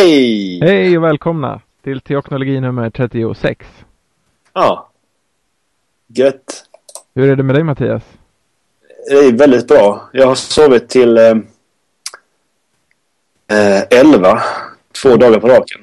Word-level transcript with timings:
Hej! 0.00 0.60
Hej 0.62 0.98
och 0.98 1.04
välkomna 1.04 1.60
till 1.82 2.00
teoknologi 2.00 2.60
nummer 2.60 2.90
36. 2.90 3.66
Ja. 4.52 4.90
Gött. 6.06 6.64
Hur 7.14 7.30
är 7.30 7.36
det 7.36 7.42
med 7.42 7.54
dig 7.54 7.64
Mattias? 7.64 8.02
Det 9.08 9.14
är 9.14 9.32
väldigt 9.32 9.68
bra. 9.68 10.10
Jag 10.12 10.26
har 10.26 10.34
sovit 10.34 10.88
till 10.88 11.18
eh, 11.18 11.30
eh, 13.46 13.82
11. 13.90 14.42
Två 15.02 15.16
dagar 15.16 15.40
på 15.40 15.48
raken. 15.48 15.80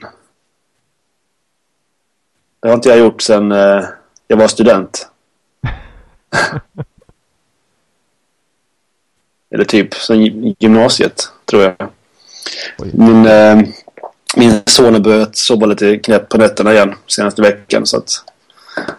Det 2.59 2.67
har 2.67 2.75
inte 2.75 2.89
jag 2.89 2.99
gjort 2.99 3.21
sedan 3.21 3.51
eh, 3.51 3.83
jag 4.27 4.37
var 4.37 4.47
student. 4.47 5.09
Eller 9.49 9.65
typ 9.65 9.93
sen 9.93 10.55
gymnasiet, 10.59 11.31
tror 11.45 11.63
jag. 11.63 11.75
Oj. 12.77 12.91
Min, 12.93 13.25
eh, 13.25 13.59
min 14.37 14.61
son 14.65 14.93
har 14.93 15.01
börjat 15.01 15.35
sova 15.35 15.65
lite 15.65 15.97
knäpp 15.97 16.29
på 16.29 16.37
nätterna 16.37 16.73
igen 16.73 16.95
senaste 17.07 17.41
veckan. 17.41 17.85
Så 17.85 17.97
att 17.97 18.23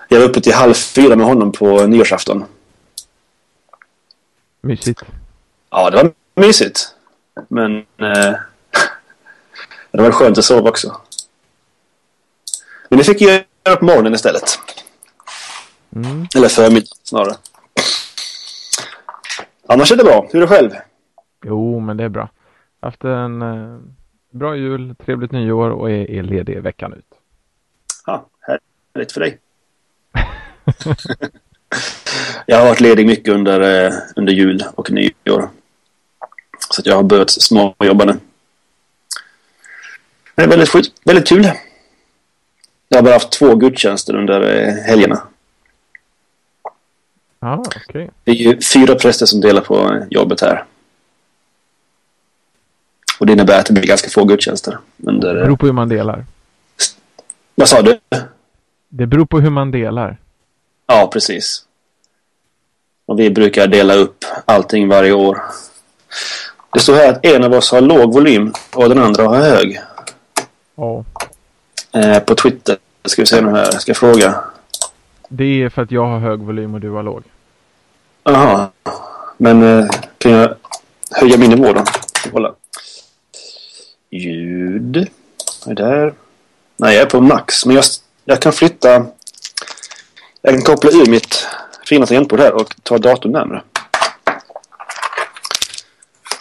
jag 0.08 0.18
var 0.20 0.26
uppe 0.26 0.40
till 0.40 0.54
halv 0.54 0.74
fyra 0.74 1.16
med 1.16 1.26
honom 1.26 1.52
på 1.52 1.86
nyårsafton. 1.86 2.44
Mysigt. 4.60 5.02
Ja, 5.70 5.90
det 5.90 5.96
var 5.96 6.12
mysigt. 6.34 6.94
Men 7.48 7.76
eh, 7.78 7.84
det 9.90 10.02
var 10.02 10.10
skönt 10.10 10.38
att 10.38 10.44
sova 10.44 10.68
också. 10.68 11.00
Men 12.88 12.98
det 12.98 13.04
fick 13.04 13.20
jag 13.20 13.44
göra 13.66 13.76
på 13.76 13.84
morgonen 13.84 14.14
istället. 14.14 14.58
Mm. 15.96 16.26
Eller 16.36 16.48
förmiddag 16.48 16.86
snarare. 17.02 17.34
Annars 19.68 19.92
är 19.92 19.96
det 19.96 20.04
bra. 20.04 20.28
Hur 20.32 20.42
är 20.42 20.46
det 20.46 20.48
själv? 20.48 20.70
Jo, 21.44 21.80
men 21.80 21.96
det 21.96 22.04
är 22.04 22.08
bra. 22.08 22.28
Haft 22.80 23.04
en 23.04 23.42
eh, 23.42 23.78
bra 24.30 24.56
jul, 24.56 24.94
trevligt 24.94 25.32
nyår 25.32 25.70
och 25.70 25.90
är, 25.90 26.10
är 26.10 26.22
ledig 26.22 26.62
veckan 26.62 26.92
ut. 26.92 27.04
Ja, 28.06 28.26
härligt 28.40 29.12
för 29.12 29.20
dig. 29.20 29.38
jag 32.46 32.58
har 32.58 32.66
varit 32.66 32.80
ledig 32.80 33.06
mycket 33.06 33.34
under, 33.34 33.84
eh, 33.86 33.92
under 34.16 34.32
jul 34.32 34.64
och 34.74 34.90
nyår. 34.90 35.48
Så 36.70 36.82
jag 36.84 36.96
har 36.96 37.02
börjat 37.02 37.30
småjobba 37.30 38.04
nu. 38.04 38.18
Det 40.34 40.42
är 40.42 40.48
väldigt, 40.48 40.68
skit, 40.68 40.92
väldigt 41.04 41.28
kul. 41.28 41.50
Jag 42.88 42.98
har 42.98 43.02
bara 43.02 43.14
haft 43.14 43.32
två 43.32 43.54
gudstjänster 43.54 44.16
under 44.16 44.40
eh, 44.40 44.74
helgerna. 44.74 45.22
Ja, 47.40 47.62
okej. 47.66 48.10
Det 48.24 48.30
är 48.30 48.34
ju 48.34 48.60
fyra 48.60 48.94
präster 48.94 49.26
som 49.26 49.40
delar 49.40 49.60
på 49.60 49.92
eh, 49.92 50.02
jobbet 50.10 50.40
här. 50.40 50.64
Och 53.18 53.26
det 53.26 53.32
innebär 53.32 53.58
att 53.58 53.66
det 53.66 53.72
blir 53.72 53.86
ganska 53.86 54.10
få 54.10 54.24
gudstjänster. 54.24 54.78
Under, 55.06 55.34
Det 55.34 55.40
beror 55.40 55.56
på 55.56 55.66
hur 55.66 55.72
man 55.72 55.88
delar. 55.88 56.24
vad 57.54 57.68
sa 57.68 57.82
du? 57.82 57.98
Det 58.88 59.06
beror 59.06 59.26
på 59.26 59.40
hur 59.40 59.50
man 59.50 59.70
delar. 59.70 60.16
Ja, 60.86 61.10
precis. 61.12 61.64
Och 63.06 63.18
vi 63.20 63.30
brukar 63.30 63.66
dela 63.66 63.94
upp 63.94 64.24
allting 64.44 64.88
varje 64.88 65.12
år. 65.12 65.42
Det 66.72 66.80
står 66.80 66.94
här 66.94 67.10
att 67.12 67.24
en 67.26 67.44
av 67.44 67.52
oss 67.52 67.72
har 67.72 67.80
låg 67.80 68.12
volym 68.14 68.52
och 68.74 68.88
den 68.88 68.98
andra 68.98 69.28
har 69.28 69.36
hög. 69.36 69.80
Ja. 70.76 71.04
Eh, 71.92 72.18
på 72.18 72.34
Twitter. 72.34 72.76
Ska 73.04 73.22
vi 73.22 73.26
se 73.26 73.40
nu 73.40 73.50
här. 73.50 73.64
Jag 73.72 73.80
ska 73.82 73.94
fråga. 73.94 74.34
Det 75.28 75.62
är 75.62 75.68
för 75.68 75.82
att 75.82 75.90
jag 75.90 76.06
har 76.06 76.18
hög 76.18 76.38
volym 76.40 76.74
och 76.74 76.80
du 76.80 76.90
har 76.90 77.02
låg. 77.02 77.22
Jaha. 78.24 78.68
Men 79.36 79.62
eh, 79.62 79.86
kan 80.18 80.32
jag 80.32 80.54
höja 81.10 81.36
min 81.38 81.50
nivå 81.50 81.72
då? 81.72 81.84
Kolla. 82.32 82.54
Ljud. 84.10 85.08
Är 85.66 85.74
där? 85.74 86.14
Nej, 86.76 86.94
jag 86.94 87.02
är 87.02 87.06
på 87.06 87.20
max. 87.20 87.66
Men 87.66 87.76
jag, 87.76 87.84
jag 88.24 88.42
kan 88.42 88.52
flytta. 88.52 89.06
Jag 90.42 90.54
kan 90.54 90.62
koppla 90.62 90.90
ur 90.90 91.10
mitt 91.10 91.46
fina 91.88 92.06
tangentbord 92.06 92.40
här 92.40 92.52
och 92.52 92.74
ta 92.82 92.98
datorn 92.98 93.32
närmare. 93.32 93.62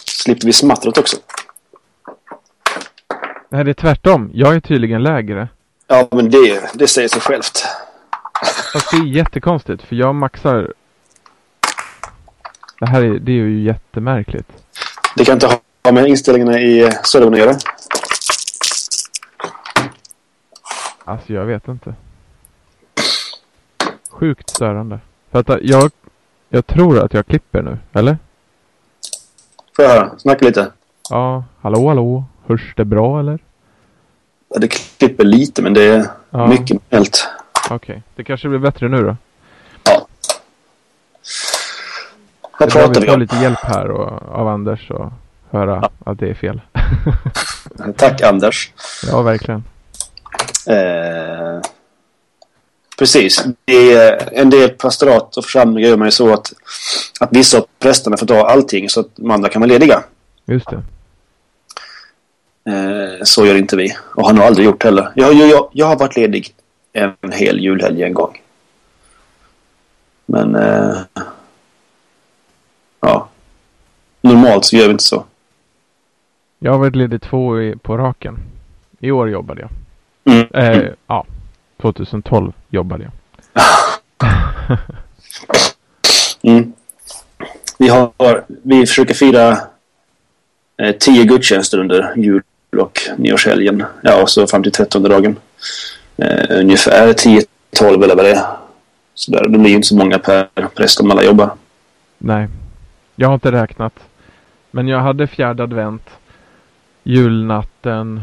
Slipper 0.06 0.46
vi 0.46 0.54
smattret 0.54 0.98
också. 0.98 1.18
Nej, 3.50 3.64
det 3.64 3.72
är 3.72 3.74
tvärtom. 3.74 4.32
Jag 4.34 4.56
är 4.56 4.60
tydligen 4.60 5.04
lägre. 5.04 5.48
Ja, 5.88 6.08
men 6.12 6.30
det, 6.30 6.72
det 6.74 6.88
säger 6.88 7.08
sig 7.08 7.22
självt. 7.22 7.66
Fast 8.74 8.92
det 8.92 8.98
är 8.98 9.06
jättekonstigt 9.06 9.84
för 9.84 9.96
jag 9.96 10.16
maxar. 10.16 10.74
Det 12.80 12.86
här 12.86 13.02
är, 13.02 13.20
det 13.20 13.32
är 13.32 13.36
ju 13.36 13.64
jättemärkligt. 13.64 14.48
Det 15.16 15.26
kan 15.26 15.34
inte 15.34 15.48
ha 15.48 15.60
med 15.92 16.08
inställningarna 16.08 16.60
i 16.60 16.92
servern 17.04 17.34
att 17.34 17.40
göra. 17.40 17.56
Alltså 21.06 21.34
jag 21.34 21.46
vet 21.46 21.68
inte. 21.68 21.94
Sjukt 24.10 24.50
störande. 24.50 25.00
För 25.32 25.40
att 25.40 25.50
jag, 25.62 25.92
jag 26.50 26.68
tror 26.68 27.00
att 27.00 27.14
jag 27.14 27.26
klipper 27.28 27.62
nu, 27.62 27.78
eller? 27.94 28.18
Får 29.76 29.86
jag 29.86 29.92
höra? 29.92 30.12
Snacka 30.20 30.46
lite. 30.46 30.72
Ja, 31.10 31.44
hallå 31.62 31.88
hallå. 31.88 32.24
Hörs 32.46 32.74
det 32.76 32.86
bra 32.86 33.20
eller? 33.20 33.40
Ja, 34.50 34.60
Det 34.60 34.68
klipper 34.68 35.24
lite, 35.24 35.62
men 35.62 35.74
det 35.74 35.84
är 35.84 36.08
Ja. 36.30 36.48
mycket 36.48 36.82
helt. 36.90 37.28
Okej, 37.70 38.04
det 38.16 38.24
kanske 38.24 38.48
blir 38.50 38.60
bättre 38.60 38.88
nu 38.90 39.04
då. 39.04 39.16
Ja. 39.84 40.08
Vad 42.60 42.72
pratar 42.72 42.94
vi 42.94 43.00
vi 43.00 43.06
får 43.08 43.14
om? 43.14 43.20
lite 43.20 43.36
hjälp 43.36 43.60
här 43.60 43.92
och, 43.92 44.22
av 44.40 44.48
Anders 44.48 44.92
och 44.92 45.12
höra 45.52 45.90
att 46.06 46.20
det 46.20 46.30
är 46.30 46.34
fel. 46.34 46.62
Tack, 47.98 48.22
Anders. 48.22 48.72
ja, 49.12 49.22
verkligen. 49.22 49.64
Eh, 50.68 51.62
precis. 53.00 53.46
Det 53.66 54.10
en 54.40 54.50
del 54.50 54.70
pastorat 54.70 55.38
och 55.38 55.44
församlingar 55.44 55.90
gör 55.90 55.98
man 55.98 56.08
ju 56.08 56.12
så 56.12 56.34
att, 56.34 56.54
att 57.20 57.30
vissa 57.32 57.58
av 57.58 57.66
prästerna 57.80 58.18
får 58.18 58.26
ta 58.26 58.48
allting 58.48 58.90
så 58.90 59.00
att 59.00 59.16
de 59.16 59.32
andra 59.32 59.50
kan 59.50 59.62
vara 59.62 59.70
lediga. 59.70 60.04
Just 60.46 60.68
det. 60.70 60.84
Eh, 62.68 63.24
så 63.24 63.46
gör 63.46 63.56
inte 63.56 63.76
vi. 63.76 63.98
Och 64.16 64.26
har 64.26 64.34
nog 64.34 64.44
aldrig 64.44 64.66
gjort 64.66 64.84
heller. 64.84 65.12
Jag, 65.16 65.34
jag, 65.34 65.50
jag, 65.50 65.70
jag 65.74 65.86
har 65.86 65.96
varit 65.96 66.16
ledig 66.16 66.54
en 66.94 67.32
hel 67.32 67.60
julhelg 67.60 68.04
en 68.04 68.14
gång. 68.14 68.42
Men... 70.26 70.56
Eh, 70.56 70.98
ja. 73.00 73.30
Normalt 74.22 74.66
så 74.66 74.76
gör 74.76 74.86
vi 74.86 74.92
inte 74.92 75.04
så. 75.04 75.26
Jag 76.60 76.72
har 76.72 76.80
varit 76.80 76.96
ledig 76.96 77.22
två 77.22 77.62
i, 77.62 77.76
på 77.76 77.98
raken. 77.98 78.38
I 79.00 79.12
år 79.12 79.30
jobbade 79.30 79.62
jag. 79.62 79.70
Mm. 80.36 80.48
Eh, 80.54 80.90
ja, 81.08 81.26
2012 81.82 82.54
jobbade 82.70 83.04
jag. 83.04 83.12
Mm. 86.42 86.74
Vi, 87.78 87.88
har, 87.88 88.44
vi 88.48 88.86
försöker 88.86 89.14
fira 89.14 89.58
eh, 90.82 90.96
tio 91.00 91.24
gudstjänster 91.24 91.78
under 91.78 92.14
jul 92.16 92.44
och 92.78 93.00
nyårshelgen. 93.18 93.84
Ja, 94.02 94.22
och 94.22 94.30
så 94.30 94.48
fram 94.48 94.64
till 94.64 94.72
trettonde 94.72 95.10
dagen. 95.10 95.36
Eh, 96.18 96.60
ungefär 96.60 97.14
10-12 97.14 97.46
eller 98.04 98.16
vad 98.16 98.26
det 98.26 98.32
är. 98.32 98.46
Så 99.14 99.32
där, 99.32 99.48
det 99.50 99.58
blir 99.58 99.70
ju 99.70 99.76
inte 99.76 99.88
så 99.88 99.96
många 99.96 100.20
per 100.20 100.48
präst 100.76 101.00
om 101.00 101.12
alla 101.12 101.24
jobbar. 101.24 101.52
Nej, 102.18 102.48
jag 103.16 103.28
har 103.28 103.34
inte 103.34 103.52
räknat. 103.52 103.94
Men 104.72 104.88
jag 104.88 105.00
hade 105.00 105.28
fjärde 105.28 105.64
advent, 105.64 106.10
julnatten 107.08 108.22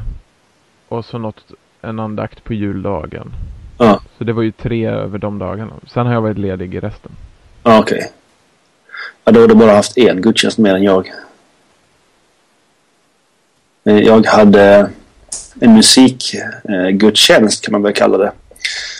och 0.89 1.05
så 1.05 1.19
något, 1.19 1.45
en 1.83 1.99
andakt 2.01 2.45
på 2.45 2.55
juldagen. 2.55 3.33
Ja, 3.79 4.01
Så 4.19 4.25
det 4.25 4.33
var 4.33 4.43
ju 4.43 4.53
tre 4.53 4.87
över 4.87 5.19
de 5.19 5.39
dagarna. 5.39 5.73
Sen 5.87 6.07
har 6.07 6.13
jag 6.15 6.21
varit 6.23 6.39
ledig 6.39 6.75
i 6.75 6.81
resten. 6.81 7.13
ja 7.63 7.79
okej. 7.79 8.11
Ja, 9.25 9.33
då 9.33 9.41
har 9.41 9.49
du 9.49 9.55
bara 9.55 9.73
haft 9.73 9.99
en 9.99 10.23
gudstjänst 10.23 10.59
mer 10.59 10.75
än 10.75 10.83
jag. 10.83 11.13
Eh, 13.85 13.99
Jag 13.99 14.27
hade 14.27 14.91
en 15.61 15.75
musikgudstjänst 15.75 17.65
kan 17.65 17.73
man 17.73 17.83
väl 17.83 17.93
kalla 17.93 18.19
det. 18.19 18.33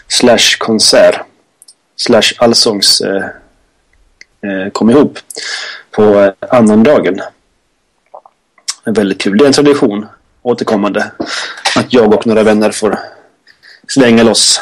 Slash 0.09 0.57
konsert. 0.59 1.21
Slash 1.97 2.33
allsångs 2.39 3.01
eh, 3.01 3.25
eh, 4.51 4.71
kom 4.73 4.91
ihop 4.91 5.19
på 5.91 6.03
eh, 6.21 6.33
annandagen. 6.51 7.21
Väldigt 8.85 9.21
kul. 9.21 9.39
Det 9.39 9.45
är 9.45 9.47
en 9.47 9.53
tradition 9.53 10.07
återkommande 10.43 11.11
att 11.77 11.93
jag 11.93 12.15
och 12.15 12.27
några 12.27 12.43
vänner 12.43 12.71
får 12.71 12.99
slänga 13.89 14.23
loss 14.23 14.61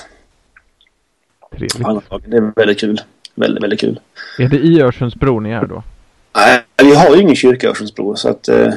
Trevligt. 1.53 2.31
Det 2.31 2.37
är 2.37 2.53
väldigt 2.57 2.81
kul. 2.81 3.01
Väldigt, 3.35 3.63
väldigt 3.63 3.81
kul. 3.81 4.01
Är 4.39 4.49
det 4.49 4.57
i 4.57 4.83
Örsundsbro 4.83 5.41
ni 5.41 5.51
är 5.51 5.67
då? 5.67 5.83
Nej, 6.35 6.63
vi 6.77 6.95
har 6.95 7.17
ju 7.17 7.23
ingen 7.23 7.37
kyrka 7.37 7.67
i 7.67 7.71
Örsundsbro 7.71 8.17
så 8.17 8.29
att 8.29 8.49
eh, 8.49 8.73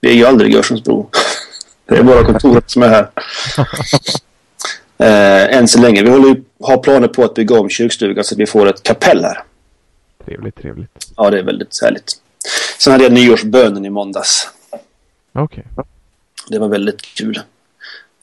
vi 0.00 0.10
är 0.10 0.14
ju 0.14 0.24
aldrig 0.24 0.54
i 0.54 0.56
Örsundsbro. 0.56 1.10
Det 1.86 1.96
är 1.96 2.02
bara 2.02 2.24
kontoret 2.24 2.70
som 2.70 2.82
är 2.82 2.88
här. 2.88 3.10
Eh, 4.98 5.56
än 5.56 5.68
så 5.68 5.80
länge. 5.80 6.02
Vi 6.02 6.10
håller 6.10 6.28
ju, 6.28 6.42
har 6.60 6.76
planer 6.76 7.08
på 7.08 7.24
att 7.24 7.34
bygga 7.34 7.60
om 7.60 7.68
kyrkstugan 7.68 8.24
så 8.24 8.34
att 8.34 8.38
vi 8.38 8.46
får 8.46 8.68
ett 8.68 8.82
kapell 8.82 9.24
här. 9.24 9.42
Trevligt, 10.24 10.56
trevligt. 10.56 10.90
Ja, 11.16 11.30
det 11.30 11.38
är 11.38 11.42
väldigt 11.42 11.82
härligt. 11.82 12.12
Sen 12.78 12.92
hade 12.92 13.04
jag 13.04 13.12
nyårsbönen 13.12 13.86
i 13.86 13.90
måndags. 13.90 14.48
Okej. 15.32 15.64
Det 16.48 16.58
var 16.58 16.68
väldigt 16.68 17.02
kul. 17.02 17.40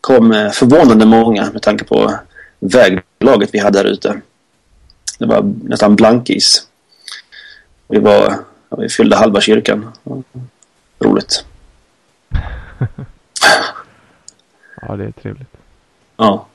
kom 0.01 0.31
eh, 0.31 0.51
förvånande 0.51 1.05
många 1.05 1.51
med 1.51 1.61
tanke 1.61 1.85
på 1.85 2.13
väglaget 2.59 3.49
vi 3.53 3.59
hade 3.59 3.79
här 3.79 3.85
ute. 3.85 4.21
Det 5.19 5.25
var 5.25 5.53
nästan 5.63 5.95
blankis. 5.95 6.67
Vi, 7.87 7.99
var, 7.99 8.35
vi 8.77 8.89
fyllde 8.89 9.15
halva 9.15 9.41
kyrkan. 9.41 9.91
Roligt. 10.99 11.45
ja, 14.81 14.95
det 14.95 15.05
är 15.05 15.11
trevligt. 15.11 15.53
Ja. 16.17 16.47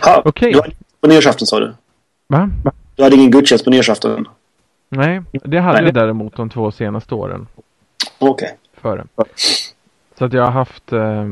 Ha, 0.00 0.22
Okej. 0.24 0.56
Okay. 0.56 0.72
På 1.00 1.06
nyårsafton 1.06 1.46
sa 1.46 1.60
du? 1.60 1.74
Va? 2.26 2.50
Du 2.96 3.02
hade 3.02 3.16
ingen 3.16 3.30
gudstjänst 3.30 3.64
på 3.64 3.70
nyårsafton? 3.70 4.28
Nej, 4.88 5.22
det 5.30 5.58
hade 5.58 5.84
jag 5.84 5.94
däremot 5.94 6.36
de 6.36 6.50
två 6.50 6.70
senaste 6.70 7.14
åren. 7.14 7.46
Okej. 8.18 8.30
Okay. 8.30 8.56
Före. 8.72 9.06
Så 10.18 10.24
att 10.24 10.32
jag 10.32 10.44
har 10.44 10.50
haft 10.50 10.92
eh, 10.92 11.26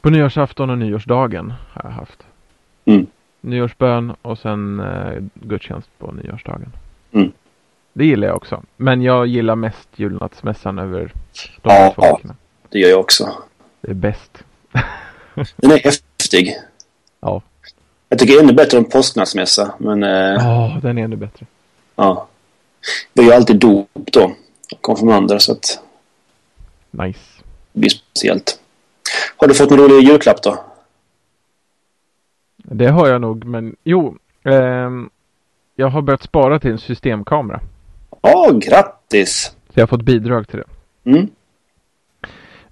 på 0.00 0.10
nyårsafton 0.10 0.70
och 0.70 0.78
nyårsdagen 0.78 1.52
har 1.72 1.90
jag 1.90 1.96
haft. 1.96 2.26
Mm. 2.84 3.06
Nyårsbön 3.40 4.14
och 4.22 4.38
sen 4.38 4.80
eh, 4.80 5.22
gudstjänst 5.34 5.88
på 5.98 6.12
nyårsdagen. 6.12 6.72
Mm. 7.12 7.32
Det 7.92 8.06
gillar 8.06 8.28
jag 8.28 8.36
också. 8.36 8.62
Men 8.76 9.02
jag 9.02 9.26
gillar 9.26 9.56
mest 9.56 9.88
julnattsmässan 9.96 10.78
över 10.78 11.12
de 11.62 11.70
ja, 11.70 11.92
två 11.94 12.02
veckorna. 12.02 12.36
Ja, 12.62 12.68
det 12.68 12.78
gör 12.78 12.88
jag 12.88 13.00
också. 13.00 13.32
Det 13.80 13.90
är 13.90 13.94
bäst. 13.94 14.44
Den 15.56 15.70
är 15.70 15.78
häftig. 15.84 16.54
Ja. 17.20 17.42
Jag 18.08 18.18
tycker 18.18 18.42
ännu 18.42 18.52
bättre 18.52 18.78
om 18.78 18.84
påsknattsmässa. 18.84 19.74
Men... 19.78 20.02
Eh, 20.02 20.10
ja, 20.10 20.66
eh, 20.66 20.78
den 20.82 20.98
är 20.98 21.04
ännu 21.04 21.16
bättre. 21.16 21.46
Ja. 21.96 22.28
Det 23.12 23.22
är 23.22 23.26
ju 23.26 23.32
alltid 23.32 23.56
dop 23.56 23.88
då. 24.12 24.32
Konfirmander 24.80 25.38
så 25.38 25.52
att... 25.52 25.80
Nice. 26.90 27.20
Det 27.72 27.80
blir 27.80 27.90
speciellt. 27.90 28.60
Har 29.36 29.48
du 29.48 29.54
fått 29.54 29.70
någon 29.70 29.78
rolig 29.78 30.08
julklapp 30.08 30.42
då? 30.42 30.64
Det 32.56 32.86
har 32.86 33.08
jag 33.08 33.20
nog, 33.20 33.44
men 33.44 33.76
jo. 33.84 34.18
Eh, 34.42 34.90
jag 35.76 35.88
har 35.88 36.02
börjat 36.02 36.22
spara 36.22 36.60
till 36.60 36.70
en 36.70 36.78
systemkamera. 36.78 37.60
Ja, 38.22 38.48
oh, 38.50 38.58
grattis! 38.58 39.56
Så 39.66 39.80
jag 39.80 39.82
har 39.82 39.86
fått 39.86 40.02
bidrag 40.02 40.48
till 40.48 40.58
det. 40.58 41.10
Mm. 41.10 41.30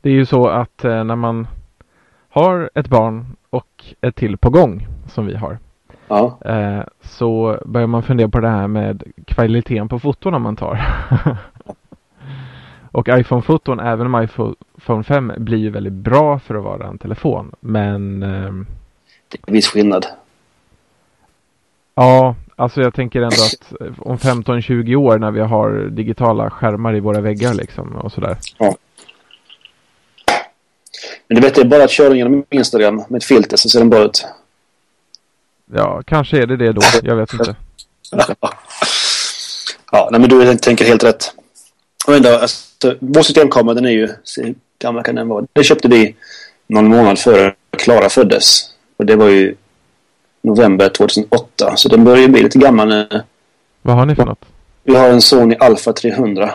Det 0.01 0.09
är 0.09 0.15
ju 0.15 0.27
så 0.27 0.49
att 0.49 0.85
eh, 0.85 1.05
när 1.05 1.17
man 1.17 1.47
har 2.29 2.71
ett 2.75 2.89
barn 2.89 3.37
och 3.51 3.85
ett 4.01 4.17
till 4.17 4.37
på 4.37 4.51
gång 4.51 4.87
som 5.13 5.27
vi 5.27 5.37
har. 5.37 5.59
Ja. 6.13 6.39
Eh, 6.45 6.83
så 7.03 7.59
börjar 7.65 7.87
man 7.87 8.03
fundera 8.03 8.29
på 8.29 8.41
det 8.41 8.49
här 8.49 8.69
med 8.69 9.03
kvaliteten 9.27 9.89
på 9.89 9.99
fotona 9.99 10.39
man 10.39 10.57
tar. 10.57 10.81
och 12.93 13.09
iPhone-foton, 13.09 13.81
även 13.81 14.15
om 14.15 14.23
iPhone 14.23 15.05
5 15.05 15.33
blir 15.37 15.59
ju 15.59 15.71
väldigt 15.71 15.93
bra 15.93 16.39
för 16.39 16.55
att 16.55 16.65
vara 16.65 16.87
en 16.87 16.99
telefon. 16.99 17.53
Men... 17.61 18.23
Eh, 18.23 18.53
det 19.29 19.39
är 19.39 19.47
en 19.47 19.55
viss 19.55 19.67
skillnad. 19.67 20.07
Ja, 21.95 22.35
alltså 22.57 22.81
jag 22.81 22.95
tänker 22.95 23.23
ändå 23.23 23.35
att 23.35 23.73
om 23.99 24.17
15-20 24.17 24.97
år 24.97 25.19
när 25.19 25.31
vi 25.31 25.41
har 25.41 25.89
digitala 25.91 26.51
skärmar 26.51 26.97
i 26.97 27.01
våra 27.01 27.21
väggar 27.21 27.55
liksom 27.55 27.97
och 27.97 28.13
sådär. 28.13 28.37
Ja. 28.59 28.77
Men 31.29 31.43
det 31.43 31.59
är 31.59 31.65
bara 31.65 31.85
att 31.85 31.91
köra 31.91 32.15
genom 32.15 32.45
Instagram 32.51 33.05
med 33.09 33.19
ett 33.19 33.25
filter 33.25 33.57
så 33.57 33.69
ser 33.69 33.79
den 33.79 33.91
bra 33.91 34.05
ut. 34.05 34.27
Ja, 35.75 36.03
kanske 36.07 36.43
är 36.43 36.47
det 36.47 36.57
det 36.57 36.73
då. 36.73 36.81
Jag 37.03 37.17
vet 37.17 37.33
inte. 37.33 37.57
ja, 39.93 40.09
nej, 40.13 40.21
men 40.21 40.31
du 40.31 40.57
tänker 40.57 40.85
helt 40.85 41.05
rätt. 41.05 41.35
Och 42.07 42.15
ändå, 42.15 42.29
alltså, 42.37 42.95
vår 43.01 43.23
systemkamera 43.23 43.75
den 43.75 43.85
är 43.85 43.91
ju, 43.91 44.09
hur 44.37 44.55
gammal 44.79 45.03
kan 45.03 45.15
den 45.15 45.29
vara? 45.29 45.47
Det 45.53 45.65
köpte 45.65 45.89
vi 45.89 46.15
någon 46.67 46.87
månad 46.87 47.19
före 47.19 47.55
Klara 47.77 48.09
föddes. 48.09 48.71
Och 48.97 49.07
det 49.07 49.17
var 49.17 49.29
ju 49.29 49.55
november 50.43 50.89
2008. 50.89 51.77
Så 51.77 51.89
den 51.89 52.05
börjar 52.05 52.23
ju 52.23 52.29
bli 52.29 52.43
lite 52.43 52.59
gammal 52.59 52.89
nu. 52.89 53.23
Vad 53.83 53.97
har 53.97 54.07
ni 54.07 54.15
för 54.15 54.25
något? 54.25 54.45
Vi 54.83 54.97
har 54.97 55.09
en 55.09 55.23
Sony 55.23 55.55
Alpha 55.55 55.93
300. 55.93 56.55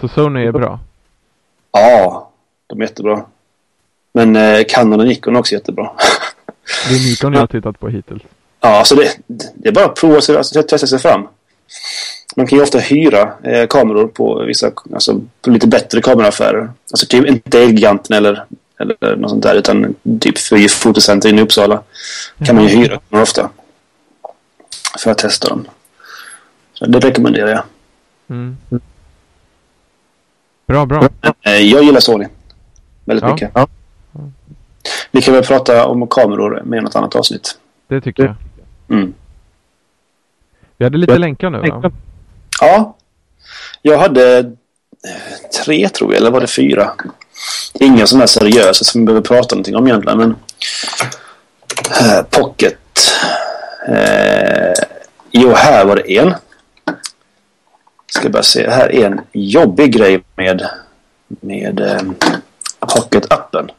Så 0.00 0.08
Sony 0.08 0.46
är 0.46 0.52
bra? 0.52 0.78
Ja, 1.72 2.30
de 2.66 2.80
är 2.80 2.84
jättebra. 2.84 3.24
Men 4.12 4.36
eh, 4.36 4.64
Canon 4.68 5.00
och 5.00 5.06
Nikon 5.06 5.36
är 5.36 5.40
också 5.40 5.54
jättebra. 5.54 5.90
Det 6.88 6.94
är 6.94 7.10
Nikon 7.10 7.32
jag 7.32 7.40
har 7.40 7.46
tittat 7.46 7.80
på 7.80 7.88
hittills. 7.88 8.22
Ja, 8.60 8.68
alltså 8.68 8.94
det, 8.94 9.16
det 9.54 9.68
är 9.68 9.72
bara 9.72 9.84
att 9.84 9.94
prova 9.94 10.20
sig, 10.20 10.36
alltså, 10.36 10.62
testa 10.62 10.86
sig 10.86 10.98
fram. 10.98 11.28
Man 12.36 12.46
kan 12.46 12.58
ju 12.58 12.62
ofta 12.62 12.78
hyra 12.78 13.32
eh, 13.42 13.66
kameror 13.66 14.06
på 14.06 14.44
vissa, 14.44 14.70
alltså 14.94 15.20
på 15.42 15.50
lite 15.50 15.66
bättre 15.66 16.00
kameraaffärer. 16.00 16.70
Alltså 16.90 17.06
typ 17.06 17.26
inte 17.26 17.62
Elgiganten 17.62 18.16
eller, 18.16 18.44
eller 18.80 19.16
något 19.16 19.30
sånt 19.30 19.42
där 19.42 19.54
utan 19.54 19.94
typ 20.20 20.38
för 20.38 20.68
fotocenter 20.68 21.28
inne 21.28 21.40
i 21.40 21.44
Uppsala. 21.44 21.82
Kan 22.46 22.56
man 22.56 22.64
ju 22.64 22.70
hyra 22.70 23.00
kameror 23.08 23.22
ofta. 23.22 23.50
För 24.98 25.10
att 25.10 25.18
testa 25.18 25.48
dem. 25.48 25.66
Så 26.72 26.86
det 26.86 26.98
rekommenderar 26.98 27.50
jag. 27.50 27.62
Mm. 28.30 28.56
Bra, 30.66 30.86
bra. 30.86 31.08
Eh, 31.42 31.52
jag 31.52 31.82
gillar 31.82 32.00
Sony. 32.00 32.26
Väldigt 33.04 33.22
ja. 33.22 33.32
mycket. 33.32 33.50
Ja. 33.54 33.68
Vi 35.10 35.22
kan 35.22 35.34
väl 35.34 35.44
prata 35.44 35.86
om 35.86 36.08
kameror 36.08 36.62
med 36.64 36.82
något 36.82 36.96
annat 36.96 37.16
avsnitt. 37.16 37.58
Det 37.88 38.00
tycker 38.00 38.22
jag. 38.22 38.34
Mm. 38.98 39.14
Vi 40.76 40.84
hade 40.84 40.98
lite 40.98 41.18
länkar 41.18 41.50
nu 41.50 41.58
va? 41.58 41.90
Ja. 42.60 42.96
Jag 43.82 43.98
hade 43.98 44.38
eh, 44.38 44.44
tre 45.64 45.88
tror 45.88 46.12
jag, 46.12 46.20
eller 46.20 46.30
var 46.30 46.40
det 46.40 46.46
fyra? 46.46 46.92
Inga 47.74 48.06
som 48.06 48.20
är 48.20 48.26
seriösa 48.26 48.84
som 48.84 49.00
vi 49.00 49.04
behöver 49.06 49.22
prata 49.22 49.54
någonting 49.54 49.76
om 49.76 49.86
egentligen. 49.86 50.18
Men 50.18 50.30
uh, 52.00 52.22
Pocket. 52.30 52.78
Uh, 53.88 54.72
jo, 55.30 55.52
här 55.52 55.84
var 55.84 55.96
det 55.96 56.16
en. 56.18 56.34
Ska 58.06 58.28
bara 58.28 58.42
se. 58.42 58.70
Här 58.70 58.92
är 58.92 59.06
en 59.06 59.20
jobbig 59.32 59.92
grej 59.92 60.22
med, 60.34 60.68
med 61.26 61.80
uh, 61.80 62.12
Pocket-appen. 62.80 63.70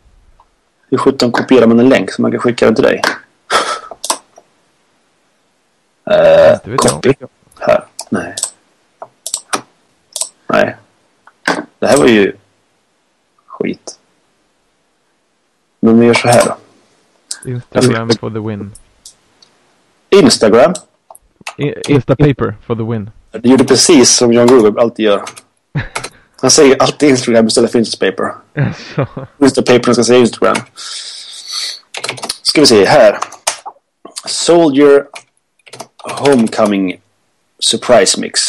Hur 0.89 0.97
sjutton 0.97 1.31
kopierar 1.31 1.67
man 1.67 1.79
en 1.79 1.89
länk 1.89 2.11
så 2.11 2.21
man 2.21 2.31
kan 2.31 2.39
skicka 2.39 2.65
den 2.65 2.75
till 2.75 2.83
dig? 2.83 3.01
Uh, 6.11 6.75
copy. 6.77 7.13
Här. 7.59 7.83
Nej. 8.09 8.35
Nej. 10.47 10.75
Det 11.79 11.87
här 11.87 11.97
var 11.97 12.07
ju 12.07 12.35
skit. 13.45 13.99
Men 15.79 15.99
vi 15.99 16.05
gör 16.05 16.13
så 16.13 16.27
här 16.27 16.45
då. 16.45 16.57
Instagram 17.51 18.09
for 18.09 18.29
the 18.29 18.39
win. 18.39 18.71
Instagram? 20.09 20.73
Instapaper 21.87 22.55
for 22.65 22.75
the 22.75 22.83
win. 22.83 23.09
Det 23.31 23.49
gjorde 23.49 23.63
precis 23.65 24.09
som 24.09 24.33
John 24.33 24.47
Gruber 24.47 24.81
alltid 24.81 25.05
gör. 25.05 25.23
Han 26.41 26.51
säger 26.51 26.81
alltid 26.81 27.09
Instagram 27.09 27.47
istället 27.47 27.71
för 27.71 27.79
Instapaper. 27.79 28.31
Instapaper 29.41 29.93
ska 29.93 30.03
säga 30.03 30.19
Instagram. 30.19 30.57
Ska 32.41 32.61
vi 32.61 32.67
se 32.67 32.85
här. 32.85 33.19
Soldier 34.25 35.03
Homecoming 36.03 36.99
Surprise 37.59 38.21
Mix. 38.21 38.41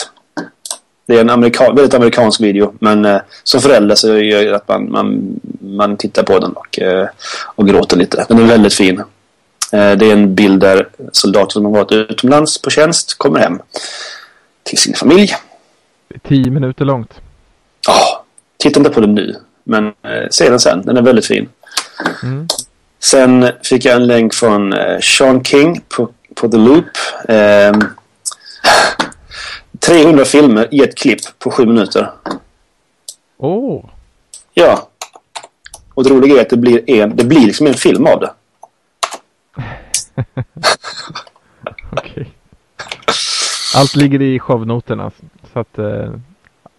Det 1.07 1.17
är 1.17 1.21
en 1.21 1.31
amerika 1.31 1.73
väldigt 1.73 1.95
amerikansk 1.95 2.41
video. 2.41 2.75
Men 2.81 3.05
eh, 3.05 3.21
som 3.43 3.61
förälder 3.61 3.95
så 3.95 4.19
gör 4.19 4.45
det 4.45 4.57
att 4.57 4.69
man, 4.69 4.91
man, 4.91 5.41
man 5.61 5.97
tittar 5.97 6.23
på 6.23 6.39
den 6.39 6.53
och, 6.53 6.79
eh, 6.79 7.09
och 7.55 7.69
gråter 7.69 7.97
lite. 7.97 8.27
Den 8.29 8.39
är 8.39 8.47
väldigt 8.47 8.75
fin. 8.75 8.99
Eh, 9.73 9.93
det 9.93 10.07
är 10.07 10.13
en 10.13 10.35
bild 10.35 10.61
där 10.61 10.89
soldater 11.13 11.53
som 11.53 11.65
har 11.65 11.73
varit 11.73 11.93
utomlands 11.93 12.63
på 12.63 12.71
tjänst 12.71 13.19
kommer 13.19 13.41
hem 13.41 13.61
till 14.63 14.79
sin 14.79 14.95
familj. 14.95 15.37
Tio 16.29 16.51
minuter 16.51 16.85
långt. 16.85 17.15
Ja, 17.89 17.95
oh, 17.95 18.23
titta 18.57 18.81
inte 18.81 18.91
på 18.91 19.01
den 19.01 19.15
nu. 19.15 19.37
Men 19.65 19.87
eh, 19.87 20.29
se 20.31 20.51
den 20.51 20.61
sen. 20.61 20.83
Den 20.83 20.97
är 20.97 21.03
väldigt 21.03 21.27
fin. 21.27 21.49
Mm. 22.23 22.47
Sen 22.99 23.51
fick 23.63 23.85
jag 23.85 23.97
en 23.97 24.07
länk 24.07 24.35
från 24.35 24.73
eh, 24.73 25.01
Sean 25.01 25.45
King 25.45 25.81
på, 25.89 26.09
på 26.35 26.49
The 26.49 26.57
Loop. 26.57 26.85
Eh, 27.29 27.73
300 29.81 30.25
filmer 30.25 30.69
i 30.71 30.81
ett 30.83 30.99
klipp 30.99 31.21
på 31.39 31.51
sju 31.51 31.67
minuter. 31.67 32.11
Oh. 33.37 33.85
Ja. 34.55 34.89
Och 35.95 36.05
det 36.05 36.11
roliga 36.11 36.37
är 36.37 36.41
att 36.43 36.51
det 36.51 36.57
blir, 36.57 36.91
en, 36.91 37.17
det 37.17 37.25
blir 37.25 37.47
liksom 37.47 37.67
en 37.67 37.75
film 37.75 38.07
av 38.07 38.21
det. 38.21 38.31
Okej. 41.93 42.13
Okay. 42.13 42.27
Allt 43.75 43.97
ligger 43.97 44.23
i 44.23 44.39
shownoterna 44.39 45.11
så 45.53 45.59
att 45.59 45.79
eh, 45.79 46.13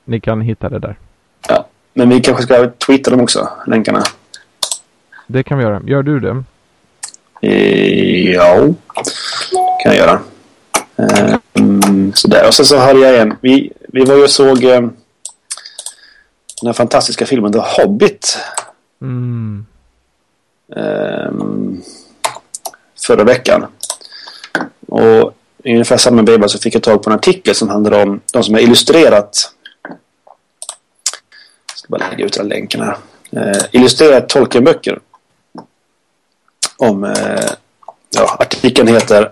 ni 0.09 0.19
kan 0.19 0.41
hitta 0.41 0.69
det 0.69 0.79
där. 0.79 0.95
Ja, 1.47 1.67
men 1.93 2.09
vi 2.09 2.19
kanske 2.19 2.43
ska 2.43 2.69
twittra 2.85 3.11
dem 3.11 3.21
också, 3.21 3.49
länkarna. 3.67 4.03
Det 5.27 5.43
kan 5.43 5.57
vi 5.57 5.63
göra. 5.63 5.81
Gör 5.85 6.03
du 6.03 6.19
det? 6.19 6.43
E 7.41 8.31
ja, 8.33 8.55
kan 9.83 9.95
jag 9.95 9.95
göra. 9.95 10.19
Um, 11.53 12.13
sådär. 12.13 12.47
Och 12.47 12.53
sen 12.53 12.65
så 12.65 12.77
hade 12.77 12.99
jag 12.99 13.19
en. 13.19 13.35
Vi, 13.41 13.71
vi 13.87 14.05
var 14.05 14.15
ju 14.15 14.23
och 14.23 14.29
såg 14.29 14.63
um, 14.63 14.93
den 16.61 16.65
här 16.65 16.73
fantastiska 16.73 17.25
filmen 17.25 17.51
The 17.51 17.59
Hobbit. 17.59 18.37
Mm. 19.01 19.65
Um, 20.75 21.81
förra 23.07 23.23
veckan. 23.23 23.65
Och 24.87 25.33
i 25.63 25.71
ungefär 25.71 25.97
samma 25.97 26.21
veva 26.21 26.47
så 26.47 26.59
fick 26.59 26.75
jag 26.75 26.83
tag 26.83 27.03
på 27.03 27.09
en 27.09 27.15
artikel 27.15 27.55
som 27.55 27.69
handlar 27.69 28.03
om 28.03 28.19
de 28.33 28.43
som 28.43 28.53
har 28.53 28.61
illustrerat. 28.61 29.53
Ska 31.89 31.97
bara 31.97 32.09
lägga 32.09 32.25
ut 32.25 32.33
den 32.33 32.47
länken 32.47 32.81
här. 32.81 32.97
Illustrerar 33.31 33.59
eh, 33.59 33.65
illustrerat 33.71 34.29
Tolkienböcker. 34.29 34.99
Om, 36.77 37.03
eh, 37.03 37.49
ja, 38.09 38.37
artikeln 38.39 38.87
heter 38.87 39.31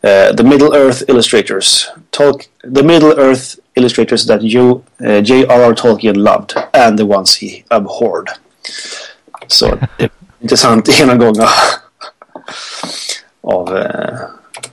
eh, 0.00 0.36
The 0.36 0.42
Middle 0.42 0.78
Earth 0.78 1.02
Illustrators. 1.08 1.88
Tolk 2.10 2.48
the 2.76 2.82
Middle 2.82 3.14
Earth 3.16 3.42
Illustrators 3.74 4.26
that 4.26 4.42
you, 4.42 4.80
eh, 5.04 5.22
J.R.R. 5.24 5.74
Tolkien 5.74 6.22
loved 6.22 6.52
and 6.72 6.98
the 6.98 7.04
ones 7.04 7.38
he 7.42 7.64
abhorred. 7.68 8.28
Så 9.46 9.66
det 9.98 10.04
är 10.04 10.10
intressant 10.40 10.98
genomgång 10.98 11.40
av, 11.40 11.48
av 13.40 13.76
eh, 13.76 14.18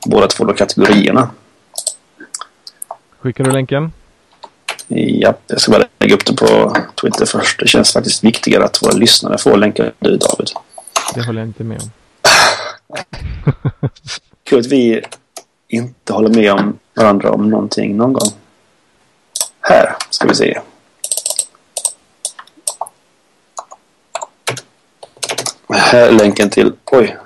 båda 0.06 0.28
två 0.28 0.54
kategorierna. 0.54 1.30
Skickar 3.20 3.44
du 3.44 3.52
länken? 3.52 3.92
Ja, 4.92 5.34
jag 5.48 5.62
ska 5.62 5.72
bara 5.72 5.88
lägga 6.00 6.16
upp 6.16 6.26
det 6.26 6.34
på 6.34 6.76
Twitter 7.02 7.26
först. 7.26 7.60
Det 7.60 7.68
känns 7.68 7.94
faktiskt 7.94 8.24
viktigare 8.24 8.66
att 8.66 8.82
våra 8.82 8.92
lyssnare 8.92 9.38
får 9.38 9.58
länkar 9.58 9.94
du 10.00 10.18
David. 10.18 10.50
Det 11.16 11.22
håller 11.22 11.40
jag 11.40 11.50
inte 11.50 11.64
med 11.64 11.82
om. 11.82 11.92
Kul 14.44 14.60
att 14.60 14.66
vi 14.66 15.02
inte 15.68 16.14
håller 16.14 16.30
med 16.30 16.52
om 16.52 16.80
varandra 16.94 17.32
om 17.32 17.50
någonting 17.50 17.98
någon 17.98 18.14
gång. 18.14 18.30
Här 19.62 19.96
ska 20.10 20.28
vi 20.28 20.36
se. 20.36 20.60
Här 25.70 26.08
är 26.08 26.12
länken 26.12 26.50
till, 26.50 26.74
oj, 26.92 27.18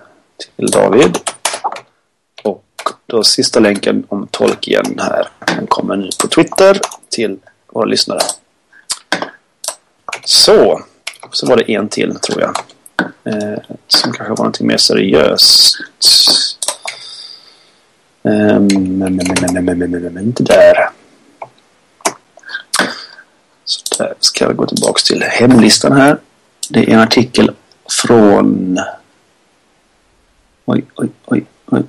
till 0.55 0.71
David. 0.71 1.17
Och 2.43 2.65
då 3.05 3.23
sista 3.23 3.59
länken 3.59 4.05
om 4.09 4.27
Tolkien 4.31 4.99
här. 4.99 5.27
Den 5.39 5.67
kommer 5.67 5.95
nu 5.95 6.09
på 6.21 6.27
Twitter 6.27 6.79
till 7.09 7.39
våra 7.73 7.85
lyssnare. 7.85 8.19
Så. 10.25 10.81
Så 11.31 11.47
var 11.47 11.57
det 11.57 11.71
en 11.71 11.89
till 11.89 12.15
tror 12.15 12.41
jag. 12.41 12.57
Eh, 13.23 13.59
som 13.87 14.11
kanske 14.11 14.29
var 14.29 14.37
någonting 14.37 14.67
mer 14.67 14.77
seriöst. 14.77 15.77
Eh, 18.23 18.59
men, 18.59 18.97
men, 18.97 19.65
men, 20.13 20.23
inte 20.23 20.43
där. 20.43 20.89
Så 23.65 23.97
där 23.97 24.13
ska 24.19 24.45
jag 24.45 24.55
gå 24.55 24.65
tillbaka 24.65 25.01
till 25.05 25.23
hemlistan 25.23 25.91
här. 25.91 26.17
Det 26.69 26.79
är 26.79 26.93
en 26.93 26.99
artikel 26.99 27.51
från... 27.89 28.79
Oj, 30.65 30.85
oj, 30.95 31.09
oj, 31.25 31.45
oj. 31.65 31.83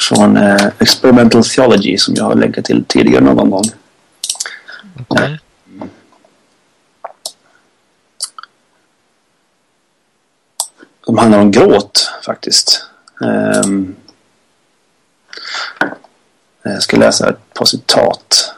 Från 0.00 0.36
eh, 0.36 0.66
Experimental 0.78 1.44
Theology 1.44 1.98
som 1.98 2.14
jag 2.14 2.24
har 2.24 2.34
länkat 2.34 2.64
till 2.64 2.84
tidigare 2.84 3.24
någon 3.24 3.50
gång. 3.50 3.64
Okay. 5.08 5.38
De 11.06 11.18
handlar 11.18 11.38
om 11.38 11.50
gråt 11.50 12.12
faktiskt. 12.24 12.84
Um, 13.20 13.96
jag 16.62 16.82
ska 16.82 16.96
läsa 16.96 17.28
ett 17.28 17.54
par 17.54 17.64
citat. 17.64 18.54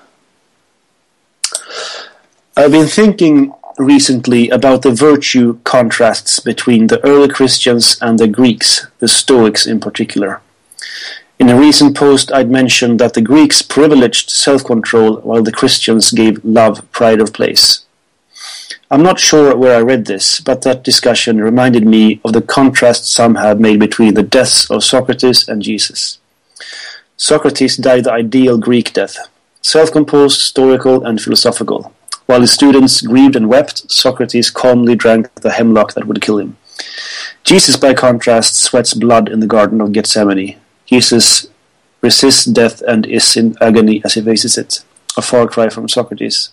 I've 2.57 2.71
been 2.71 2.89
thinking 2.89 3.53
recently 3.79 4.51
about 4.51 4.83
the 4.83 4.91
virtue 4.91 5.55
contrasts 5.63 6.45
between 6.45 6.89
the 6.89 7.01
early 7.05 7.29
Christians 7.29 8.03
and 8.03 8.19
the 8.19 8.27
Greeks, 8.27 8.87
the 8.99 9.09
Stoics 9.09 9.67
in 9.67 9.81
particular. 9.81 10.41
In 11.41 11.49
a 11.49 11.59
recent 11.59 11.97
post, 11.97 12.31
I'd 12.33 12.51
mentioned 12.51 13.01
that 13.01 13.15
the 13.15 13.23
Greeks 13.23 13.63
privileged 13.63 14.29
self 14.29 14.63
control 14.63 15.23
while 15.23 15.43
the 15.43 15.51
Christians 15.51 16.13
gave 16.13 16.45
love 16.45 16.85
pride 16.93 17.19
of 17.19 17.33
place. 17.33 17.87
I'm 18.91 19.03
not 19.03 19.19
sure 19.19 19.57
where 19.57 19.79
I 19.79 19.81
read 19.81 20.05
this, 20.05 20.41
but 20.41 20.61
that 20.63 20.85
discussion 20.85 21.41
reminded 21.41 21.87
me 21.87 22.21
of 22.27 22.35
the 22.35 22.43
contrast 22.43 23.11
some 23.11 23.37
have 23.37 23.59
made 23.59 23.81
between 23.81 24.13
the 24.13 24.23
deaths 24.23 24.71
of 24.71 24.85
Socrates 24.85 25.49
and 25.49 25.63
Jesus. 25.63 26.19
Socrates 27.17 27.79
died 27.79 28.05
the 28.05 28.13
ideal 28.13 28.59
Greek 28.59 28.93
death, 28.93 29.17
self 29.63 29.91
composed, 29.91 30.43
stoical, 30.43 31.07
and 31.07 31.23
philosophical. 31.23 31.95
While 32.27 32.43
his 32.43 32.53
students 32.53 33.01
grieved 33.01 33.35
and 33.35 33.49
wept, 33.49 33.91
Socrates 33.91 34.51
calmly 34.51 34.95
drank 34.95 35.35
the 35.37 35.53
hemlock 35.53 35.95
that 35.95 36.07
would 36.07 36.21
kill 36.21 36.39
him. 36.39 36.59
Jesus, 37.45 37.79
by 37.79 37.95
contrast, 37.95 38.57
sweats 38.57 38.93
blood 38.93 39.31
in 39.31 39.41
the 39.41 39.47
Garden 39.47 39.81
of 39.81 39.93
Gethsemane. 39.93 40.60
Jesus 40.91 41.47
resists 42.03 42.45
death 42.45 42.83
and 42.89 43.07
is 43.07 43.37
in 43.37 43.57
agony 43.61 44.03
as 44.05 44.15
he 44.15 44.23
faces 44.23 44.59
it, 44.59 44.83
a 45.17 45.23
far 45.23 45.47
cry 45.47 45.69
from 45.69 45.89
Socrates. 45.89 46.51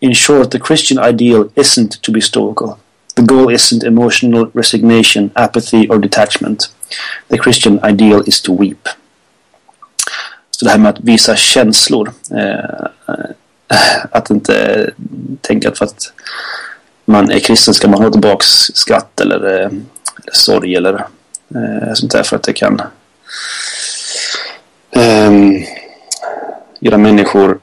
In 0.00 0.14
short, 0.14 0.50
the 0.50 0.60
Christian 0.60 0.98
ideal 0.98 1.50
isn't 1.56 2.02
to 2.02 2.12
be 2.12 2.20
stoical. 2.20 2.78
The 3.16 3.22
goal 3.22 3.50
isn't 3.50 3.82
emotional 3.82 4.46
resignation, 4.54 5.32
apathy, 5.34 5.88
or 5.88 5.98
detachment. 5.98 6.68
The 7.28 7.38
Christian 7.38 7.80
ideal 7.84 8.22
is 8.26 8.40
to 8.42 8.52
weep. 8.52 8.88
Så 10.50 10.64
det 10.64 10.70
här 10.70 10.78
med 10.78 10.90
att 10.90 11.00
visa 11.00 11.36
känslor. 11.36 12.12
Eh, 12.30 12.86
eh 13.08 13.30
att 14.10 14.30
inte 14.30 14.74
eh, 14.74 14.86
tänka 15.40 15.68
att 15.68 15.78
för 15.78 15.84
att 15.84 16.12
man 17.04 17.30
är 17.30 17.38
kristen 17.38 17.74
ska 17.74 17.88
man 17.88 18.02
ha 18.02 18.10
tillbaks 18.10 18.46
skratt 18.74 19.20
eller, 19.20 19.46
eh, 19.46 19.66
eller 19.66 20.32
sorg 20.32 20.74
eller 20.74 20.94
eh, 21.54 21.94
sånt 21.94 22.12
där 22.12 22.22
för 22.22 22.36
att 22.36 22.42
det 22.42 22.52
kan 22.52 22.82
um, 24.96 25.64
göra 26.80 26.98
människor 26.98 27.60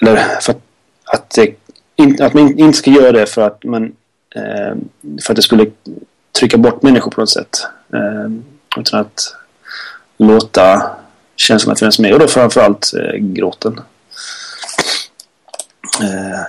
eller 0.00 0.40
för 0.40 0.52
att, 0.52 0.62
att, 1.04 1.30
det, 1.30 2.20
att 2.20 2.34
man 2.34 2.58
inte 2.58 2.78
ska 2.78 2.90
göra 2.90 3.12
det 3.12 3.26
för 3.26 3.42
att 3.42 3.64
man 3.64 3.92
Um, 4.36 4.88
för 5.22 5.32
att 5.32 5.36
det 5.36 5.42
skulle 5.42 5.70
trycka 6.38 6.58
bort 6.58 6.82
människor 6.82 7.10
på 7.10 7.20
något 7.20 7.30
sätt. 7.30 7.66
Um, 7.88 8.44
utan 8.78 9.00
att 9.00 9.34
låta 10.16 10.90
känslorna 11.36 11.76
finnas 11.76 11.98
med 11.98 12.12
och 12.12 12.18
då 12.18 12.28
framförallt 12.28 12.92
eh, 12.94 13.14
gråten. 13.14 13.80
Eh, 16.02 16.40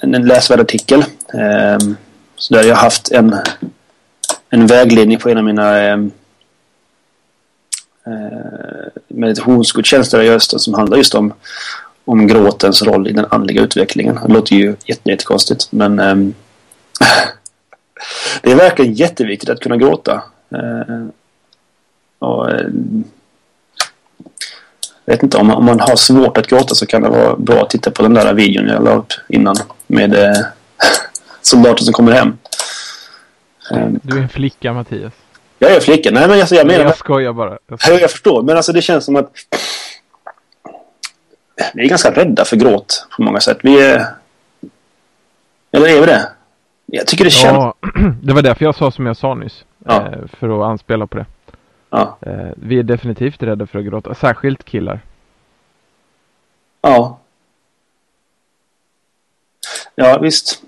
en 0.00 0.26
läsvärd 0.26 0.60
artikel. 0.60 1.00
Eh, 1.34 1.78
så 2.36 2.54
där 2.54 2.62
jag 2.64 2.74
har 2.74 2.82
haft 2.82 3.12
en, 3.12 3.36
en 4.50 4.66
vägledning 4.66 5.18
på 5.18 5.28
en 5.28 5.38
av 5.38 5.44
mina 5.44 6.10
eh, 8.06 9.02
meditationsgudstjänster 9.08 10.22
i 10.22 10.30
Öster 10.30 10.58
som 10.58 10.74
handlar 10.74 10.96
just 10.96 11.14
om, 11.14 11.32
om 12.04 12.26
gråtens 12.26 12.82
roll 12.82 13.08
i 13.08 13.12
den 13.12 13.26
andliga 13.30 13.62
utvecklingen. 13.62 14.18
Det 14.26 14.32
låter 14.32 14.56
ju 14.56 14.76
jättekonstigt 15.04 15.72
men 15.72 15.98
eh, 15.98 16.14
det 18.42 18.52
är 18.52 18.56
verkligen 18.56 18.94
jätteviktigt 18.94 19.50
att 19.50 19.60
kunna 19.60 19.76
gråta. 19.76 20.22
Eh, 20.50 21.06
och, 22.18 22.50
eh, 22.50 22.66
jag 25.04 25.14
vet 25.14 25.22
inte, 25.22 25.36
om 25.36 25.46
man, 25.46 25.56
om 25.56 25.64
man 25.64 25.80
har 25.80 25.96
svårt 25.96 26.38
att 26.38 26.46
gråta 26.46 26.74
så 26.74 26.86
kan 26.86 27.02
det 27.02 27.08
vara 27.08 27.36
bra 27.36 27.62
att 27.62 27.70
titta 27.70 27.90
på 27.90 28.02
den 28.02 28.14
där 28.14 28.34
videon 28.34 28.68
jag 28.68 28.84
la 28.84 28.94
upp 28.94 29.12
innan 29.28 29.56
med 29.86 30.14
eh, 30.14 30.36
soldater 31.42 31.84
som 31.84 31.92
kommer 31.92 32.12
hem. 32.12 32.38
Du 34.02 34.18
är 34.18 34.22
en 34.22 34.28
flicka 34.28 34.72
Mattias. 34.72 35.12
Jag 35.58 35.70
är 35.70 35.80
flicka. 35.80 36.10
Nej 36.10 36.28
men 36.28 36.40
alltså, 36.40 36.54
jag 36.54 36.66
menar... 36.66 36.84
Jag 36.84 36.96
skojar 36.96 37.32
bara. 37.32 37.58
Jag, 37.66 37.80
skojar. 37.80 38.00
jag 38.00 38.10
förstår. 38.10 38.42
Men 38.42 38.56
alltså 38.56 38.72
det 38.72 38.82
känns 38.82 39.04
som 39.04 39.16
att 39.16 39.30
vi 41.74 41.84
är 41.84 41.88
ganska 41.88 42.10
rädda 42.10 42.44
för 42.44 42.56
gråt 42.56 43.06
på 43.16 43.22
många 43.22 43.40
sätt. 43.40 43.58
Vi 43.62 43.84
är... 43.86 44.06
Eller 45.70 45.88
är 45.88 46.00
vi 46.00 46.06
det? 46.06 46.28
Jag 46.86 47.06
tycker 47.06 47.24
det 47.24 47.30
känns... 47.30 47.54
Ja, 47.54 47.74
det 48.22 48.32
var 48.32 48.42
därför 48.42 48.64
jag 48.64 48.74
sa 48.76 48.90
som 48.90 49.06
jag 49.06 49.16
sa 49.16 49.34
nyss. 49.34 49.64
Ja. 49.84 50.06
Eh, 50.06 50.26
för 50.38 50.60
att 50.60 50.70
anspela 50.70 51.06
på 51.06 51.16
det. 51.16 51.26
Ja. 51.90 52.18
Eh, 52.20 52.50
vi 52.56 52.78
är 52.78 52.82
definitivt 52.82 53.42
rädda 53.42 53.66
för 53.66 53.78
att 53.78 53.84
gråta. 53.84 54.14
Särskilt 54.14 54.64
killar. 54.64 55.00
Ja. 56.80 57.18
Ja, 59.94 60.18
visst. 60.18 60.62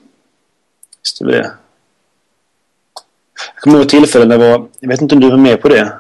Visst 1.03 1.21
är 1.21 1.27
det. 1.27 1.53
Jag 3.59 3.63
kommer 3.63 3.79
ihåg 3.79 3.89
tillfällen 3.89 4.29
när 4.29 4.39
det 4.39 4.49
var... 4.49 4.67
Jag 4.81 4.89
vet 4.89 5.01
inte 5.01 5.15
om 5.15 5.21
du 5.21 5.31
var 5.31 5.37
med 5.37 5.63
på 5.63 5.69
det. 5.69 5.93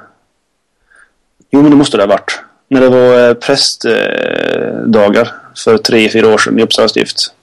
Jo, 1.50 1.62
men 1.62 1.71
det 1.71 1.77
måste 1.77 1.97
det 1.97 2.03
ha 2.03 2.09
varit. 2.09 2.41
När 2.69 2.81
det 2.81 2.88
var 2.88 3.29
eh, 3.29 3.35
prästdagar 3.35 5.35
för 5.65 5.79
tre, 5.79 6.09
fyra 6.09 6.35
år 6.35 6.38
sedan 6.38 6.59
i 6.59 6.62
Uppsala 6.62 6.88
stift. 6.88 7.35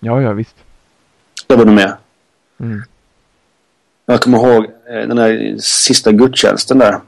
Ja, 0.00 0.22
ja, 0.22 0.32
visst. 0.32 0.54
Där 1.46 1.56
var 1.56 1.64
du 1.64 1.72
med. 1.72 1.96
Mm. 2.60 2.82
Jag 4.06 4.20
kommer 4.20 4.38
ihåg 4.38 4.64
eh, 4.64 5.08
den 5.08 5.16
där 5.16 5.56
sista 5.58 6.12
gudstjänsten 6.12 6.78
där 6.78 7.00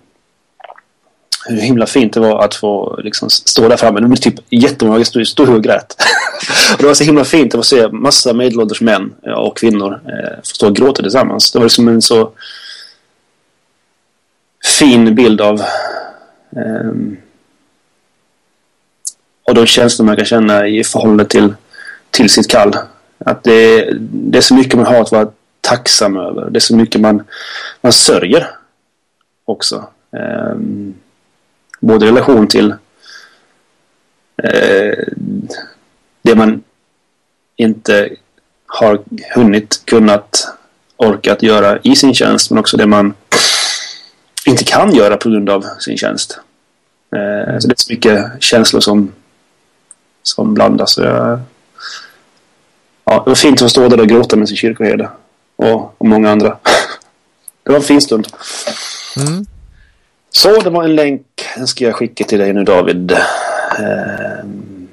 hur 1.49 1.61
himla 1.61 1.87
fint 1.87 2.13
det 2.13 2.21
var 2.21 2.45
att 2.45 2.55
få 2.55 3.01
liksom 3.05 3.31
stå 3.31 3.69
där 3.69 3.77
framme. 3.77 4.01
Det 4.01 4.07
var 4.07 4.17
typ 4.17 4.35
jättemånga 4.51 5.05
stod, 5.05 5.27
stod 5.27 5.49
och 5.49 5.63
grät. 5.63 5.97
och 6.73 6.79
det 6.79 6.87
var 6.87 6.95
så 6.95 7.05
himla 7.05 7.25
fint 7.25 7.55
att 7.55 7.67
se 7.67 7.89
massa 7.89 8.33
medelålders 8.33 8.81
män 8.81 9.15
och 9.37 9.57
kvinnor 9.57 10.01
eh, 10.07 10.37
få 10.37 10.55
stå 10.55 10.67
och 10.67 10.77
gråta 10.77 11.03
tillsammans. 11.03 11.53
Det 11.53 11.59
var 11.59 11.67
liksom 11.67 11.89
en 11.89 12.03
så 12.03 12.31
fin 14.79 15.15
bild 15.15 15.41
av 15.41 15.61
eh, 16.57 16.93
av 19.49 19.55
de 19.55 19.67
känslor 19.67 20.07
man 20.07 20.17
kan 20.17 20.25
känna 20.25 20.69
i 20.69 20.85
förhållande 20.85 21.25
till, 21.25 21.55
till 22.11 22.31
sitt 22.31 22.51
kall. 22.51 22.77
Att 23.19 23.45
det, 23.45 23.89
det 24.01 24.39
är 24.39 24.43
så 24.43 24.55
mycket 24.55 24.75
man 24.75 24.87
har 24.87 25.01
att 25.01 25.13
vara 25.13 25.29
tacksam 25.61 26.17
över. 26.17 26.51
Det 26.51 26.59
är 26.59 26.61
så 26.61 26.77
mycket 26.77 27.01
man, 27.01 27.25
man 27.81 27.93
sörjer 27.93 28.47
också. 29.45 29.87
Eh, 30.17 30.57
både 31.83 32.07
i 32.07 32.09
relation 32.09 32.49
till 32.49 32.71
eh, 34.43 35.05
det 36.23 36.35
man 36.35 36.63
inte 37.57 38.09
har 38.67 39.03
hunnit, 39.35 39.83
kunnat, 39.85 40.49
orkat 40.97 41.43
göra 41.43 41.79
i 41.83 41.97
sin 41.97 42.15
tjänst 42.15 42.51
men 42.51 42.59
också 42.59 42.77
det 42.77 42.87
man 42.87 43.15
inte 44.47 44.65
kan 44.65 44.95
göra 44.95 45.17
på 45.17 45.31
grund 45.31 45.51
av 45.51 45.67
sin 45.79 45.97
tjänst. 45.97 46.39
Eh, 47.17 47.59
så 47.59 47.69
det 47.69 47.75
är 47.75 47.83
så 47.83 47.93
mycket 47.93 48.25
känslor 48.41 48.81
som, 48.81 49.13
som 50.23 50.55
blandas. 50.55 50.99
Jag, 50.99 51.41
ja, 53.05 53.23
det 53.25 53.31
var 53.31 53.35
fint 53.35 53.55
att 53.55 53.65
få 53.65 53.69
stå 53.69 53.89
där 53.89 54.01
och 54.01 54.09
gråta 54.09 54.37
med 54.37 54.49
sin 54.49 54.57
kyrkoherde. 54.57 55.11
Och, 55.57 55.95
och 55.99 56.07
många 56.07 56.31
andra. 56.31 56.49
det 57.63 57.71
var 57.71 57.77
en 57.77 57.83
fin 57.83 58.01
stund. 58.01 58.29
Mm. 59.17 59.47
Så 60.33 60.61
det 60.61 60.71
var 60.71 60.85
en 60.85 60.95
länk. 60.95 61.27
Den 61.57 61.67
ska 61.67 61.85
jag 61.85 61.95
skicka 61.95 62.25
till 62.25 62.39
dig 62.39 62.53
nu 62.53 62.65
David. 62.65 63.13
Ehm. 63.79 64.89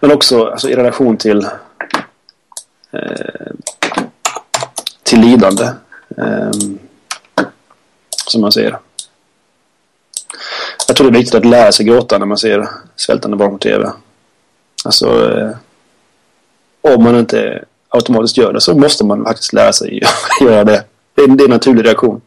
Men 0.00 0.12
också 0.12 0.44
alltså, 0.44 0.70
i 0.70 0.76
relation 0.76 1.16
till 1.16 1.44
eh, 2.92 3.52
till 5.02 5.20
lidande. 5.20 5.64
Eh, 6.16 6.50
som 8.26 8.40
man 8.40 8.52
ser. 8.52 8.78
Jag 10.88 10.96
tror 10.96 11.10
det 11.10 11.16
är 11.16 11.20
viktigt 11.20 11.34
att 11.34 11.44
lära 11.44 11.72
sig 11.72 11.86
gråta 11.86 12.18
när 12.18 12.26
man 12.26 12.38
ser 12.38 12.68
svältande 12.96 13.36
barn 13.36 13.50
på 13.52 13.58
tv. 13.58 13.92
Alltså 14.84 15.38
eh, 15.38 15.50
om 16.80 17.04
man 17.04 17.18
inte 17.18 17.64
automatiskt 17.88 18.36
gör 18.36 18.52
det 18.52 18.60
så 18.60 18.74
måste 18.74 19.04
man 19.04 19.24
faktiskt 19.24 19.52
lära 19.52 19.72
sig 19.72 20.02
göra 20.40 20.64
det. 20.64 20.84
Det 21.14 21.22
är, 21.22 21.28
det 21.28 21.42
är 21.42 21.44
en 21.44 21.50
naturlig 21.50 21.84
reaktion. 21.84 22.20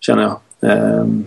Känner 0.00 0.22
jag. 0.22 0.40
Um, 0.60 1.26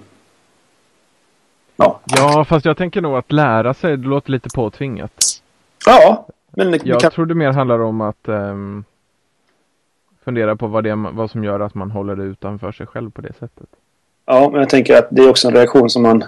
ja. 1.75 1.99
ja, 2.05 2.45
fast 2.45 2.65
jag 2.65 2.77
tänker 2.77 3.01
nog 3.01 3.17
att 3.17 3.31
lära 3.31 3.73
sig, 3.73 3.97
det 3.97 4.07
låter 4.07 4.31
lite 4.31 4.49
påtvingat. 4.55 5.41
Ja, 5.85 6.27
men 6.49 6.71
det, 6.71 6.85
Jag 6.85 7.01
kan... 7.01 7.11
tror 7.11 7.25
det 7.25 7.35
mer 7.35 7.51
handlar 7.51 7.79
om 7.79 8.01
att 8.01 8.27
um, 8.27 8.83
fundera 10.25 10.55
på 10.55 10.67
vad, 10.67 10.83
det, 10.83 10.95
vad 10.95 11.31
som 11.31 11.43
gör 11.43 11.59
att 11.59 11.75
man 11.75 11.91
håller 11.91 12.15
det 12.15 12.23
utanför 12.23 12.71
sig 12.71 12.87
själv 12.87 13.11
på 13.11 13.21
det 13.21 13.33
sättet. 13.33 13.69
Ja, 14.25 14.49
men 14.51 14.59
jag 14.59 14.69
tänker 14.69 14.97
att 14.97 15.07
det 15.11 15.21
är 15.21 15.29
också 15.29 15.47
en 15.47 15.53
reaktion 15.53 15.89
som 15.89 16.03
man... 16.03 16.23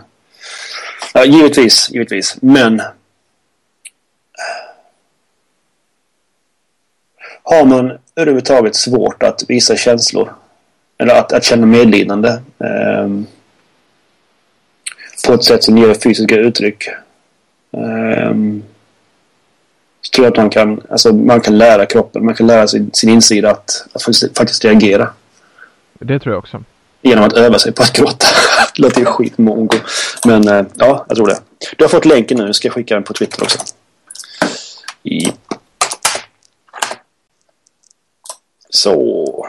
Ja, 1.13 1.25
givetvis, 1.25 1.90
givetvis. 1.92 2.38
Men 2.42 2.82
har 7.51 7.65
man 7.65 7.98
överhuvudtaget 8.15 8.75
svårt 8.75 9.24
att 9.24 9.43
visa 9.48 9.75
känslor 9.75 10.34
eller 10.98 11.15
att, 11.15 11.34
att 11.34 11.43
känna 11.43 11.65
medlidande 11.65 12.29
eh, 12.60 13.10
på 15.27 15.34
ett 15.34 15.43
sätt 15.43 15.63
som 15.63 15.77
ger 15.77 15.93
fysiska 15.93 16.36
uttryck 16.36 16.88
eh, 17.77 18.34
så 20.01 20.11
tror 20.16 20.25
jag 20.25 20.31
att 20.31 20.37
man 20.37 20.50
kan, 20.50 20.81
alltså, 20.90 21.14
man 21.14 21.42
kan 21.42 21.57
lära 21.57 21.85
kroppen, 21.85 22.25
man 22.25 22.35
kan 22.35 22.48
lära 22.48 22.68
sin, 22.68 22.90
sin 22.94 23.09
insida 23.09 23.51
att, 23.51 23.85
att 23.94 24.03
faktiskt, 24.03 24.37
faktiskt 24.37 24.66
reagera. 24.66 25.09
Det 26.00 26.20
tror 26.20 26.33
jag 26.33 26.40
också. 26.40 26.64
Genom 27.01 27.24
att 27.24 27.33
öva 27.33 27.59
sig 27.59 27.72
på 27.72 27.83
att 27.83 27.94
gråta. 27.94 28.25
det 28.75 28.81
låter 28.81 29.00
ju 29.00 29.05
skitmongo. 29.05 29.77
Men 30.25 30.48
eh, 30.48 30.66
ja, 30.75 31.05
jag 31.07 31.18
tror 31.18 31.27
det. 31.27 31.40
Du 31.77 31.83
har 31.83 31.90
fått 31.90 32.05
länken 32.05 32.37
nu, 32.37 32.53
ska 32.53 32.68
jag 32.68 32.74
skicka 32.74 32.94
den 32.94 33.03
på 33.03 33.14
Twitter 33.14 33.44
också. 33.44 33.59
I 35.03 35.31
Så. 38.72 39.48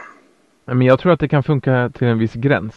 Men 0.65 0.83
jag 0.83 1.01
tror 1.01 1.13
att 1.13 1.21
det 1.21 1.29
kan 1.29 1.43
funka 1.43 1.91
till 1.95 2.07
en 2.07 2.19
viss 2.19 2.33
gräns. 2.35 2.75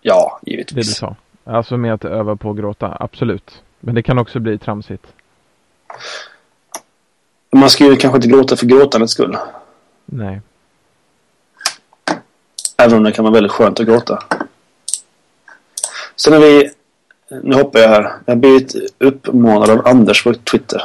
Ja, 0.00 0.40
givetvis. 0.46 0.86
Det 0.86 0.90
du 0.90 0.94
sa. 0.94 1.16
Alltså 1.44 1.76
med 1.76 1.94
att 1.94 2.04
öva 2.04 2.36
på 2.36 2.50
att 2.50 2.56
gråta, 2.56 2.96
absolut. 3.00 3.62
Men 3.80 3.94
det 3.94 4.02
kan 4.02 4.18
också 4.18 4.40
bli 4.40 4.58
tramsigt. 4.58 5.06
Man 7.50 7.70
ska 7.70 7.84
ju 7.84 7.96
kanske 7.96 8.16
inte 8.16 8.28
gråta 8.28 8.56
för 8.56 8.66
gråtandets 8.66 9.12
skull. 9.12 9.36
Nej. 10.04 10.40
Även 12.76 12.98
om 12.98 13.04
det 13.04 13.12
kan 13.12 13.24
vara 13.24 13.34
väldigt 13.34 13.52
skönt 13.52 13.80
att 13.80 13.86
gråta. 13.86 14.22
Sen 16.16 16.32
har 16.32 16.40
vi, 16.40 16.70
nu 17.42 17.54
hoppar 17.54 17.80
jag 17.80 17.88
här, 17.88 18.12
jag 18.24 18.34
har 18.34 18.40
blivit 18.40 18.74
uppmanad 18.98 19.70
av 19.70 19.86
Anders 19.86 20.24
på 20.24 20.34
Twitter. 20.34 20.82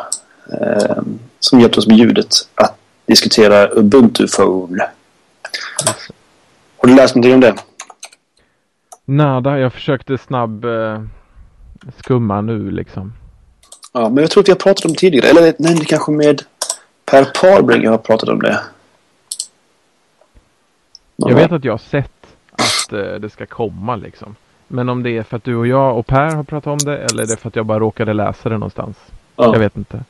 Eh, 0.62 1.02
som 1.40 1.60
hjälpt 1.60 1.78
oss 1.78 1.88
med 1.88 1.98
ljudet. 1.98 2.34
Att 2.56 2.78
diskutera 3.06 3.70
Ubuntu 3.70 4.28
Phone. 4.28 4.90
Har 6.78 6.88
du 6.88 6.96
läst 6.96 7.16
någonting 7.16 7.34
om 7.34 7.40
det? 7.40 7.56
Nada, 9.06 9.60
jag 9.60 9.74
försökte 9.74 10.18
snabb 10.18 10.66
eh, 10.66 11.02
skumma 11.98 12.42
nu 12.42 12.72
liksom. 12.72 13.14
Ja, 13.94 14.10
men 14.10 14.18
jag 14.18 14.32
tror 14.32 14.44
att 14.44 14.48
vi 14.48 14.52
har 14.52 14.60
pratat 14.60 14.86
om 14.86 14.92
det 14.92 14.98
tidigare. 14.98 15.28
Eller 15.28 15.54
nej, 15.60 15.76
det 15.76 15.86
kanske 15.86 16.12
med 16.12 16.42
Per 17.06 17.26
Parbringer 17.26 17.90
har 17.90 17.98
pratat 17.98 18.30
om 18.30 18.40
det. 18.40 18.60
Jag 21.16 21.36
vet 21.36 21.52
att 21.52 21.64
jag 21.64 21.74
har 21.74 21.78
sett 21.78 22.28
att 22.52 22.94
eh, 22.94 23.00
det 23.00 23.30
ska 23.30 23.46
komma 23.46 23.96
liksom. 23.96 24.36
Men 24.68 24.90
om 24.90 25.04
det 25.04 25.18
är 25.18 25.24
för 25.24 25.38
att 25.38 25.44
du 25.44 25.56
och 25.56 25.68
jag 25.68 25.98
och 25.98 26.08
Per 26.08 26.36
har 26.36 26.44
pratat 26.44 26.72
om 26.72 26.78
det 26.78 26.98
eller 26.98 27.24
är 27.24 27.28
det 27.28 27.38
för 27.38 27.48
att 27.48 27.56
jag 27.56 27.66
bara 27.66 27.80
råkade 27.80 28.14
läsa 28.14 28.50
det 28.50 28.58
någonstans? 28.58 28.98
Ja. 29.36 29.54
Jag 29.54 29.60
vet 29.60 29.78
inte. 29.78 30.04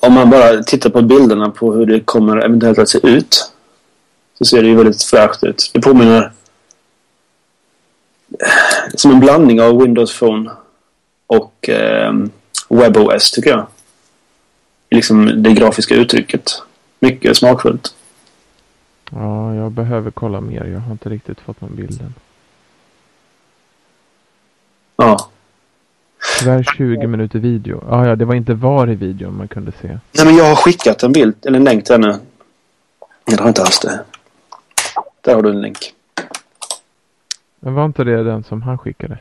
Om 0.00 0.12
man 0.12 0.30
bara 0.30 0.62
tittar 0.62 0.90
på 0.90 1.02
bilderna 1.02 1.50
på 1.50 1.72
hur 1.72 1.86
det 1.86 2.00
kommer 2.00 2.36
eventuellt 2.36 2.78
att 2.78 2.88
se 2.88 2.98
ut 3.02 3.52
så 4.38 4.44
ser 4.44 4.62
det 4.62 4.68
ju 4.68 4.76
väldigt 4.76 5.02
fräscht 5.02 5.44
ut. 5.44 5.70
Det 5.74 5.80
påminner 5.80 6.32
som 8.94 9.10
en 9.10 9.20
blandning 9.20 9.60
av 9.60 9.82
Windows 9.82 10.18
Phone 10.18 10.50
och 11.26 11.68
eh, 11.68 12.12
WebOS 12.68 13.30
tycker 13.30 13.50
jag. 13.50 13.66
Liksom 14.90 15.42
det 15.42 15.52
grafiska 15.52 15.94
uttrycket. 15.94 16.62
Mycket 17.00 17.36
smakfullt. 17.36 17.94
Ja, 19.10 19.54
jag 19.54 19.72
behöver 19.72 20.10
kolla 20.10 20.40
mer. 20.40 20.64
Jag 20.64 20.80
har 20.80 20.92
inte 20.92 21.08
riktigt 21.08 21.40
fått 21.40 21.60
någon 21.60 21.76
bilden. 21.76 22.14
Ja. 24.96 25.30
Tyvärr 26.38 26.62
20 26.62 27.06
minuter 27.06 27.38
video. 27.38 27.84
Ah, 27.90 28.06
ja, 28.06 28.16
det 28.16 28.24
var 28.24 28.34
inte 28.34 28.54
var 28.54 28.90
i 28.90 28.94
videon 28.94 29.36
man 29.36 29.48
kunde 29.48 29.72
se. 29.72 29.88
Nej, 29.88 30.26
men 30.26 30.36
jag 30.36 30.44
har 30.44 30.56
skickat 30.56 31.02
en 31.02 31.12
bild, 31.12 31.46
eller 31.46 31.58
en 31.58 31.64
länk 31.64 31.84
till 31.84 31.94
henne. 31.94 32.18
Jag 33.24 33.38
har 33.38 33.48
inte 33.48 33.62
alls 33.62 33.80
det. 33.80 34.04
Där 35.20 35.34
har 35.34 35.42
du 35.42 35.50
en 35.50 35.60
länk. 35.60 35.94
Men 37.60 37.74
var 37.74 37.84
inte 37.84 38.04
det 38.04 38.22
den 38.22 38.44
som 38.44 38.62
han 38.62 38.78
skickade? 38.78 39.18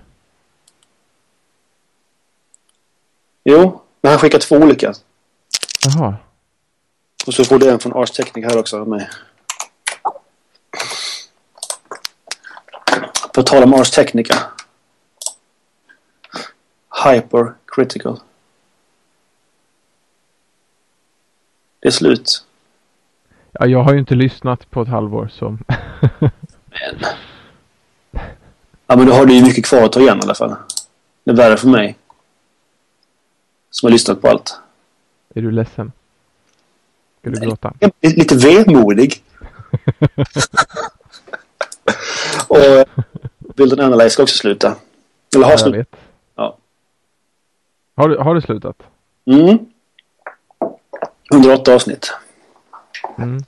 Jo, 3.44 3.82
men 4.02 4.10
han 4.10 4.20
skickade 4.20 4.44
två 4.44 4.56
olika. 4.56 4.94
Jaha. 5.86 6.16
Och 7.28 7.34
så 7.34 7.44
får 7.44 7.60
du 7.60 7.70
en 7.70 7.80
från 7.80 7.94
Ars 7.94 8.12
Technic 8.12 8.46
här 8.46 8.60
också 8.60 8.80
av 8.80 8.88
mig. 8.88 9.10
På 13.34 13.44
tal 13.44 13.64
om 13.64 13.74
Ars 13.74 13.92
Technica. 13.92 14.36
Hypercritical. 17.04 18.20
Det 21.80 21.88
är 21.88 21.92
slut. 21.92 22.46
Ja, 23.52 23.66
jag 23.66 23.84
har 23.84 23.94
ju 23.94 24.00
inte 24.00 24.16
lyssnat 24.16 24.70
på 24.70 24.82
ett 24.82 24.88
halvår 24.88 25.30
så. 25.34 25.58
men. 26.20 26.30
Ja, 28.88 28.96
men 28.96 29.06
då 29.06 29.14
har 29.14 29.26
du 29.26 29.34
ju 29.34 29.44
mycket 29.44 29.66
kvar 29.66 29.84
att 29.84 29.92
ta 29.92 30.00
igen 30.00 30.18
i 30.18 30.22
alla 30.22 30.36
fall. 30.36 30.56
Det 31.24 31.32
är 31.32 31.36
värre 31.36 31.58
för 31.58 31.68
mig. 31.68 31.98
Som 33.70 33.88
har 33.88 33.92
lyssnat 33.92 34.22
på 34.22 34.28
allt. 34.28 34.60
Är 35.36 35.42
du 35.42 35.52
ledsen? 35.52 35.92
Ska 37.20 37.30
du 37.30 37.40
gråta? 37.40 37.74
Jag 37.80 37.92
är 38.02 38.10
lite 38.10 38.36
vemodig. 38.36 39.24
och 42.48 42.58
Build 43.56 43.80
Analyze 43.80 44.10
ska 44.10 44.24
också 44.24 44.38
sluta. 44.38 44.76
Eller 45.36 45.46
har 45.46 45.52
ja, 45.52 45.58
slutat. 45.58 46.00
Har 47.98 48.10
du, 48.10 48.18
har 48.18 48.36
du 48.36 48.42
slutat? 48.42 48.76
Mm. 49.32 49.60
108 51.34 51.74
avsnitt. 51.76 52.14
Mm. 53.18 53.44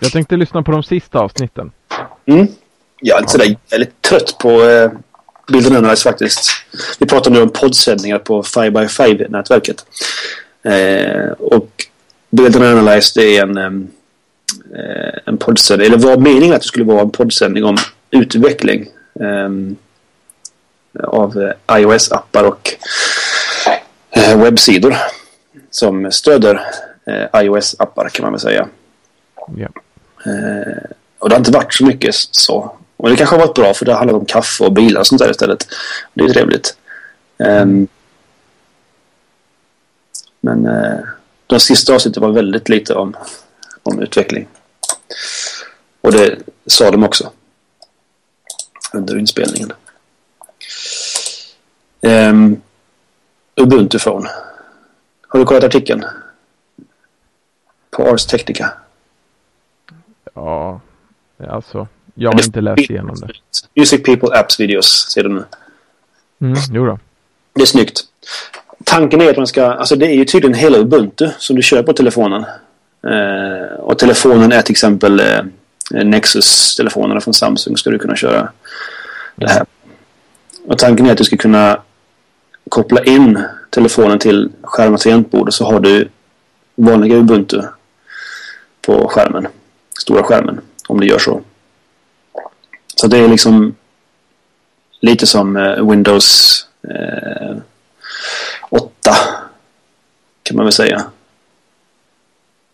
Jag 0.00 0.12
tänkte 0.12 0.36
lyssna 0.36 0.62
på 0.62 0.72
de 0.72 0.82
sista 0.82 1.18
avsnitten. 1.18 1.72
Mm. 2.26 2.46
Jag 3.00 3.16
är 3.16 3.20
lite, 3.20 3.32
sådär, 3.32 3.46
jag 3.46 3.74
är 3.74 3.78
lite 3.78 4.00
trött 4.00 4.38
på, 4.38 4.62
eh, 4.62 4.90
Build 5.48 5.76
Analyze 5.76 6.02
faktiskt. 6.10 6.50
Vi 6.98 7.06
pratar 7.06 7.30
nu 7.30 7.42
om 7.42 7.50
poddsändningar 7.50 8.18
på 8.18 8.42
5x5-nätverket. 8.42 9.86
Eh, 10.62 11.30
och 11.38 11.70
Build 12.30 12.56
Analyze 12.56 13.20
det 13.20 13.36
är 13.36 13.42
en, 13.42 13.58
eh, 13.58 15.18
en 15.24 15.38
poddsändning, 15.38 15.86
eller 15.86 15.98
var 15.98 16.16
meningen 16.16 16.54
att 16.54 16.60
det 16.60 16.68
skulle 16.68 16.84
vara 16.84 17.00
en 17.00 17.10
poddsändning 17.10 17.64
om 17.64 17.76
utveckling 18.10 18.86
eh, 19.20 19.50
av 21.04 21.52
iOS-appar 21.72 22.44
och 22.44 22.74
webbsidor 24.36 24.96
som 25.70 26.12
stöder 26.12 26.60
eh, 27.06 27.40
iOS-appar 27.42 28.08
kan 28.08 28.22
man 28.22 28.32
väl 28.32 28.40
säga. 28.40 28.68
Ja. 29.56 29.68
Eh, 30.26 30.90
och 31.18 31.28
det 31.28 31.34
har 31.34 31.38
inte 31.38 31.50
varit 31.50 31.74
så 31.74 31.86
mycket 31.86 32.14
så. 32.14 32.76
Och 32.96 33.10
det 33.10 33.16
kanske 33.16 33.36
har 33.36 33.46
varit 33.46 33.54
bra 33.54 33.74
för 33.74 33.84
det 33.84 33.94
handlar 33.94 34.18
om 34.18 34.24
kaffe 34.24 34.64
och 34.64 34.72
bilar 34.72 35.00
och 35.00 35.06
sånt 35.06 35.20
där 35.22 35.30
istället. 35.30 35.68
Det 36.14 36.24
är 36.24 36.28
trevligt. 36.28 36.76
Um, 37.36 37.88
men 40.40 40.66
uh, 40.66 41.00
de 41.46 41.60
sista 41.60 41.94
avsnitten 41.94 42.22
var 42.22 42.30
väldigt 42.30 42.68
lite 42.68 42.94
om, 42.94 43.16
om 43.82 44.02
utveckling. 44.02 44.48
Och 46.00 46.12
det 46.12 46.38
sa 46.66 46.90
de 46.90 47.04
också. 47.04 47.30
Under 48.92 49.18
inspelningen. 49.18 49.72
Um, 52.00 52.60
Ubuntu 53.60 53.98
Phone. 53.98 54.28
Har 55.28 55.38
du 55.38 55.44
kollat 55.44 55.64
artikeln? 55.64 56.04
På 57.90 58.08
Ars 58.08 58.26
Technica. 58.26 58.72
Ja, 60.34 60.80
alltså. 61.48 61.88
Jag 62.14 62.32
har 62.32 62.44
inte 62.44 62.60
läst 62.60 62.90
igenom 62.90 63.16
det. 63.20 63.28
Music 63.74 64.02
People 64.02 64.38
Apps 64.38 64.60
Videos 64.60 65.10
ser 65.10 65.22
du 65.22 65.28
nu. 65.28 65.44
Mm, 66.40 66.58
jo 66.72 66.86
då. 66.86 66.98
Det 67.54 67.62
är 67.62 67.66
snyggt. 67.66 68.00
Tanken 68.84 69.20
är 69.20 69.30
att 69.30 69.36
man 69.36 69.46
ska... 69.46 69.64
Alltså 69.64 69.96
det 69.96 70.06
är 70.06 70.14
ju 70.14 70.24
tydligen 70.24 70.54
hela 70.54 70.78
Ubuntu 70.78 71.28
som 71.38 71.56
du 71.56 71.62
kör 71.62 71.82
på 71.82 71.92
telefonen. 71.92 72.44
Eh, 73.04 73.78
och 73.78 73.98
telefonen 73.98 74.52
är 74.52 74.62
till 74.62 74.72
exempel 74.72 75.20
eh, 75.20 76.04
Nexus-telefonerna 76.04 77.20
från 77.20 77.34
Samsung 77.34 77.76
ska 77.76 77.90
du 77.90 77.98
kunna 77.98 78.16
köra 78.16 78.52
det 79.36 79.50
här. 79.50 79.66
Och 80.66 80.78
tanken 80.78 81.06
är 81.06 81.12
att 81.12 81.18
du 81.18 81.24
ska 81.24 81.36
kunna 81.36 81.80
koppla 82.68 83.04
in 83.04 83.44
telefonen 83.70 84.18
till 84.18 84.50
skärmens 84.62 85.02
tangentbord 85.02 85.52
så 85.52 85.64
har 85.64 85.80
du 85.80 86.08
vanliga 86.74 87.16
Ubuntu 87.16 87.62
på 88.80 89.08
skärmen. 89.08 89.48
Stora 90.00 90.22
skärmen. 90.22 90.60
Om 90.88 91.00
du 91.00 91.06
gör 91.06 91.18
så. 91.18 91.42
Så 92.96 93.06
det 93.06 93.18
är 93.18 93.28
liksom 93.28 93.74
lite 95.00 95.26
som 95.26 95.56
eh, 95.56 95.90
Windows 95.90 96.66
eh, 96.82 97.56
8 98.70 98.90
kan 100.42 100.56
man 100.56 100.66
väl 100.66 100.72
säga. 100.72 101.04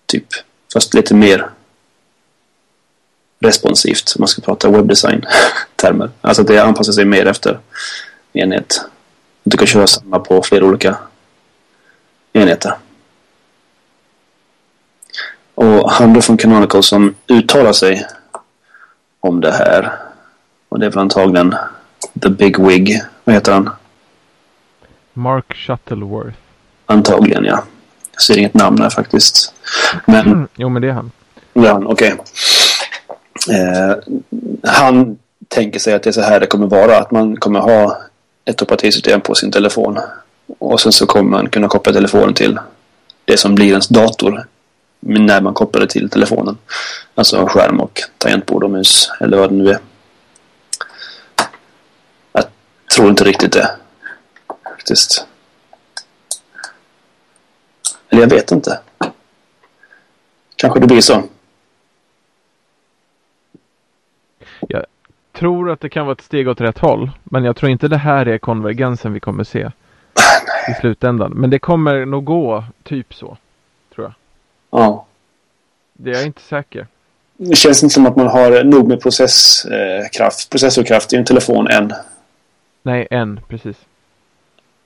Typ. 0.06 0.26
Fast 0.72 0.94
lite 0.94 1.14
mer 1.14 1.50
responsivt 3.40 4.12
om 4.16 4.20
man 4.20 4.28
ska 4.28 4.42
prata 4.42 4.70
webbdesign-termer. 4.70 6.10
Alltså 6.20 6.42
det 6.42 6.58
anpassar 6.58 6.92
sig 6.92 7.04
mer 7.04 7.26
efter 7.26 7.58
enhet. 8.32 8.80
Du 9.44 9.56
kan 9.56 9.66
köra 9.66 9.86
samma 9.86 10.18
på 10.18 10.42
flera 10.42 10.64
olika 10.64 10.96
enheter. 12.32 12.74
Och 15.54 15.90
han 15.90 16.12
då 16.12 16.20
från 16.20 16.36
Canonical 16.36 16.82
som 16.82 17.14
uttalar 17.26 17.72
sig 17.72 18.06
om 19.20 19.40
det 19.40 19.52
här. 19.52 19.92
Och 20.68 20.80
det 20.80 20.86
är 20.86 20.90
väl 20.90 20.98
antagligen 20.98 21.54
The 22.22 22.28
Big 22.28 22.58
Wig. 22.58 23.00
Vad 23.24 23.34
heter 23.34 23.52
han? 23.52 23.70
Mark 25.12 25.54
Shuttleworth. 25.54 26.38
Antagligen 26.86 27.44
ja. 27.44 27.64
Jag 28.12 28.22
ser 28.22 28.38
inget 28.38 28.54
namn 28.54 28.82
här 28.82 28.90
faktiskt. 28.90 29.54
Men... 30.06 30.26
Mm, 30.26 30.48
jo 30.56 30.68
men 30.68 30.82
det 30.82 30.88
är 30.88 30.92
han. 30.92 31.10
Det 31.52 31.68
är 31.68 31.72
han, 31.72 31.86
okej. 31.86 32.14
Okay. 32.14 33.60
Eh, 33.60 33.96
han 34.62 35.18
tänker 35.48 35.78
sig 35.78 35.94
att 35.94 36.02
det 36.02 36.10
är 36.10 36.12
så 36.12 36.20
här 36.20 36.40
det 36.40 36.46
kommer 36.46 36.66
vara. 36.66 36.98
Att 36.98 37.10
man 37.10 37.36
kommer 37.36 37.60
ha 37.60 38.03
ett 38.44 38.62
operativsystem 38.62 39.20
på 39.20 39.34
sin 39.34 39.52
telefon. 39.52 39.98
Och 40.58 40.80
sen 40.80 40.92
så 40.92 41.06
kommer 41.06 41.30
man 41.30 41.50
kunna 41.50 41.68
koppla 41.68 41.92
telefonen 41.92 42.34
till 42.34 42.58
det 43.24 43.36
som 43.36 43.54
blir 43.54 43.68
ens 43.68 43.88
dator. 43.88 44.46
När 45.00 45.40
man 45.40 45.54
kopplar 45.54 45.80
det 45.80 45.88
till 45.88 46.10
telefonen. 46.10 46.58
Alltså 47.14 47.46
skärm 47.46 47.80
och 47.80 48.00
tangentbord 48.18 48.64
och 48.64 48.70
mus. 48.70 49.10
Eller 49.20 49.38
vad 49.38 49.50
det 49.50 49.56
nu 49.56 49.70
är. 49.70 49.78
Jag 52.32 52.44
tror 52.94 53.10
inte 53.10 53.24
riktigt 53.24 53.52
det. 53.52 53.70
Faktiskt. 54.64 55.26
Eller 58.08 58.20
jag 58.20 58.30
vet 58.30 58.52
inte. 58.52 58.80
Kanske 60.56 60.80
det 60.80 60.86
blir 60.86 61.00
så. 61.00 61.22
Jag 64.68 64.84
tror 65.34 65.70
att 65.70 65.80
det 65.80 65.88
kan 65.88 66.06
vara 66.06 66.12
ett 66.12 66.24
steg 66.24 66.48
åt 66.48 66.60
rätt 66.60 66.78
håll. 66.78 67.10
Men 67.24 67.44
jag 67.44 67.56
tror 67.56 67.70
inte 67.70 67.88
det 67.88 67.96
här 67.96 68.28
är 68.28 68.38
konvergensen 68.38 69.12
vi 69.12 69.20
kommer 69.20 69.44
se. 69.44 69.70
I 70.68 70.80
slutändan. 70.80 71.32
Men 71.32 71.50
det 71.50 71.58
kommer 71.58 72.06
nog 72.06 72.24
gå 72.24 72.64
typ 72.82 73.14
så. 73.14 73.36
Tror 73.94 74.06
jag. 74.06 74.14
Ja. 74.80 75.06
Det 75.92 76.10
är 76.10 76.14
jag 76.14 76.26
inte 76.26 76.42
säker. 76.42 76.86
Det 77.36 77.56
känns 77.56 77.82
inte 77.82 77.94
som 77.94 78.06
att 78.06 78.16
man 78.16 78.26
har 78.26 78.64
nog 78.64 78.88
med 78.88 79.00
processkraft, 79.00 80.50
processorkraft 80.50 81.12
i 81.12 81.16
en 81.16 81.24
telefon 81.24 81.68
än. 81.68 81.92
Nej, 82.82 83.08
än, 83.10 83.40
precis. 83.48 83.76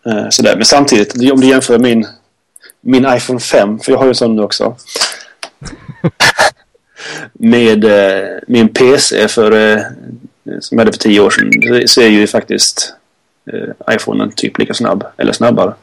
Eh, 0.07 0.29
sådär. 0.31 0.57
Men 0.57 0.65
samtidigt, 0.65 1.33
om 1.33 1.41
du 1.41 1.47
jämför 1.47 1.79
min, 1.79 2.07
min 2.81 3.07
iPhone 3.17 3.41
5, 3.41 3.79
för 3.79 3.93
jag 3.93 3.99
har 3.99 4.05
ju 4.05 4.09
en 4.09 4.15
sån 4.15 4.37
nu 4.37 4.43
också. 4.43 4.77
med 7.33 7.85
eh, 7.85 8.39
min 8.47 8.69
PC 8.69 9.29
för, 9.29 9.53
eh, 9.53 9.83
som 10.61 10.79
jag 10.79 10.81
hade 10.81 10.93
för 10.93 10.99
tio 10.99 11.21
år 11.21 11.31
sedan. 11.31 11.89
Så 11.89 12.01
är 12.01 12.09
ju 12.09 12.27
faktiskt 12.27 12.95
eh, 13.53 13.95
iPhonen 13.95 14.33
typ 14.33 14.59
lika 14.59 14.75
snabb, 14.75 15.05
eller 15.17 15.33
snabbare. 15.33 15.75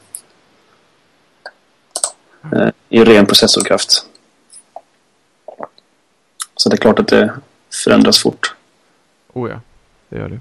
Eh, 2.53 2.69
I 2.89 3.03
ren 3.03 3.25
processorkraft. 3.25 4.05
Så 6.55 6.69
det 6.69 6.75
är 6.75 6.77
klart 6.77 6.99
att 6.99 7.07
det 7.07 7.33
förändras 7.83 8.19
fort. 8.19 8.55
Oh 9.33 9.49
ja, 9.49 9.59
det 10.09 10.17
gör 10.17 10.29
det. 10.29 10.39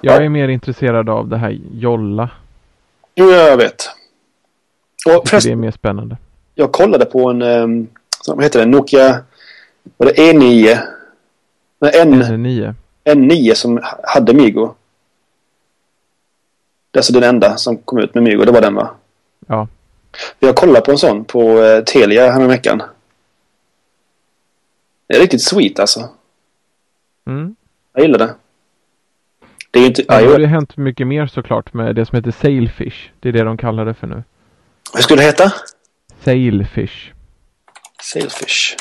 Jag 0.00 0.24
är 0.24 0.28
mer 0.28 0.48
intresserad 0.48 1.08
av 1.08 1.28
det 1.28 1.36
här 1.36 1.58
Jolla. 1.72 2.30
Jo, 3.14 3.30
jag 3.30 3.56
vet. 3.56 3.88
Och 5.06 5.28
förresten, 5.28 5.50
det 5.50 5.54
är 5.54 5.56
mer 5.56 5.70
spännande. 5.70 6.16
Jag 6.54 6.72
kollade 6.72 7.04
på 7.04 7.30
en, 7.30 7.42
um, 7.42 7.88
vad 8.26 8.44
heter 8.44 8.60
det, 8.60 8.66
Nokia, 8.66 9.24
var 9.96 10.06
det 10.06 10.12
E9? 10.12 10.78
Nej, 11.78 11.92
N, 11.94 12.22
N9. 12.22 12.74
N9 13.04 13.54
som 13.54 13.80
hade 14.02 14.34
Migo. 14.34 14.74
Det 16.90 16.96
är 16.96 17.00
alltså 17.00 17.12
den 17.12 17.22
enda 17.22 17.56
som 17.56 17.78
kom 17.78 17.98
ut 17.98 18.14
med 18.14 18.22
Migo, 18.22 18.44
det 18.44 18.52
var 18.52 18.60
den 18.60 18.74
va? 18.74 18.90
Ja. 19.46 19.68
Jag 20.38 20.56
kollade 20.56 20.80
på 20.80 20.90
en 20.90 20.98
sån 20.98 21.24
på 21.24 21.62
eh, 21.62 21.84
Telia 21.84 22.32
här 22.32 22.46
veckan. 22.46 22.82
Det 25.06 25.16
är 25.16 25.20
riktigt 25.20 25.42
sweet 25.42 25.78
alltså. 25.78 26.08
Mm. 27.26 27.56
Jag 27.92 28.02
gillar 28.02 28.18
det. 28.18 28.34
Det 29.70 29.80
är 29.80 29.86
inte... 29.86 30.04
Ja, 30.08 30.20
det 30.20 30.26
har 30.26 30.38
ju 30.38 30.46
hänt 30.46 30.76
mycket 30.76 31.06
mer 31.06 31.26
såklart 31.26 31.74
med 31.74 31.96
det 31.96 32.06
som 32.06 32.16
heter 32.16 32.30
Sailfish. 32.30 33.10
Det 33.20 33.28
är 33.28 33.32
det 33.32 33.44
de 33.44 33.56
kallar 33.56 33.84
det 33.84 33.94
för 33.94 34.06
nu. 34.06 34.22
Hur 34.94 35.02
skulle 35.02 35.22
det 35.22 35.26
heta? 35.26 35.52
Sailfish. 36.24 37.12
Sailfish. 38.02 38.76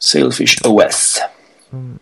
Sailfish 0.00 0.66
OS. 0.66 1.20
Mm. 1.72 1.98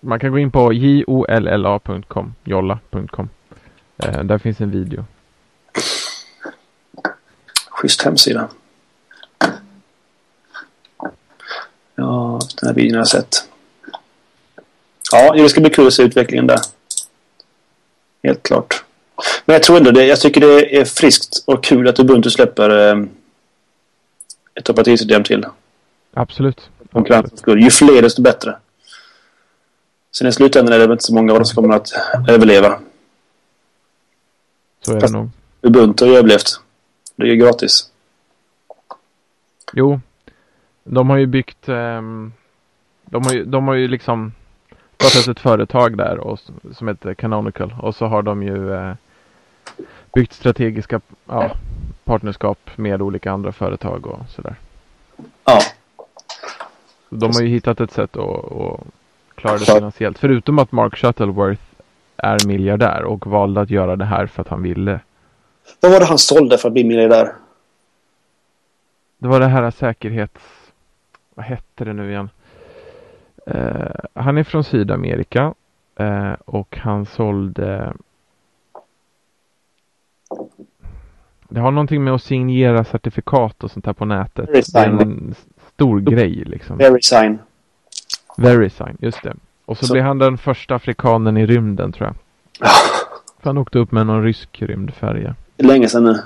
Man 0.00 0.20
kan 0.20 0.32
gå 0.32 0.38
in 0.38 0.50
på 0.50 0.72
jolla.com, 0.72 2.34
jolla.com. 2.44 3.28
Eh, 3.96 4.22
där 4.22 4.38
finns 4.38 4.60
en 4.60 4.70
video. 4.70 5.04
Schysst 7.70 8.02
hemsida. 8.02 8.48
Ja, 11.94 12.40
den 12.60 12.68
här 12.68 12.74
videon 12.74 12.94
har 12.94 13.00
jag 13.00 13.08
sett. 13.08 13.48
Ja, 15.12 15.32
det 15.32 15.48
ska 15.48 15.60
bli 15.60 15.70
kul 15.70 15.86
att 15.86 15.94
se 15.94 16.02
utvecklingen 16.02 16.46
där. 16.46 16.60
Helt 18.22 18.42
klart. 18.42 18.84
Men 19.44 19.54
jag 19.54 19.62
tror 19.62 19.76
ändå 19.76 19.90
det. 19.90 20.06
Jag 20.06 20.20
tycker 20.20 20.40
det 20.40 20.80
är 20.80 20.84
friskt 20.84 21.44
och 21.46 21.64
kul 21.64 21.88
att 21.88 21.98
Ubuntu 21.98 22.30
släpper 22.30 22.70
eh, 22.70 23.04
ett 24.54 24.70
operativsystem 24.70 25.24
till. 25.24 25.44
Absolut. 26.14 26.70
Konkurrensens 26.96 27.40
skull. 27.40 27.62
Ju 27.62 27.70
fler 27.70 28.02
desto 28.02 28.22
bättre. 28.22 28.56
Sen 30.12 30.26
i 30.26 30.32
slutändan 30.32 30.74
är 30.74 30.78
det 30.78 30.92
inte 30.92 31.04
så 31.04 31.14
många 31.14 31.32
av 31.32 31.38
dem 31.38 31.44
som 31.44 31.62
kommer 31.62 31.76
att 31.76 31.92
överleva. 32.28 32.78
Så 34.82 34.92
är 34.92 35.00
det 35.00 35.12
nog. 35.12 35.30
Ubuntu 35.62 36.04
har 36.04 36.12
ju 36.12 36.18
överlevt. 36.18 36.60
Det 37.16 37.22
är 37.22 37.26
ju 37.26 37.36
gratis. 37.36 37.90
Jo. 39.72 40.00
De 40.84 41.10
har 41.10 41.16
ju 41.16 41.26
byggt 41.26 41.68
um, 41.68 42.32
De 43.04 43.24
har 43.24 43.32
ju, 43.32 43.44
de 43.44 43.68
har 43.68 43.74
ju 43.74 43.88
liksom 43.88 44.32
startat 44.94 45.28
ett 45.28 45.40
företag 45.40 45.96
där 45.96 46.18
och, 46.18 46.40
som 46.76 46.88
heter 46.88 47.14
Canonical 47.14 47.74
och 47.82 47.94
så 47.94 48.06
har 48.06 48.22
de 48.22 48.42
ju 48.42 48.74
eh, 48.74 48.94
byggt 50.14 50.32
strategiska 50.32 51.00
ja, 51.26 51.50
partnerskap 52.04 52.70
med 52.76 53.02
olika 53.02 53.32
andra 53.32 53.52
företag 53.52 54.06
och 54.06 54.20
sådär. 54.28 54.56
Ja. 55.44 55.60
De 57.20 57.30
har 57.34 57.42
ju 57.42 57.48
hittat 57.48 57.80
ett 57.80 57.90
sätt 57.90 58.16
att, 58.16 58.52
att 58.52 58.80
klara 59.34 59.58
det 59.58 59.64
finansiellt. 59.64 60.18
Förutom 60.18 60.58
att 60.58 60.72
Mark 60.72 60.96
Shuttleworth 60.96 61.62
är 62.16 62.46
miljardär 62.46 63.02
och 63.02 63.26
valde 63.26 63.60
att 63.60 63.70
göra 63.70 63.96
det 63.96 64.04
här 64.04 64.26
för 64.26 64.42
att 64.42 64.48
han 64.48 64.62
ville. 64.62 65.00
Vad 65.80 65.92
var 65.92 66.00
det 66.00 66.06
han 66.06 66.18
sålde 66.18 66.58
för 66.58 66.68
att 66.68 66.72
bli 66.72 66.84
miljardär? 66.84 67.32
Det 69.18 69.28
var 69.28 69.40
det 69.40 69.46
här 69.46 69.70
säkerhets... 69.70 70.40
Vad 71.34 71.46
hette 71.46 71.84
det 71.84 71.92
nu 71.92 72.10
igen? 72.10 72.30
Uh, 73.50 73.90
han 74.14 74.38
är 74.38 74.44
från 74.44 74.64
Sydamerika 74.64 75.54
uh, 76.00 76.32
och 76.44 76.76
han 76.76 77.06
sålde 77.06 77.92
Det 81.48 81.60
har 81.60 81.70
någonting 81.70 82.04
med 82.04 82.14
att 82.14 82.22
signera 82.22 82.84
certifikat 82.84 83.64
och 83.64 83.70
sånt 83.70 83.86
här 83.86 83.92
på 83.92 84.04
nätet. 84.04 84.74
En 84.74 85.34
stor 85.76 86.00
grej 86.00 86.44
liksom. 86.46 86.78
Verisign. 86.78 87.38
Verisign, 88.36 88.96
just 89.00 89.22
det. 89.22 89.36
Och 89.64 89.78
så, 89.78 89.86
så. 89.86 89.92
blev 89.92 90.04
han 90.04 90.18
den 90.18 90.38
första 90.38 90.74
afrikanen 90.74 91.36
i 91.36 91.46
rymden 91.46 91.92
tror 91.92 92.06
jag. 92.06 92.16
För 93.38 93.50
han 93.50 93.58
åkte 93.58 93.78
upp 93.78 93.92
med 93.92 94.06
någon 94.06 94.22
rysk 94.22 94.62
rymdfärja. 94.62 95.34
Länge 95.56 95.88
sedan 95.88 96.04
nu. 96.04 96.22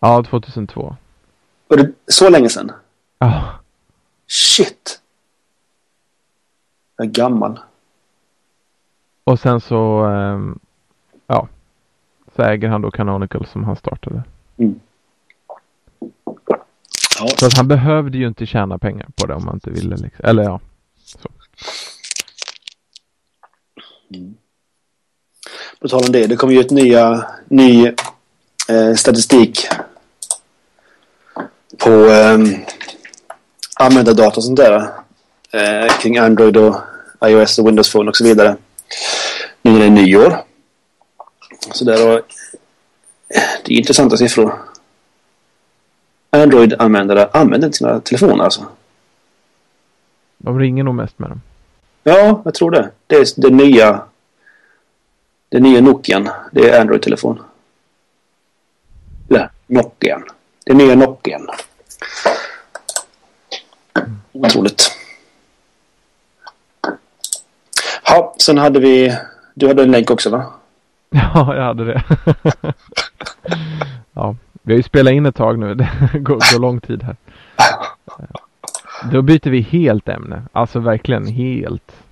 Ja, 0.00 0.24
2002. 0.30 0.96
Var 1.68 1.76
det 1.76 1.92
så 2.06 2.30
länge 2.30 2.48
sedan? 2.48 2.72
Ja. 3.18 3.44
Shit. 4.26 5.00
Jag 6.96 7.06
är 7.06 7.10
gammal. 7.10 7.60
Och 9.24 9.40
sen 9.40 9.60
så, 9.60 10.04
um, 10.04 10.58
ja. 11.26 11.48
Så 12.36 12.42
äger 12.42 12.68
han 12.68 12.82
då 12.82 12.90
Canonical 12.90 13.46
som 13.46 13.64
han 13.64 13.76
startade. 13.76 14.22
Mm. 14.56 14.80
Ja. 17.18 17.28
Så 17.36 17.46
att 17.46 17.56
han 17.56 17.68
behövde 17.68 18.18
ju 18.18 18.28
inte 18.28 18.46
tjäna 18.46 18.78
pengar 18.78 19.08
på 19.16 19.26
det 19.26 19.34
om 19.34 19.46
han 19.46 19.54
inte 19.54 19.70
ville. 19.70 19.96
Liksom. 19.96 20.24
Eller 20.24 20.42
ja. 20.42 20.60
Så. 21.04 21.28
Mm. 24.14 24.34
På 25.80 25.88
tal 25.88 26.04
om 26.04 26.12
det, 26.12 26.26
det 26.26 26.36
kommer 26.36 26.54
ju 26.54 26.60
ett 26.60 26.70
nya, 26.70 27.26
ny 27.48 27.86
eh, 28.68 28.94
statistik 28.96 29.68
på 31.78 31.90
eh, 31.90 32.38
användardata 33.74 34.36
och 34.36 34.44
sånt 34.44 34.56
där. 34.56 34.90
Eh, 35.52 35.98
kring 36.00 36.18
Android 36.18 36.56
och 36.56 36.76
iOS 37.26 37.58
och 37.58 37.66
Windows 37.66 37.92
Phone 37.92 38.10
och 38.10 38.16
så 38.16 38.24
vidare. 38.24 38.56
Nu 39.62 39.72
när 39.72 39.78
det 39.78 39.86
är 39.86 39.90
nyår. 39.90 40.44
Så 41.72 41.84
där 41.84 42.08
och, 42.08 42.20
det 43.64 43.74
är 43.74 43.78
intressanta 43.78 44.16
siffror. 44.16 44.67
Android-användare 46.30 47.28
använder 47.32 47.66
inte 47.68 47.78
sina 47.78 48.00
telefoner 48.00 48.44
alltså. 48.44 48.66
De 50.38 50.58
ringer 50.58 50.84
nog 50.84 50.94
mest 50.94 51.18
med 51.18 51.30
dem. 51.30 51.40
Ja, 52.02 52.42
jag 52.44 52.54
tror 52.54 52.70
det. 52.70 52.90
Det 53.06 53.16
är 53.16 53.40
det 53.40 53.50
nya. 53.50 54.02
Det 55.48 55.60
nya 55.60 55.80
Nokian. 55.80 56.28
Det 56.52 56.70
är 56.70 56.80
Android-telefon. 56.80 57.42
Eller 59.28 59.50
Nokian. 59.66 60.24
Det 60.64 60.74
nya 60.74 60.94
Nokian. 60.94 61.48
Otroligt. 64.32 64.90
Ja, 68.04 68.34
sen 68.38 68.58
hade 68.58 68.80
vi... 68.80 69.18
Du 69.54 69.68
hade 69.68 69.82
en 69.82 69.90
länk 69.90 70.10
också 70.10 70.30
va? 70.30 70.44
Ja, 71.10 71.54
jag 71.56 71.62
hade 71.62 71.84
det. 71.84 72.02
ja, 74.12 74.36
vi 74.68 74.74
har 74.74 74.76
ju 74.76 74.82
spelat 74.82 75.12
in 75.12 75.26
ett 75.26 75.34
tag 75.34 75.58
nu. 75.58 75.74
Det 75.74 76.18
går, 76.18 76.34
går 76.34 76.60
lång 76.60 76.80
tid 76.80 77.02
här. 77.02 77.16
Då 79.12 79.22
byter 79.22 79.50
vi 79.50 79.60
helt 79.60 80.08
ämne. 80.08 80.42
Alltså 80.52 80.80
verkligen 80.80 81.26
helt. 81.26 82.04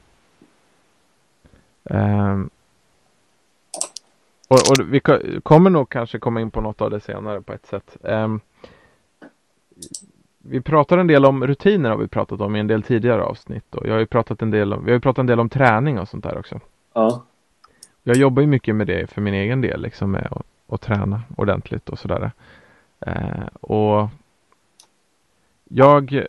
Um, 1.84 2.50
och, 4.48 4.56
och, 4.56 4.92
vi 4.92 5.00
kommer 5.42 5.70
nog 5.70 5.88
kanske 5.88 6.18
komma 6.18 6.40
in 6.40 6.50
på 6.50 6.60
något 6.60 6.80
av 6.80 6.90
det 6.90 7.00
senare 7.00 7.40
på 7.42 7.52
ett 7.52 7.66
sätt. 7.66 7.96
Um, 8.00 8.40
vi 10.38 10.60
pratar 10.60 10.98
en 10.98 11.06
del 11.06 11.24
om 11.24 11.46
rutiner 11.46 11.90
har 11.90 11.96
vi 11.96 12.08
pratat 12.08 12.40
om 12.40 12.56
i 12.56 12.60
en 12.60 12.66
del 12.66 12.82
tidigare 12.82 13.22
avsnitt. 13.22 13.74
Och 13.74 13.86
jag 13.86 13.92
har 13.92 14.00
ju 14.00 14.06
pratat 14.06 14.42
en 14.42 14.50
del 14.50 14.72
om, 14.72 14.84
vi 14.84 14.90
har 14.90 14.96
ju 14.96 15.00
pratat 15.00 15.18
en 15.18 15.26
del 15.26 15.40
om 15.40 15.48
träning 15.48 15.98
och 15.98 16.08
sånt 16.08 16.24
där 16.24 16.38
också. 16.38 16.60
Ja. 16.94 17.24
Jag 18.02 18.16
jobbar 18.16 18.42
ju 18.42 18.48
mycket 18.48 18.74
med 18.74 18.86
det 18.86 19.10
för 19.10 19.20
min 19.20 19.34
egen 19.34 19.60
del, 19.60 19.82
liksom 19.82 20.10
med 20.10 20.28
att, 20.30 20.46
och 20.66 20.80
träna 20.80 21.22
ordentligt 21.36 21.88
och 21.88 21.98
sådär. 21.98 22.32
Eh, 23.00 23.46
och 23.60 24.08
jag 25.64 26.26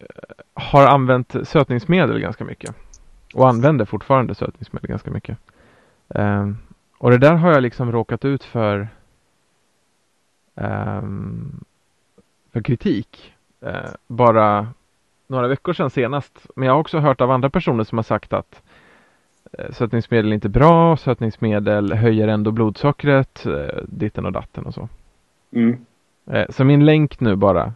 har 0.54 0.88
använt 0.88 1.36
sötningsmedel 1.48 2.20
ganska 2.20 2.46
mycket. 2.46 2.76
Och 3.34 3.50
använder 3.50 3.86
fortfarande 3.86 4.36
sötningsmedel 4.36 4.90
ganska 4.90 5.12
mycket. 5.12 5.38
Eh, 6.10 6.52
och 6.98 7.12
det 7.12 7.18
där 7.18 7.34
har 7.34 7.52
jag 7.52 7.62
liksom 7.62 7.92
råkat 7.92 8.26
ut 8.26 8.44
för 8.44 8.88
eh, 10.56 11.02
för 12.52 12.62
kritik. 12.64 13.34
Eh, 13.62 13.92
bara 14.08 14.68
några 15.28 15.48
veckor 15.48 15.74
sedan 15.74 15.90
senast. 15.90 16.48
Men 16.56 16.66
jag 16.66 16.74
har 16.74 16.80
också 16.80 17.00
hört 17.00 17.22
av 17.22 17.32
andra 17.32 17.50
personer 17.50 17.84
som 17.84 17.98
har 17.98 18.04
sagt 18.04 18.34
att 18.34 18.62
sötningsmedel 19.70 20.32
är 20.32 20.36
inte 20.36 20.50
bra, 20.50 20.98
sötningsmedel 20.98 21.94
höjer 21.94 22.28
ändå 22.28 22.52
blodsockret, 22.52 23.46
uh, 23.46 23.68
ditten 23.88 24.26
och 24.26 24.32
datten 24.32 24.66
och 24.66 24.74
så. 24.74 24.90
Mm. 25.52 25.78
Så 26.50 26.64
min 26.64 26.86
länk 26.86 27.20
nu 27.20 27.36
bara, 27.36 27.74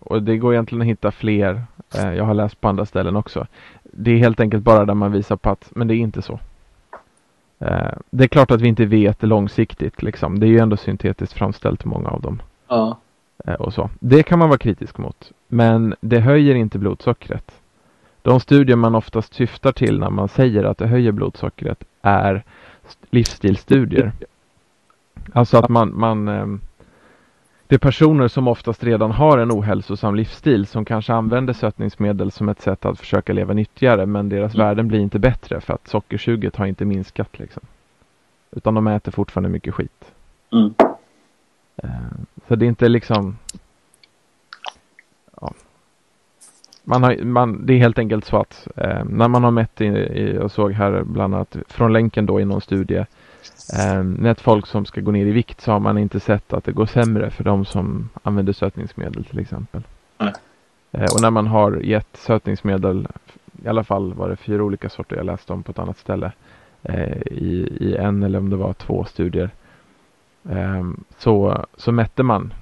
och 0.00 0.22
det 0.22 0.36
går 0.36 0.52
egentligen 0.52 0.82
att 0.82 0.88
hitta 0.88 1.10
fler, 1.10 1.62
jag 1.92 2.24
har 2.24 2.34
läst 2.34 2.60
på 2.60 2.68
andra 2.68 2.86
ställen 2.86 3.16
också. 3.16 3.46
Det 3.82 4.10
är 4.10 4.16
helt 4.16 4.40
enkelt 4.40 4.64
bara 4.64 4.84
där 4.84 4.94
man 4.94 5.12
visar 5.12 5.36
på 5.36 5.50
att, 5.50 5.70
men 5.74 5.88
det 5.88 5.94
är 5.94 5.96
inte 5.96 6.22
så. 6.22 6.40
Eh, 7.60 7.92
det 8.10 8.24
är 8.24 8.28
klart 8.28 8.50
att 8.50 8.60
vi 8.60 8.68
inte 8.68 8.84
vet 8.84 9.22
långsiktigt 9.22 10.02
liksom. 10.02 10.40
Det 10.40 10.46
är 10.46 10.48
ju 10.48 10.58
ändå 10.58 10.76
syntetiskt 10.76 11.32
framställt 11.32 11.84
många 11.84 12.08
av 12.08 12.20
dem. 12.20 12.42
Ja. 12.68 12.98
Eh, 13.44 13.54
och 13.54 13.74
så. 13.74 13.90
Det 14.00 14.22
kan 14.22 14.38
man 14.38 14.48
vara 14.48 14.58
kritisk 14.58 14.98
mot. 14.98 15.32
Men 15.48 15.94
det 16.00 16.20
höjer 16.20 16.54
inte 16.54 16.78
blodsockret. 16.78 17.59
De 18.22 18.40
studier 18.40 18.76
man 18.76 18.94
oftast 18.94 19.34
syftar 19.34 19.72
till 19.72 19.98
när 19.98 20.10
man 20.10 20.28
säger 20.28 20.64
att 20.64 20.78
det 20.78 20.86
höjer 20.86 21.12
blodsockret 21.12 21.84
är 22.02 22.44
livsstilsstudier. 23.10 24.12
Alltså 25.32 25.58
att 25.58 25.68
man, 25.68 25.98
man 25.98 26.28
ehm, 26.28 26.60
det 27.70 27.76
är 27.76 27.78
personer 27.78 28.28
som 28.28 28.48
oftast 28.48 28.84
redan 28.84 29.10
har 29.10 29.38
en 29.38 29.52
ohälsosam 29.52 30.14
livsstil 30.14 30.66
som 30.66 30.84
kanske 30.84 31.12
använder 31.12 31.52
sötningsmedel 31.52 32.30
som 32.30 32.48
ett 32.48 32.60
sätt 32.60 32.84
att 32.84 32.98
försöka 32.98 33.32
leva 33.32 33.54
nyttigare 33.54 34.06
men 34.06 34.28
deras 34.28 34.54
mm. 34.54 34.66
värden 34.66 34.88
blir 34.88 35.00
inte 35.00 35.18
bättre 35.18 35.60
för 35.60 35.74
att 35.74 35.88
sockersuget 35.88 36.56
har 36.56 36.66
inte 36.66 36.84
minskat 36.84 37.38
liksom. 37.38 37.62
Utan 38.50 38.74
de 38.74 38.86
äter 38.86 39.12
fortfarande 39.12 39.48
mycket 39.48 39.74
skit. 39.74 40.12
Mm. 40.52 40.74
Eh, 41.76 41.90
så 42.48 42.56
det 42.56 42.64
är 42.64 42.68
inte 42.68 42.88
liksom 42.88 43.38
ja. 45.40 45.52
Man 46.90 47.02
har, 47.02 47.24
man, 47.24 47.66
Det 47.66 47.74
är 47.74 47.78
helt 47.78 47.98
enkelt 47.98 48.24
så 48.24 48.36
att 48.40 48.68
eh, 48.76 49.04
när 49.04 49.28
man 49.28 49.44
har 49.44 49.50
mätt, 49.50 49.80
i, 49.80 49.84
i, 49.84 50.34
jag 50.34 50.50
såg 50.50 50.72
här 50.72 51.02
bland 51.04 51.34
annat 51.34 51.56
från 51.68 51.92
länken 51.92 52.26
då 52.26 52.40
i 52.40 52.44
någon 52.44 52.60
studie 52.60 53.04
Eh, 53.78 54.02
med 54.02 54.38
folk 54.38 54.66
som 54.66 54.86
ska 54.86 55.00
gå 55.00 55.10
ner 55.10 55.26
i 55.26 55.30
vikt 55.30 55.60
så 55.60 55.72
har 55.72 55.80
man 55.80 55.98
inte 55.98 56.20
sett 56.20 56.52
att 56.52 56.64
det 56.64 56.72
går 56.72 56.86
sämre 56.86 57.30
för 57.30 57.44
de 57.44 57.64
som 57.64 58.08
använder 58.22 58.52
sötningsmedel 58.52 59.24
till 59.24 59.38
exempel. 59.38 59.82
Mm. 60.18 60.32
Eh, 60.92 61.12
och 61.14 61.22
när 61.22 61.30
man 61.30 61.46
har 61.46 61.72
gett 61.72 62.16
sötningsmedel, 62.16 63.08
i 63.64 63.68
alla 63.68 63.84
fall 63.84 64.14
var 64.14 64.28
det 64.28 64.36
fyra 64.36 64.62
olika 64.62 64.88
sorter 64.88 65.16
jag 65.16 65.26
läste 65.26 65.52
om 65.52 65.62
på 65.62 65.72
ett 65.72 65.78
annat 65.78 65.98
ställe, 65.98 66.32
eh, 66.82 67.22
i, 67.26 67.76
i 67.80 67.96
en 67.96 68.22
eller 68.22 68.38
om 68.38 68.50
det 68.50 68.56
var 68.56 68.72
två 68.72 69.04
studier, 69.04 69.50
eh, 70.50 70.90
så, 71.18 71.64
så 71.76 71.92
mätte 71.92 72.22
man 72.22 72.54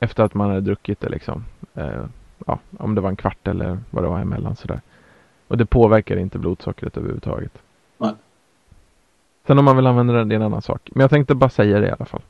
efter 0.00 0.24
att 0.24 0.34
man 0.34 0.48
hade 0.48 0.60
druckit 0.60 1.00
det 1.00 1.08
liksom, 1.08 1.44
eh, 1.74 2.04
ja, 2.46 2.58
om 2.78 2.94
det 2.94 3.00
var 3.00 3.08
en 3.08 3.16
kvart 3.16 3.48
eller 3.48 3.78
vad 3.90 4.04
det 4.04 4.08
var 4.08 4.20
emellan 4.20 4.56
sådär. 4.56 4.80
Och 5.48 5.58
det 5.58 5.66
påverkar 5.66 6.16
inte 6.16 6.38
blodsockret 6.38 6.96
överhuvudtaget. 6.96 7.52
Sen 9.46 9.58
om 9.58 9.64
man 9.64 9.76
vill 9.76 9.86
använda 9.86 10.12
den, 10.12 10.28
det 10.28 10.34
är 10.34 10.36
en 10.36 10.42
annan 10.42 10.62
sak. 10.62 10.90
Men 10.92 11.00
jag 11.00 11.10
tänkte 11.10 11.34
bara 11.34 11.50
säga 11.50 11.80
det 11.80 11.86
i 11.86 11.90
alla 11.90 12.04
fall. 12.04 12.22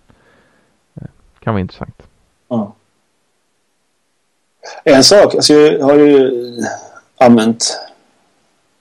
Det 0.94 1.04
eh, 1.04 1.10
kan 1.38 1.54
vara 1.54 1.60
intressant. 1.60 2.02
Ja. 2.48 2.74
En 4.84 5.04
sak, 5.04 5.34
alltså 5.34 5.54
jag 5.54 5.84
har 5.84 5.94
ju 5.94 6.32
använt 7.20 7.80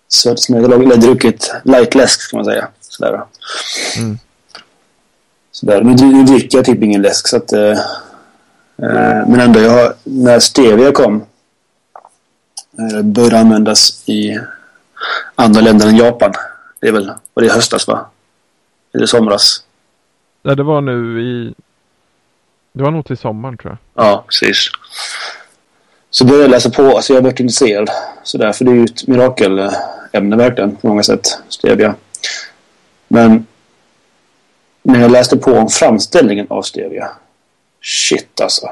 sötningsmedel 0.08 0.72
eller 0.72 0.98
druckit 0.98 1.54
light 1.64 1.96
läsk 1.96 2.22
ska 2.22 2.38
man 2.38 2.46
säga. 2.46 2.68
Sådär. 2.80 3.24
Mm. 3.98 4.18
Sådär. 5.52 5.82
Nu, 5.82 5.94
nu 5.94 6.24
dricker 6.24 6.58
jag 6.58 6.66
typ 6.66 6.84
ingen 6.84 7.02
läsk 7.02 7.28
så 7.28 7.38
att 7.38 7.54
eh, 7.54 7.80
men 9.28 9.40
ändå 9.40 9.60
jag 9.60 9.72
har, 9.72 9.94
när 10.04 10.40
stevia 10.40 10.92
kom 10.92 11.26
eh, 12.80 13.02
bör 13.02 13.34
användas 13.34 14.04
i 14.10 14.40
andra 15.36 15.62
länder 15.62 15.88
än 15.88 15.98
Japan. 15.98 16.34
Det 16.80 16.88
är 16.88 16.92
väl, 16.92 17.12
var 17.34 17.44
det 17.44 17.46
i 17.46 17.50
höstas 17.50 17.88
va? 17.88 18.06
Eller 18.94 19.06
somras? 19.06 19.64
Ja, 20.44 20.56
det 20.56 20.64
var 20.64 20.82
nu 20.82 21.22
i... 21.22 21.54
Det 22.74 22.84
var 22.84 22.92
nog 22.92 23.06
till 23.06 23.18
sommaren 23.18 23.58
tror 23.58 23.78
jag. 23.94 24.06
Ja, 24.06 24.24
precis. 24.28 24.70
Så 26.10 26.26
började 26.26 26.44
jag 26.44 26.52
läsa 26.52 26.70
på, 26.70 26.96
alltså 26.96 27.14
jag 27.14 27.22
har 27.22 27.24
varit 27.24 27.40
intresserad. 27.40 27.90
Så 28.24 28.38
därför 28.38 28.66
det 28.66 28.72
är 28.72 28.76
ju 28.76 28.86
ett 28.86 29.08
mirakelämne 29.08 30.36
verkligen 30.36 30.76
på 30.76 30.88
många 30.88 31.04
sätt, 31.04 31.40
stevia. 31.50 31.96
Men 33.08 33.46
när 34.84 35.02
jag 35.02 35.12
läste 35.12 35.38
på 35.38 35.52
om 35.54 35.70
framställningen 35.70 36.48
av 36.50 36.62
stevia. 36.62 37.12
Shit 37.82 38.42
alltså. 38.42 38.70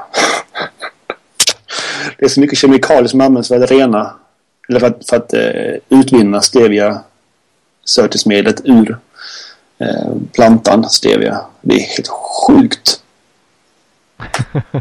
det 2.18 2.24
är 2.24 2.28
så 2.28 2.40
mycket 2.40 2.58
kemikalier 2.58 3.08
som 3.08 3.20
används 3.20 3.48
för 3.48 3.62
att 3.62 3.70
rena 3.70 4.14
eller 4.68 4.80
för 4.80 4.86
att, 4.86 5.08
för 5.08 5.16
att 5.16 5.32
eh, 5.32 5.98
utvinna 5.98 6.40
stevia 6.40 7.00
sötesmedlet 7.84 8.60
ur 8.64 8.98
eh, 9.78 10.12
plantan 10.32 10.90
stevia. 10.90 11.40
Det 11.60 11.74
är 11.74 11.80
helt 11.80 12.08
sjukt. 12.08 13.02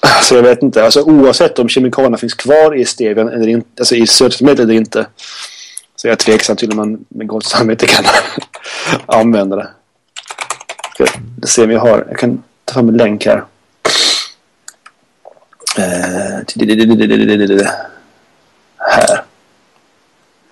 alltså 0.00 0.34
jag 0.34 0.42
vet 0.42 0.62
inte. 0.62 0.84
Alltså 0.84 1.02
oavsett 1.02 1.58
om 1.58 1.68
kemikalierna 1.68 2.16
finns 2.16 2.34
kvar 2.34 2.76
i 2.76 2.84
stevian 2.84 3.28
eller 3.28 3.48
inte, 3.48 3.68
alltså 3.78 3.94
i 3.94 4.06
sötesmedlet 4.06 4.64
eller 4.64 4.74
inte. 4.74 5.06
Så 5.96 6.06
jag 6.06 6.12
är 6.12 6.16
tveksam 6.16 6.56
till 6.56 6.70
om 6.70 6.76
man 6.76 7.04
med 7.08 7.26
gott 7.26 7.44
samvete 7.44 7.86
kan 7.86 8.04
använda 9.06 9.56
det. 9.56 9.68
Ska 10.94 11.06
se 11.42 11.64
om 11.64 11.70
jag 11.70 11.80
har. 11.80 12.06
Jag 12.08 12.18
kan 12.18 12.42
ta 12.64 12.74
fram 12.74 12.88
en 12.88 12.96
länk 12.96 13.26
här. 13.26 13.44
Eh, 15.78 16.40
här. 18.78 19.24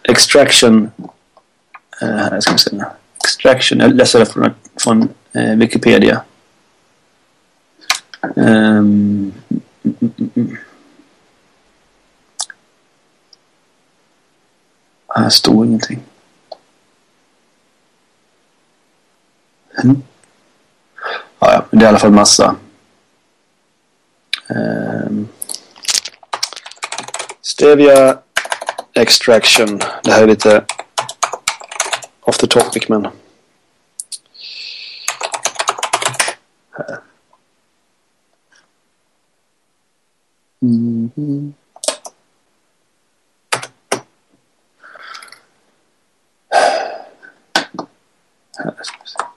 Extraction. 0.03 0.91
Eh, 2.03 2.09
här 2.09 2.41
ska 2.41 2.53
vi 2.53 2.59
se. 2.59 2.85
Extraction. 3.25 3.81
Jag 3.81 3.95
läser 3.95 4.19
det 4.19 4.27
från, 4.27 4.55
från 4.77 5.09
eh, 5.33 5.57
Wikipedia. 5.57 6.23
Um, 8.37 9.33
Här 15.15 15.29
står 15.29 15.67
ingenting. 15.67 16.03
Mm. 19.85 20.03
Ja, 21.39 21.53
ja, 21.53 21.65
det 21.71 21.77
är 21.77 21.83
i 21.83 21.87
alla 21.87 21.99
fall 21.99 22.11
massa. 22.11 22.57
Um, 24.55 25.29
stevia 27.43 28.19
extraction. 28.95 29.79
Det 30.05 30.11
här 30.13 30.23
är 30.23 30.27
lite 30.27 30.65
off 32.21 32.39
the 32.39 32.47
topic 32.47 32.89
men. 32.89 33.09
Här. 36.71 37.01
Mm 40.63 41.11
-hmm. 41.17 41.53
Här 48.57 48.75
ska 48.83 48.97
vi 49.03 49.09
se. 49.09 49.32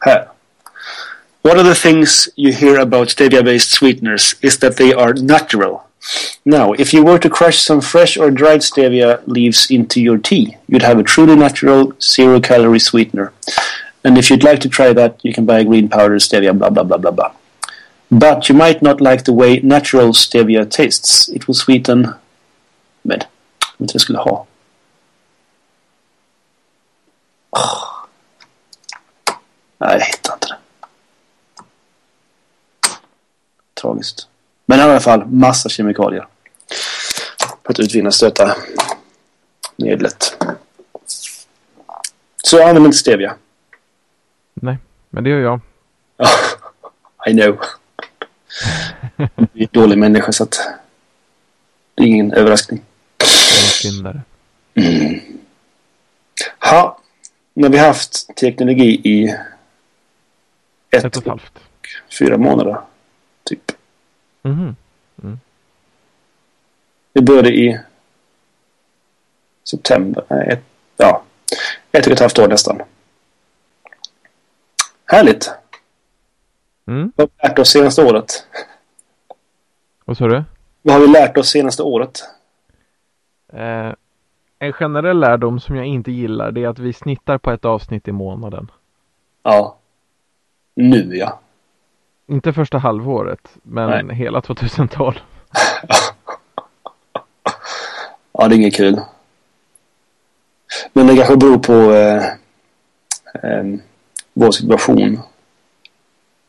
Här. 0.00 0.28
One 1.42 1.58
of 1.58 1.64
the 1.64 1.74
things 1.74 2.28
you 2.36 2.52
hear 2.52 2.78
about 2.78 3.08
stevia-based 3.08 3.70
sweeteners 3.70 4.34
is 4.42 4.58
that 4.58 4.76
they 4.76 4.92
are 4.92 5.14
natural. 5.14 5.84
Now, 6.44 6.72
if 6.72 6.92
you 6.92 7.02
were 7.02 7.18
to 7.18 7.30
crush 7.30 7.58
some 7.58 7.80
fresh 7.80 8.16
or 8.16 8.30
dried 8.30 8.60
stevia 8.60 9.20
leaves 9.26 9.70
into 9.70 10.00
your 10.00 10.18
tea, 10.18 10.56
you'd 10.68 10.82
have 10.82 10.98
a 10.98 11.02
truly 11.02 11.36
natural 11.36 11.92
zero-calorie 12.00 12.78
sweetener. 12.78 13.32
And 14.04 14.18
if 14.18 14.30
you'd 14.30 14.42
like 14.42 14.60
to 14.60 14.68
try 14.68 14.92
that, 14.92 15.18
you 15.22 15.32
can 15.32 15.46
buy 15.46 15.60
a 15.60 15.64
green 15.64 15.88
powder 15.88 16.16
stevia, 16.16 16.56
blah, 16.56 16.70
blah, 16.70 16.84
blah, 16.84 16.98
blah, 16.98 17.10
blah. 17.10 17.32
But 18.10 18.48
you 18.48 18.54
might 18.54 18.82
not 18.82 19.00
like 19.00 19.24
the 19.24 19.32
way 19.32 19.60
natural 19.60 20.12
stevia 20.12 20.68
tastes. 20.68 21.28
It 21.28 21.46
will 21.46 21.54
sweeten 21.54 22.14
med. 23.04 23.26
Om 23.78 23.84
inte 23.84 23.94
jag 23.94 24.00
skulle 24.00 24.18
ha. 24.18 24.46
Oh. 27.52 27.89
Nej, 29.80 29.98
jag 29.98 30.06
hittar 30.06 30.34
inte 30.34 30.46
det. 30.46 30.56
Tragiskt. 33.80 34.28
Men 34.66 34.78
i 34.78 34.82
alla 34.82 35.00
fall 35.00 35.26
massa 35.26 35.68
kemikalier. 35.68 36.26
För 37.64 37.72
att 37.72 37.80
utvinna 37.80 38.10
stöta 38.10 38.56
medlet. 39.76 40.44
Så 42.42 42.66
använd 42.68 42.86
inte 42.86 42.98
stevia. 42.98 43.34
Nej, 44.54 44.78
men 45.10 45.24
det 45.24 45.30
gör 45.30 45.40
jag. 45.40 45.60
I 47.28 47.32
know. 47.32 47.60
Jag 49.16 49.28
är 49.36 49.62
en 49.62 49.68
dålig 49.72 49.98
människa 49.98 50.32
så 50.32 50.42
att 50.42 50.58
det 51.94 52.02
är 52.02 52.06
ingen 52.06 52.32
överraskning. 52.32 52.82
Syndare. 53.82 54.20
Mm. 54.74 55.20
Ha, 56.58 57.00
när 57.54 57.68
vi 57.68 57.78
haft 57.78 58.36
teknologi 58.36 59.00
i 59.04 59.36
ett, 60.90 61.04
ett 61.04 61.16
och 61.16 61.22
ett 61.22 61.28
halvt. 61.28 61.58
Fyra 62.18 62.38
månader. 62.38 62.80
Typ. 63.44 63.72
Mm. 64.42 64.76
Mm. 65.22 65.40
Vi 67.12 67.22
började 67.22 67.48
i 67.48 67.80
september. 69.64 70.24
Ett, 70.52 70.64
ja, 70.96 71.22
ett 71.92 72.06
och 72.06 72.12
ett 72.12 72.20
halvt 72.20 72.38
år 72.38 72.48
nästan. 72.48 72.82
Härligt. 75.04 75.50
Mm. 76.86 77.12
Vad 77.16 77.28
har 77.28 77.30
vi 77.42 77.48
lärt 77.48 77.58
oss 77.58 77.70
senaste 77.70 78.02
året? 78.02 78.46
Vad 80.04 80.16
sa 80.16 80.26
du? 80.26 80.44
Vad 80.82 80.94
har 80.94 81.00
vi 81.00 81.06
lärt 81.06 81.36
oss 81.36 81.48
senaste 81.48 81.82
året? 81.82 82.20
Eh, 83.52 83.92
en 84.58 84.72
generell 84.72 85.20
lärdom 85.20 85.60
som 85.60 85.76
jag 85.76 85.86
inte 85.86 86.12
gillar 86.12 86.52
det 86.52 86.64
är 86.64 86.68
att 86.68 86.78
vi 86.78 86.92
snittar 86.92 87.38
på 87.38 87.50
ett 87.50 87.64
avsnitt 87.64 88.08
i 88.08 88.12
månaden. 88.12 88.70
Ja. 89.42 89.76
Nu 90.80 91.16
ja. 91.16 91.40
Inte 92.26 92.52
första 92.52 92.78
halvåret, 92.78 93.48
men 93.62 94.06
Nej. 94.06 94.16
hela 94.16 94.40
2012. 94.40 95.14
ja, 98.32 98.48
det 98.48 98.54
är 98.54 98.58
inget 98.58 98.76
kul. 98.76 99.00
Men 100.92 101.06
det 101.06 101.16
kanske 101.16 101.36
beror 101.36 101.58
på 101.58 101.92
eh, 101.92 102.24
eh, 103.42 103.64
vår 104.32 104.50
situation. 104.50 105.20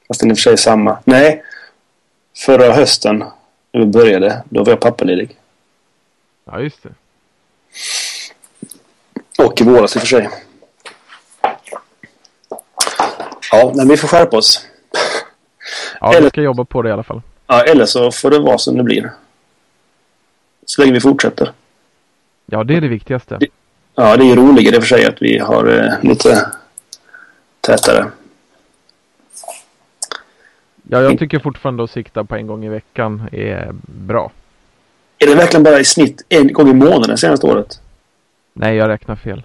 Fast 0.08 0.20
den 0.20 0.30
är 0.30 0.34
i 0.34 0.36
och 0.36 0.38
för 0.38 0.42
sig 0.42 0.58
samma. 0.58 1.00
Nej, 1.06 1.44
förra 2.46 2.74
hösten 2.74 3.24
när 3.72 3.82
vi 3.82 3.86
började, 3.86 4.44
då 4.50 4.64
var 4.64 4.72
jag 4.72 4.80
pappaledig. 4.80 5.38
Ja, 6.46 6.60
just 6.60 6.84
det. 6.84 6.90
Och 9.44 9.62
i 9.62 9.64
våras 9.64 9.96
i 9.96 10.00
och 10.00 10.02
för 10.02 10.08
sig. 10.08 10.30
Ja, 13.52 13.72
men 13.76 13.88
vi 13.88 13.98
får 13.98 14.08
skärpa 14.08 14.38
oss. 14.38 14.68
Ja, 16.00 16.10
eller, 16.10 16.22
vi 16.22 16.30
ska 16.30 16.42
jobba 16.42 16.66
på 16.66 16.82
det 16.82 16.90
i 16.90 16.92
alla 16.92 17.04
fall. 17.04 17.22
Ja, 17.48 17.64
eller 17.64 17.86
så 17.86 18.12
får 18.12 18.32
det 18.32 18.40
vara 18.40 18.58
som 18.58 18.78
det 18.78 18.84
blir. 18.84 19.12
Så 20.66 20.82
länge 20.82 20.94
vi 20.94 21.00
fortsätter. 21.00 21.52
Ja, 22.46 22.64
det 22.64 22.76
är 22.76 22.82
det 22.82 22.88
viktigaste. 22.88 23.38
Det, 23.40 23.48
ja, 23.96 24.18
det 24.18 24.32
är 24.32 24.36
roligare 24.36 24.76
i 24.76 24.80
och 24.80 24.84
för 24.84 24.88
sig 24.88 25.06
att 25.06 25.22
vi 25.22 25.38
har 25.40 25.68
eh, 25.68 26.10
lite 26.10 26.52
tätare. 27.62 28.12
Ja, 30.84 31.02
jag 31.02 31.20
tycker 31.20 31.40
fortfarande 31.40 31.84
att 31.84 31.92
sikta 31.92 32.24
på 32.24 32.36
en 32.36 32.48
gång 32.48 32.66
i 32.66 32.70
veckan 32.70 33.30
är 33.32 33.70
bra. 33.84 34.32
Är 35.18 35.28
det 35.28 35.36
verkligen 35.36 35.64
bara 35.64 35.80
i 35.80 35.86
snitt 35.86 36.26
en 36.30 36.54
gång 36.54 36.70
i 36.70 36.74
månaden 36.74 37.18
senaste 37.18 37.48
året? 37.48 37.82
Nej, 38.54 38.76
jag 38.76 38.90
räknar 38.90 39.16
fel. 39.16 39.44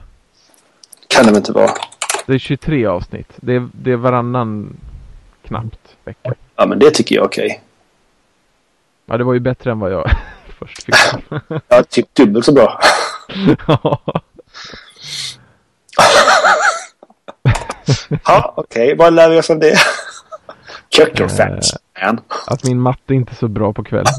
Kan 1.08 1.24
det 1.24 1.30
väl 1.30 1.36
inte 1.36 1.52
vara? 1.52 1.70
Det 2.26 2.34
är 2.34 2.38
23 2.38 2.86
avsnitt. 2.86 3.32
Det 3.36 3.54
är, 3.54 3.68
det 3.72 3.92
är 3.92 3.96
varannan 3.96 4.76
knappt 5.46 5.96
vecka. 6.04 6.34
Ja, 6.56 6.66
men 6.66 6.78
det 6.78 6.90
tycker 6.90 7.14
jag 7.14 7.22
är 7.22 7.28
okej. 7.28 7.46
Okay. 7.46 7.58
Ja, 9.06 9.16
det 9.16 9.24
var 9.24 9.34
ju 9.34 9.40
bättre 9.40 9.70
än 9.70 9.78
vad 9.78 9.92
jag 9.92 10.10
först 10.58 10.82
fick. 10.82 10.94
ja, 11.68 11.82
typ 11.82 12.14
dubbelt 12.14 12.44
så 12.44 12.52
bra. 12.52 12.80
ja. 13.68 14.00
ja, 18.24 18.54
okej. 18.56 18.84
Okay. 18.84 18.94
Vad 18.94 19.12
lär 19.12 19.30
vi 19.30 19.40
oss 19.40 19.50
av 19.50 19.58
det? 19.58 19.76
Your 20.98 21.28
facts, 21.28 21.74
man. 22.02 22.20
Att 22.46 22.64
min 22.64 22.80
matte 22.80 23.14
inte 23.14 23.32
är 23.32 23.36
så 23.36 23.48
bra 23.48 23.72
på 23.72 23.84
kvällen. 23.84 24.12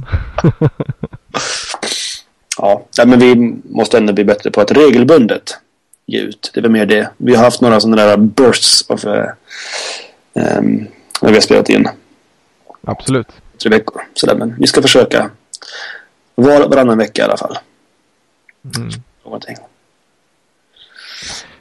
ja, 2.58 2.86
men 3.06 3.20
vi 3.20 3.56
måste 3.64 3.98
ändå 3.98 4.14
bli 4.14 4.26
bättre 4.26 4.52
på 4.52 4.62
att 4.62 4.72
regelbundet 4.72 5.60
ge 6.08 6.20
ut. 6.20 6.52
Det 6.54 6.62
väl 6.62 6.72
mer 6.72 6.86
det. 6.86 7.10
Vi 7.18 7.36
har 7.36 7.44
haft 7.44 7.62
några 7.62 7.80
sådana 7.80 7.96
där 7.96 8.18
bursts 8.18 8.90
av 8.90 9.06
uh, 9.06 9.26
um, 10.34 10.88
när 11.22 11.30
vi 11.30 11.34
har 11.34 11.42
spelat 11.42 11.70
in. 11.70 11.90
Absolut. 12.82 13.28
Tre 13.62 13.70
veckor. 13.70 14.02
Sådär, 14.14 14.36
men 14.36 14.56
vi 14.60 14.68
ska 14.68 14.82
försöka 14.82 15.30
var, 16.36 16.68
varannan 16.68 16.98
vecka 16.98 17.22
i 17.22 17.26
alla 17.26 17.38
fall. 17.38 17.58
Mm. 18.76 18.90
Någonting. 19.24 19.58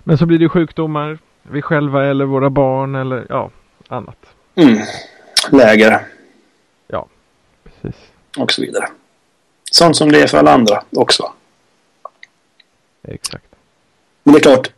Men 0.05 0.19
så 0.19 0.27
blir 0.27 0.39
det 0.39 0.49
sjukdomar. 0.49 1.19
Vi 1.43 1.63
själva 1.63 2.07
eller 2.07 2.25
våra 2.25 2.51
barn 2.51 2.95
eller 2.95 3.27
ja, 3.29 3.51
annat. 3.89 4.19
Mm. 4.55 4.79
Läger 5.53 6.07
Ja, 6.89 7.09
precis. 7.65 8.01
och 8.39 8.53
så 8.53 8.63
vidare. 8.63 8.89
Sånt 9.71 9.97
som 9.97 10.13
det 10.13 10.23
är 10.23 10.27
för 10.27 10.39
alla 10.39 10.53
andra 10.53 10.83
också. 10.91 11.33
Exakt. 13.03 13.56
Men 14.27 14.33
det 14.33 14.39
är 14.39 14.43
klart, 14.43 14.71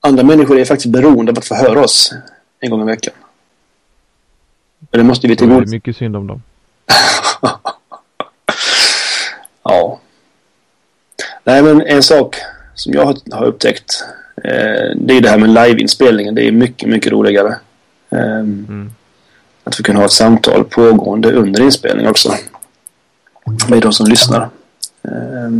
andra 0.00 0.22
människor 0.22 0.58
är 0.58 0.64
faktiskt 0.64 0.92
beroende 0.92 1.32
av 1.32 1.38
att 1.38 1.44
få 1.44 1.54
höra 1.54 1.80
oss 1.80 2.14
en 2.60 2.70
gång 2.70 2.82
i 2.82 2.84
veckan. 2.84 3.14
Men 4.90 4.98
det 4.98 5.04
måste 5.04 5.26
vi 5.26 5.34
Det 5.34 5.44
är 5.44 5.66
mycket 5.66 5.96
synd 5.96 6.16
om 6.16 6.26
dem. 6.26 6.42
Ja. 9.62 10.00
Nej, 11.44 11.62
men 11.62 11.82
en 11.82 12.02
sak 12.02 12.36
som 12.74 12.92
jag 12.92 13.18
har, 13.32 13.44
upptäckt. 13.44 14.04
Eh, 14.44 14.96
det 14.96 15.16
är 15.16 15.20
det 15.20 15.28
här 15.28 15.38
med 15.38 15.50
liveinspelningen. 15.50 16.34
Det 16.34 16.48
är 16.48 16.52
mycket, 16.52 16.88
mycket 16.88 17.12
roligare. 17.12 17.58
Eh, 18.10 18.38
Mm. 18.38 18.90
Att 19.64 19.80
vi 19.80 19.84
kan 19.84 19.96
ha 19.96 20.04
ett 20.04 20.12
samtal 20.12 20.64
pågående 20.64 21.32
under 21.32 21.62
inspelning 21.62 22.08
också. 22.08 22.34
Med 23.68 23.82
de 23.82 23.92
som 23.92 24.06
lyssnar. 24.06 24.40
Eh, 25.02 25.50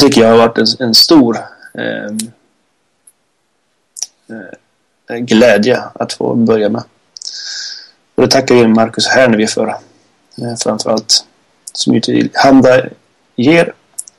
tycker 0.00 0.20
jag 0.20 0.30
har 0.30 0.38
varit 0.38 0.58
en, 0.58 0.86
en 0.86 0.94
stor 0.94 1.38
ehm, 1.74 2.18
eh, 4.28 5.16
eh, 5.16 5.20
glädje 5.20 5.82
att 5.94 6.12
få 6.12 6.34
börja 6.34 6.68
med. 6.68 6.82
Och 8.14 8.22
det 8.22 8.30
tackar 8.30 8.54
vi 8.54 8.66
Marcus 8.66 9.08
Hernevi 9.08 9.46
för. 9.46 9.68
Eh, 9.68 10.56
framförallt. 10.62 11.26
Som 11.72 11.94
ju 11.94 12.00
tillhandager 12.00 13.72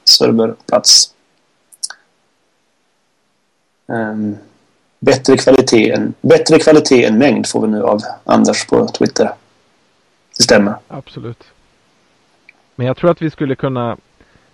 serverplats. 0.04 1.14
Um, 3.88 3.98
ehm, 3.98 4.38
bättre, 5.00 5.38
kvalitet 5.38 5.92
än, 5.92 6.14
bättre 6.22 6.60
kvalitet 6.60 7.06
än 7.06 7.18
mängd 7.18 7.48
får 7.48 7.62
vi 7.62 7.68
nu 7.68 7.84
av 7.84 8.02
Anders 8.24 8.68
på 8.68 8.88
Twitter. 8.88 9.32
Det 10.38 10.44
stämmer. 10.44 10.76
Absolut. 10.88 11.44
Men 12.76 12.88
jag 12.88 12.98
tror 12.98 13.12
att 13.12 13.22
vi 13.22 13.30
skulle 13.32 13.56
kunna 13.56 13.98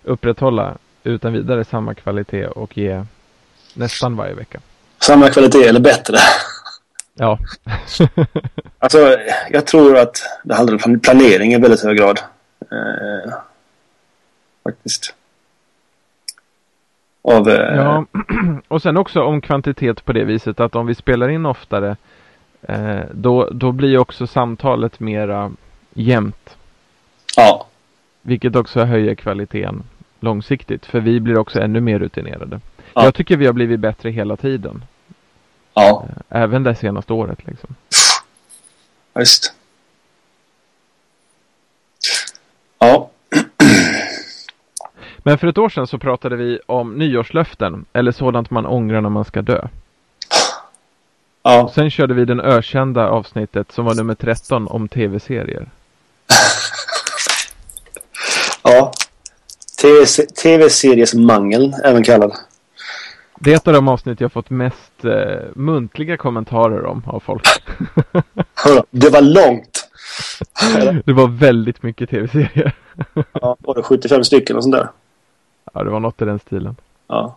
upprätthålla 0.04 0.78
utan 1.10 1.32
vidare 1.32 1.64
samma 1.64 1.94
kvalitet 1.94 2.46
och 2.46 2.78
ge 2.78 3.04
nästan 3.74 4.16
varje 4.16 4.34
vecka. 4.34 4.60
Samma 4.98 5.28
kvalitet 5.28 5.64
eller 5.68 5.80
bättre. 5.80 6.16
Ja, 7.20 7.38
Alltså, 8.78 9.16
jag 9.50 9.66
tror 9.66 9.96
att 9.98 10.16
det 10.44 10.54
handlar 10.54 10.86
om 10.86 11.00
planering 11.00 11.52
i 11.52 11.58
väldigt 11.58 11.84
hög 11.84 11.96
grad. 11.96 12.20
Eh, 12.60 13.32
faktiskt. 14.64 15.14
Av... 17.22 17.48
Eh, 17.48 17.76
ja. 17.76 18.04
och 18.68 18.82
sen 18.82 18.96
också 18.96 19.22
om 19.22 19.40
kvantitet 19.40 20.04
på 20.04 20.12
det 20.12 20.24
viset 20.24 20.60
att 20.60 20.74
om 20.74 20.86
vi 20.86 20.94
spelar 20.94 21.28
in 21.28 21.46
oftare 21.46 21.96
eh, 22.62 23.00
då, 23.12 23.48
då 23.52 23.72
blir 23.72 23.98
också 23.98 24.26
samtalet 24.26 25.00
mera 25.00 25.52
jämnt. 25.94 26.56
ja. 27.36 27.66
Vilket 28.22 28.56
också 28.56 28.84
höjer 28.84 29.14
kvaliteten 29.14 29.82
långsiktigt. 30.20 30.86
För 30.86 31.00
vi 31.00 31.20
blir 31.20 31.38
också 31.38 31.60
ännu 31.60 31.80
mer 31.80 31.98
rutinerade. 31.98 32.60
Ja. 32.94 33.04
Jag 33.04 33.14
tycker 33.14 33.36
vi 33.36 33.46
har 33.46 33.52
blivit 33.52 33.80
bättre 33.80 34.10
hela 34.10 34.36
tiden. 34.36 34.84
Ja. 35.74 36.06
Eh, 36.28 36.42
Även 36.42 36.62
det 36.62 36.74
senaste 36.74 37.12
året 37.12 37.38
liksom. 37.46 37.74
Visst. 39.14 39.52
Ja. 42.78 43.10
Men 45.18 45.38
för 45.38 45.46
ett 45.46 45.58
år 45.58 45.68
sedan 45.68 45.86
så 45.86 45.98
pratade 45.98 46.36
vi 46.36 46.60
om 46.66 46.94
nyårslöften. 46.94 47.84
Eller 47.92 48.12
sådant 48.12 48.50
man 48.50 48.66
ångrar 48.66 49.00
när 49.00 49.08
man 49.10 49.24
ska 49.24 49.42
dö. 49.42 49.68
Ja. 51.42 51.70
Sen 51.74 51.90
körde 51.90 52.14
vi 52.14 52.24
den 52.24 52.40
ökända 52.40 53.08
avsnittet 53.08 53.72
som 53.72 53.84
var 53.84 53.94
nummer 53.94 54.14
13 54.14 54.68
om 54.68 54.88
tv-serier. 54.88 55.66
Ja. 58.62 58.92
TV- 59.82 60.26
TV-seriesmangel, 60.42 61.74
även 61.84 62.02
kallad. 62.04 62.32
Det 63.40 63.52
är 63.52 63.56
ett 63.56 63.68
av 63.68 63.74
de 63.74 63.88
avsnitt 63.88 64.20
jag 64.20 64.32
fått 64.32 64.50
mest 64.50 65.04
eh, 65.04 65.42
muntliga 65.54 66.16
kommentarer 66.16 66.84
om 66.84 67.02
av 67.06 67.20
folk. 67.20 67.46
Det 68.90 69.08
var 69.10 69.20
långt. 69.20 69.88
det 71.04 71.12
var 71.12 71.28
väldigt 71.28 71.82
mycket 71.82 72.10
tv-serier. 72.10 72.72
Ja, 73.32 73.56
var 73.60 73.74
det 73.74 73.82
75 73.82 74.24
stycken 74.24 74.56
och 74.56 74.62
sånt 74.62 74.74
där? 74.74 74.88
ja, 75.74 75.84
det 75.84 75.90
var 75.90 76.00
något 76.00 76.22
i 76.22 76.24
den 76.24 76.38
stilen. 76.38 76.76
Ja. 77.06 77.36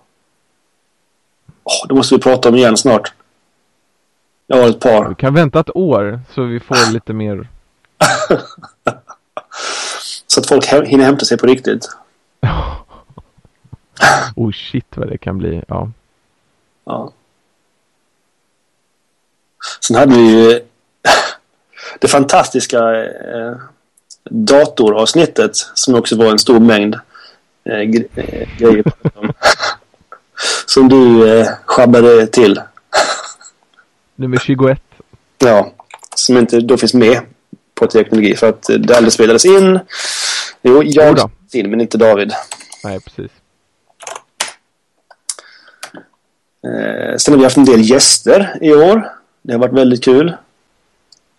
Åh, 1.63 1.87
det 1.87 1.93
måste 1.93 2.15
vi 2.15 2.21
prata 2.21 2.49
om 2.49 2.55
igen 2.55 2.77
snart. 2.77 3.13
Jag 4.47 4.57
har 4.61 4.69
ett 4.69 4.79
par. 4.79 5.09
Vi 5.09 5.15
kan 5.15 5.33
vänta 5.33 5.59
ett 5.59 5.75
år 5.75 6.19
så 6.33 6.43
vi 6.43 6.59
får 6.59 6.93
lite 6.93 7.13
mer. 7.13 7.47
Så 10.27 10.39
att 10.39 10.47
folk 10.47 10.65
hinner 10.65 11.05
hämta 11.05 11.25
sig 11.25 11.37
på 11.37 11.47
riktigt. 11.47 11.89
oh 14.35 14.51
shit 14.51 14.85
vad 14.95 15.09
det 15.09 15.17
kan 15.17 15.37
bli. 15.37 15.63
Ja. 15.67 15.91
Ja. 16.85 17.11
Sen 19.79 19.95
hade 19.95 20.15
vi 20.15 20.21
ju 20.21 20.59
det 21.99 22.07
fantastiska 22.07 23.05
eh, 23.05 23.55
datoravsnittet 24.29 25.51
som 25.55 25.95
också 25.95 26.17
var 26.17 26.25
en 26.25 26.39
stor 26.39 26.59
mängd 26.59 26.95
eh, 27.63 27.79
eh, 27.79 28.57
grejer 28.57 28.83
som, 29.13 29.33
som 30.65 30.89
du 30.89 31.31
eh, 31.39 31.47
sjabbade 31.65 32.27
till. 32.27 32.61
Nummer 34.15 34.37
21. 34.37 34.81
Ja, 35.37 35.71
som 36.15 36.37
inte 36.37 36.59
då 36.59 36.77
finns 36.77 36.93
med 36.93 37.21
på 37.75 37.87
teknologi 37.87 38.35
för 38.35 38.49
att 38.49 38.69
eh, 38.69 38.75
det 38.75 38.97
aldrig 38.97 39.13
spelades 39.13 39.45
in. 39.45 39.79
Jo, 40.61 40.83
jag 40.83 41.31
Jodå. 41.53 41.61
spelade 41.61 41.67
in 41.67 41.71
men 41.71 41.81
inte 41.81 41.97
David. 41.97 42.33
Nej 42.83 42.99
precis. 42.99 43.31
Eh, 46.63 47.17
sen 47.17 47.33
har 47.33 47.37
vi 47.37 47.43
haft 47.43 47.57
en 47.57 47.65
del 47.65 47.81
gäster 47.81 48.57
i 48.61 48.73
år. 48.73 49.09
Det 49.41 49.53
har 49.53 49.59
varit 49.59 49.73
väldigt 49.73 50.03
kul. 50.03 50.33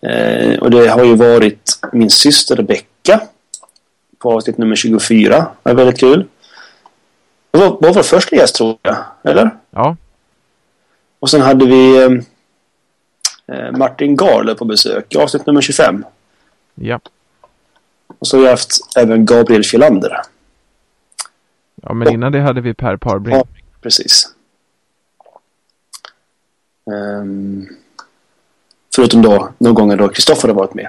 Eh, 0.01 0.59
och 0.59 0.71
det 0.71 0.87
har 0.87 1.03
ju 1.03 1.15
varit 1.15 1.79
min 1.93 2.09
syster 2.09 2.55
Rebecka 2.55 3.21
på 4.19 4.31
avsnitt 4.31 4.57
nummer 4.57 4.75
24. 4.75 5.35
Det 5.63 5.69
var 5.69 5.73
väldigt 5.73 5.99
kul. 5.99 6.25
Det 7.51 7.59
var, 7.59 7.69
var 7.69 7.93
vår 7.93 8.03
första 8.03 8.35
gäst 8.35 8.55
tror 8.55 8.77
jag, 8.81 8.97
eller? 9.23 9.49
Ja. 9.71 9.95
Och 11.19 11.29
sen 11.29 11.41
hade 11.41 11.65
vi 11.65 12.03
eh, 13.47 13.71
Martin 13.71 14.15
Garle 14.15 14.55
på 14.55 14.65
besök 14.65 15.15
i 15.15 15.17
avsnitt 15.17 15.45
nummer 15.45 15.61
25. 15.61 16.05
Ja. 16.75 16.99
Och 18.07 18.27
så 18.27 18.37
har 18.37 18.41
vi 18.43 18.49
haft 18.49 18.77
även 18.97 19.25
Gabriel 19.25 19.63
Filander. 19.63 20.21
Ja 21.81 21.93
men 21.93 22.13
innan 22.13 22.31
det 22.31 22.39
hade 22.41 22.61
vi 22.61 22.73
Per 22.73 22.97
Parbring. 22.97 23.35
Ja, 23.35 23.43
precis. 23.81 24.29
Ehm, 26.91 27.67
förutom 28.95 29.21
då 29.21 29.49
någon 29.57 29.73
gång 29.73 29.97
då 29.97 30.09
Kristoffer 30.09 30.47
har 30.47 30.55
varit 30.55 30.73
med. 30.73 30.87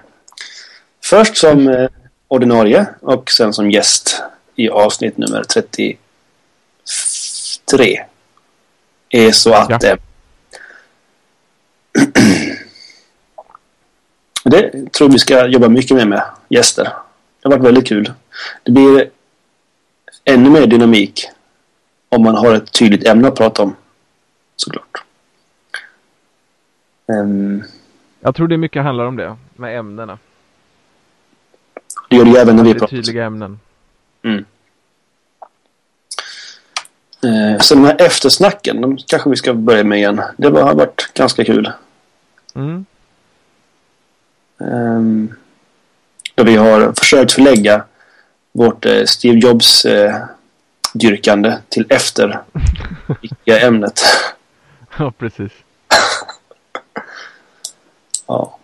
Först 1.05 1.37
som 1.37 1.69
eh, 1.69 1.89
ordinarie 2.29 2.87
och 3.01 3.31
sen 3.31 3.53
som 3.53 3.71
gäst 3.71 4.23
i 4.55 4.69
avsnitt 4.69 5.17
nummer 5.17 5.43
33. 5.45 5.97
Är 9.09 9.33
så 9.33 9.53
att 9.55 9.83
Ja. 9.83 9.89
eh, 9.89 9.97
Det 14.45 14.93
tror 14.93 15.09
vi 15.11 15.19
ska 15.19 15.47
jobba 15.47 15.69
mycket 15.69 15.97
mer 15.97 16.07
med 16.07 16.23
gäster. 16.49 16.93
Det 17.45 17.49
har 17.51 17.57
varit 17.59 17.66
väldigt 17.66 17.88
kul. 17.88 18.12
Det 18.62 18.72
blir 18.72 19.11
ännu 20.24 20.51
mer 20.51 20.66
dynamik 20.66 21.28
om 22.09 22.22
man 22.22 22.34
har 22.36 22.55
ett 22.55 22.72
tydligt 22.72 23.07
ämne 23.09 23.28
att 23.28 23.34
prata 23.36 23.62
om. 23.62 23.76
Såklart. 24.57 25.05
Ehm, 27.09 27.62
Jag 28.20 28.34
tror 28.34 28.49
det 28.49 28.57
mycket 28.57 28.82
handlar 28.82 29.05
om 29.05 29.16
det. 29.16 29.36
Med 29.57 29.78
ämnena. 29.78 30.18
det 32.11 32.16
gör 32.16 32.24
det 32.24 32.30
ju 32.30 32.36
även 32.36 32.57
när 32.57 32.64
vi 32.64 32.72
pratar. 32.74 32.86
tydliga 32.86 33.24
ämnen. 33.24 33.61
Mm. 34.22 34.45
Eh, 37.24 37.61
så 37.61 37.74
de 37.74 37.84
här 37.84 37.97
eftersnacken, 38.03 38.80
de 38.80 38.97
kanske 38.97 39.30
vi 39.30 39.36
ska 39.36 39.55
börja 39.55 39.84
med 39.84 39.99
igen. 39.99 40.20
Det 40.36 40.47
har 40.49 40.74
varit 40.74 41.11
ganska 41.14 41.45
kul. 41.45 41.72
Mm. 42.55 42.86
Ehm, 44.61 45.34
då 46.35 46.45
vi 46.45 46.57
har 46.57 46.93
försökt 46.93 47.32
förlägga 47.32 47.85
vårt 48.53 48.87
eh, 48.87 49.05
Steve 49.05 49.39
Jobs 49.39 49.85
eh, 49.85 50.14
dyrkande 50.95 51.57
till 51.68 51.87
efter 51.89 52.43
viktiga 53.22 53.61
ämnet. 53.66 54.01
Ja 54.99 55.12
precis. 55.18 55.53
Ja. 58.26 58.59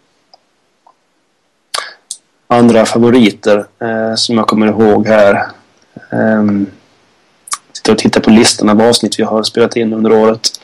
Andra 2.46 2.86
favoriter 2.86 3.66
eh, 3.78 4.14
som 4.14 4.36
jag 4.36 4.46
kommer 4.46 4.66
ihåg 4.66 5.06
här. 5.06 5.46
Um, 6.10 6.66
sitter 7.72 7.92
och 7.92 7.98
tittar 7.98 8.20
på 8.20 8.30
listan 8.30 8.68
av 8.68 8.80
avsnitt 8.82 9.18
vi 9.18 9.22
har 9.22 9.42
spelat 9.42 9.76
in 9.76 9.92
under 9.92 10.12
året. 10.12 10.60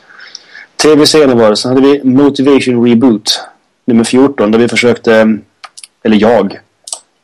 Tv-serien 0.75 1.37
var 1.37 1.49
det. 1.49 1.57
Sen 1.57 1.69
hade 1.69 1.81
vi 1.81 2.03
Motivation 2.03 2.87
Reboot 2.87 3.41
nummer 3.85 4.03
14 4.03 4.51
där 4.51 4.59
vi 4.59 4.67
försökte, 4.67 5.37
eller 6.03 6.17
jag, 6.17 6.59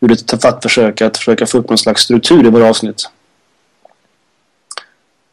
gjorde 0.03 0.13
ett 0.13 0.27
tafatt 0.27 0.63
försök 0.63 1.01
att 1.01 1.17
försöka 1.17 1.45
få 1.45 1.57
upp 1.57 1.69
någon 1.69 1.77
slags 1.77 2.01
struktur 2.01 2.45
i 2.45 2.49
våra 2.49 2.69
avsnitt. 2.69 3.09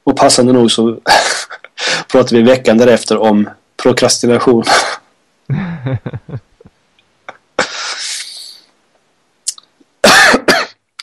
Och 0.05 0.16
passande 0.16 0.53
nog 0.53 0.71
så 0.71 1.01
pratade 2.09 2.37
vi 2.37 2.43
veckan 2.43 2.79
därefter 2.79 3.18
om 3.18 3.51
prokrastination. 3.83 4.64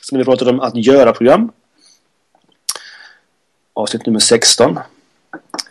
Sen 0.10 0.18
vi 0.18 0.24
pratade 0.26 0.52
om 0.52 0.60
att 0.60 0.76
göra 0.76 1.14
program. 1.14 1.52
Avsnitt 3.74 4.06
nummer 4.06 4.20
16. 4.20 4.80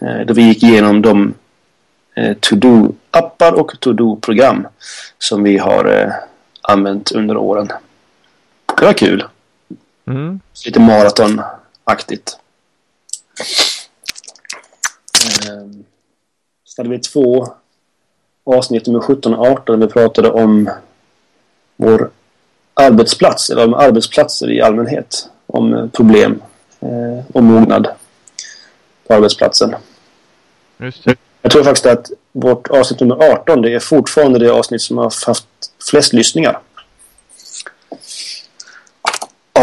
Eh, 0.01 0.21
då 0.27 0.35
vi 0.35 0.43
gick 0.43 0.63
igenom 0.63 1.03
de 1.03 1.35
eh, 2.15 2.37
to-do-appar 2.41 3.53
och 3.53 3.81
to-do-program 3.81 4.69
som 5.19 5.43
vi 5.43 5.59
har 5.59 5.85
eh, 5.85 6.13
använt 6.63 7.13
under 7.13 7.37
åren. 7.37 7.69
Det 8.79 8.87
var 8.87 8.93
kul. 8.93 9.25
Mm. 10.07 10.41
Lite 10.65 10.81
maratonaktigt. 10.81 12.39
Sen 15.45 15.85
hade 16.77 16.89
vi 16.89 16.99
två 16.99 17.49
avsnitt 18.45 18.87
nummer 18.87 19.01
17 19.01 19.35
och 19.35 19.47
18 19.47 19.81
där 19.81 19.87
vi 19.87 19.93
pratade 19.93 20.31
om 20.31 20.71
vår 21.77 22.11
arbetsplats, 22.75 23.51
eller 23.51 23.65
om 23.65 23.75
arbetsplatser 23.75 24.51
i 24.51 24.63
allmänhet. 24.63 25.29
Om 25.47 25.91
problem 25.93 26.43
eh, 26.81 27.25
och 27.35 27.43
mognad 27.43 27.89
på 29.07 29.15
arbetsplatsen. 29.15 29.75
Just 30.79 31.05
det. 31.05 31.17
Jag 31.43 31.53
tror 31.53 31.65
faktiskt 31.65 31.87
att 31.87 32.11
vårt 32.33 32.69
avsnitt 32.69 33.01
nummer 33.01 33.33
18 33.33 33.63
det 33.63 33.75
är 33.75 33.79
fortfarande 33.79 34.39
det 34.39 34.53
avsnitt 34.53 34.83
som 34.83 34.99
har 34.99 35.27
haft 35.27 35.47
flest 35.91 36.13
lyssningar. 36.13 36.61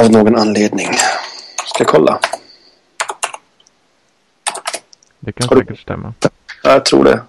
Av 0.03 0.11
någon 0.11 0.35
anledning. 0.35 0.87
Ska 1.65 1.85
kolla. 1.85 2.19
Det 5.19 5.31
kan 5.31 5.47
säkert 5.47 5.79
stämma. 5.79 6.13
Ja, 6.63 6.71
jag 6.71 6.85
tror 6.85 7.03
det. 7.03 7.21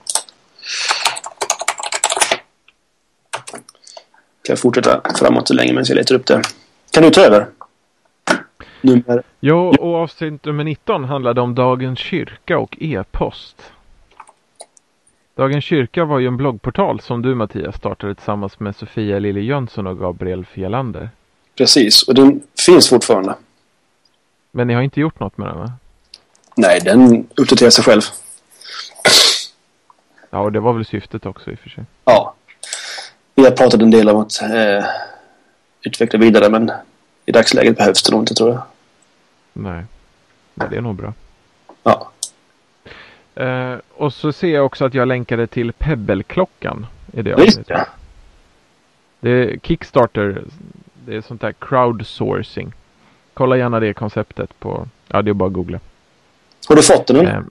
Kan 4.43 4.53
jag 4.53 4.59
fortsätta 4.59 5.01
framåt 5.18 5.49
så 5.49 5.55
länge 5.55 5.72
medan 5.72 5.85
jag 5.89 5.97
letar 5.97 6.14
upp 6.14 6.27
det. 6.27 6.43
Kan 6.91 7.03
du 7.03 7.11
ta 7.11 7.20
över? 7.20 7.47
Nummer... 8.81 9.22
Jo, 9.41 9.75
och 9.81 9.95
avsnitt 9.95 10.45
nummer 10.45 10.64
19 10.64 11.05
handlade 11.05 11.41
om 11.41 11.55
Dagens 11.55 11.99
Kyrka 11.99 12.59
och 12.59 12.77
e-post. 12.81 13.62
Dagens 15.35 15.64
Kyrka 15.64 16.05
var 16.05 16.18
ju 16.18 16.27
en 16.27 16.37
bloggportal 16.37 17.01
som 17.01 17.22
du 17.22 17.35
Mattias 17.35 17.77
startade 17.77 18.14
tillsammans 18.14 18.61
med 18.61 18.77
Sofia 18.77 19.18
Lilly 19.18 19.41
Jönsson 19.41 19.87
och 19.87 19.99
Gabriel 19.99 20.45
Fjällander. 20.45 21.11
Precis, 21.57 22.03
och 22.03 22.15
den 22.15 22.43
finns 22.67 22.89
fortfarande. 22.89 23.35
Men 24.51 24.67
ni 24.67 24.75
har 24.75 24.83
inte 24.83 25.01
gjort 25.01 25.21
något 25.21 25.39
med 25.39 25.49
den 25.49 25.59
va? 25.59 25.73
Nej, 26.57 26.81
den 26.81 27.27
uppdaterar 27.37 27.71
sig 27.71 27.85
själv. 27.85 28.03
Ja, 30.31 30.39
och 30.39 30.53
det 30.53 30.61
var 30.61 30.73
väl 30.73 30.85
syftet 30.85 31.27
också 31.27 31.51
i 31.51 31.55
och 31.55 31.59
för 31.59 31.71
sig. 31.71 31.85
Ja. 32.05 32.35
Vi 33.35 33.45
har 33.45 33.51
pratat 33.51 33.81
en 33.81 33.91
del 33.91 34.09
om 34.09 34.21
att 34.21 34.43
eh, 34.43 34.85
utveckla 35.83 36.19
vidare 36.19 36.49
men 36.49 36.73
i 37.27 37.33
dagsläget 37.33 37.77
behövs 37.77 38.03
det 38.03 38.13
nog 38.13 38.23
inte 38.23 38.35
tror 38.35 38.51
jag. 38.51 38.63
Nej, 39.53 39.85
men 40.55 40.71
det 40.71 40.77
är 40.77 40.81
nog 40.81 40.97
bra. 40.97 41.13
Ja. 41.83 42.11
Eh, 43.35 43.77
och 43.95 44.13
så 44.13 44.33
ser 44.33 44.55
jag 44.55 44.67
också 44.67 44.85
att 44.85 44.95
jag 44.95 45.09
länkade 45.09 45.47
till 45.47 45.73
Pebble-klockan 45.73 46.87
i 47.13 47.23
det 47.23 47.35
avsnittet. 47.35 47.67
Det. 47.67 47.87
det 49.21 49.31
är 49.31 49.59
Kickstarter, 49.59 50.45
det 51.07 51.17
är 51.17 51.21
sånt 51.21 51.41
där 51.41 51.53
crowdsourcing. 51.53 52.73
Kolla 53.35 53.57
gärna 53.57 53.81
det 53.81 53.95
konceptet 53.95 54.61
på, 54.61 54.89
ja 55.09 55.23
det 55.23 55.31
är 55.31 55.35
bara 55.35 55.47
att 55.47 55.53
googla. 55.53 55.81
Har 56.69 56.77
du 56.77 56.83
fått 56.83 57.07
den? 57.07 57.27
Eh, 57.27 57.43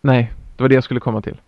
nej, 0.00 0.32
det 0.56 0.62
var 0.62 0.68
det 0.68 0.74
jag 0.74 0.84
skulle 0.84 1.00
komma 1.00 1.22
till. 1.22 1.36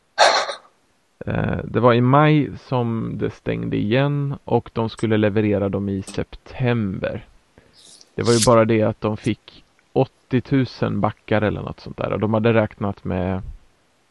Eh, 1.27 1.59
det 1.65 1.81
var 1.81 1.95
i 1.95 2.01
maj 2.01 2.51
som 2.69 3.13
det 3.15 3.31
stängde 3.31 3.77
igen 3.77 4.35
och 4.45 4.71
de 4.73 4.89
skulle 4.91 5.17
leverera 5.17 5.69
dem 5.69 5.89
i 5.89 6.03
september. 6.03 7.25
Det 8.15 8.23
var 8.23 8.33
ju 8.33 8.39
bara 8.47 8.65
det 8.65 8.83
att 8.83 9.01
de 9.01 9.17
fick 9.17 9.65
80 9.93 10.67
000 10.81 10.93
backar 10.93 11.43
eller 11.43 11.61
något 11.61 11.81
sånt 11.81 11.97
där. 11.97 12.13
Och 12.13 12.21
de 12.21 12.35
hade 12.35 12.53
räknat 12.53 13.05
med 13.05 13.43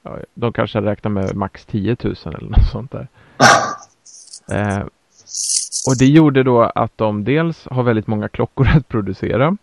ja, 0.02 0.18
De 0.34 0.54
kanske 0.54 0.78
hade 0.78 0.92
räknat 0.92 1.14
med 1.14 1.36
max 1.36 1.66
10 1.66 1.98
000 2.04 2.16
eller 2.26 2.50
något 2.50 2.70
sånt 2.72 2.92
där. 2.92 3.08
Eh, 4.52 4.84
och 5.88 5.97
det 5.97 6.05
gjorde 6.05 6.43
då 6.43 6.61
att 6.61 6.97
de 6.97 7.23
dels 7.23 7.67
har 7.71 7.84
väldigt 7.84 8.07
många 8.07 8.27
klockor 8.27 8.67
att 8.75 8.88
producera. 8.88 9.57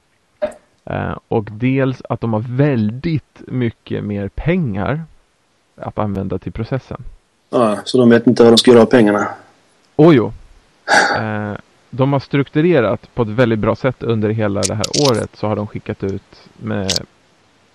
Eh, 0.85 1.19
och 1.29 1.45
dels 1.53 2.03
att 2.09 2.21
de 2.21 2.33
har 2.33 2.45
väldigt 2.49 3.43
mycket 3.47 4.05
mer 4.05 4.29
pengar 4.29 5.05
att 5.77 5.99
använda 5.99 6.39
till 6.39 6.53
processen. 6.53 7.05
Ja, 7.51 7.79
så 7.85 7.99
de 7.99 8.11
vet 8.11 8.27
inte 8.27 8.43
vad 8.43 8.53
de 8.53 8.59
ska 8.59 8.71
göra 8.71 8.83
av 8.83 8.87
pengarna? 8.87 9.29
Oh, 9.97 10.15
jo. 10.15 10.33
Eh, 11.19 11.53
de 11.91 12.13
har 12.13 12.21
strukturerat 12.21 13.15
på 13.15 13.23
ett 13.23 13.29
väldigt 13.29 13.59
bra 13.59 13.77
sätt 13.77 14.03
under 14.03 14.29
hela 14.29 14.61
det 14.61 14.75
här 14.75 14.87
året 15.11 15.37
så 15.37 15.47
har 15.47 15.57
de 15.57 15.67
skickat 15.67 16.05
ut 16.05 16.49
med 16.57 16.91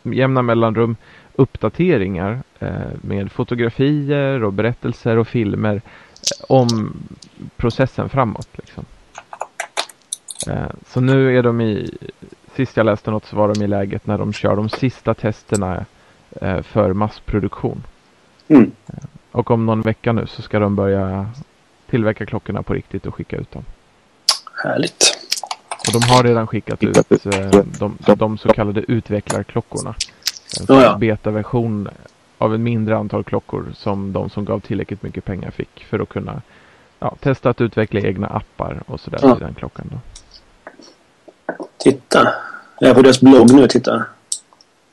jämna 0.04 0.42
mellanrum 0.42 0.96
uppdateringar 1.36 2.40
eh, 2.60 2.72
med 3.02 3.32
fotografier 3.32 4.44
och 4.44 4.54
berättelser 4.54 5.18
och 5.18 5.28
filmer 5.28 5.82
om 6.48 6.98
processen 7.58 8.10
framåt. 8.10 8.48
Liksom. 8.54 8.86
Eh, 10.48 10.70
så 10.88 11.02
nu 11.02 11.38
är 11.38 11.44
de 11.44 11.62
i, 11.62 11.92
sist 12.56 12.78
jag 12.78 12.86
läste 12.86 13.12
något 13.12 13.26
så 13.26 13.36
var 13.36 13.54
de 13.54 13.64
i 13.64 13.68
läget 13.68 14.08
när 14.08 14.18
de 14.18 14.34
kör 14.34 14.56
de 14.56 14.70
sista 14.70 15.14
testerna 15.14 15.86
eh, 16.42 16.62
för 16.62 16.94
massproduktion. 16.94 17.84
Mm. 18.48 18.72
Eh, 18.88 19.04
och 19.32 19.52
om 19.52 19.66
någon 19.66 19.82
vecka 19.82 20.14
nu 20.14 20.28
så 20.28 20.42
ska 20.42 20.60
de 20.60 20.76
börja 20.76 21.30
tillverka 21.90 22.26
klockorna 22.26 22.64
på 22.64 22.74
riktigt 22.74 23.06
och 23.06 23.16
skicka 23.16 23.38
ut 23.38 23.52
dem. 23.52 23.66
Härligt. 24.64 25.18
Och 25.88 26.02
de 26.02 26.14
har 26.14 26.24
redan 26.24 26.48
skickat 26.48 26.84
ut 26.84 26.98
de, 27.80 27.98
de 28.16 28.38
så 28.38 28.50
kallade 28.50 28.82
utvecklarklockorna. 28.88 29.96
En 30.60 30.76
oh 30.76 30.84
ja. 30.84 30.98
betaversion 30.98 31.90
av 32.42 32.54
ett 32.54 32.60
mindre 32.60 32.98
antal 32.98 33.24
klockor 33.24 33.66
som 33.76 34.14
de 34.14 34.30
som 34.30 34.46
gav 34.46 34.60
tillräckligt 34.60 35.04
mycket 35.04 35.26
pengar 35.26 35.52
fick 35.52 35.86
för 35.90 36.00
att 36.00 36.10
kunna 36.10 36.42
ja, 37.00 37.16
testa 37.20 37.50
att 37.50 37.62
utveckla 37.62 38.00
egna 38.00 38.28
appar 38.28 38.84
och 38.86 39.00
sådär 39.00 39.20
ja. 39.22 39.38
i 39.38 39.40
den 39.40 39.54
klockan. 39.54 39.90
Då. 39.92 40.00
Titta, 41.78 42.34
jag 42.80 42.90
är 42.90 42.94
på 42.94 43.02
deras 43.02 43.22
blogg 43.22 43.54
nu 43.54 43.64
och 43.64 43.70
tittar. 43.70 44.04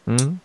Mm. 0.04 0.38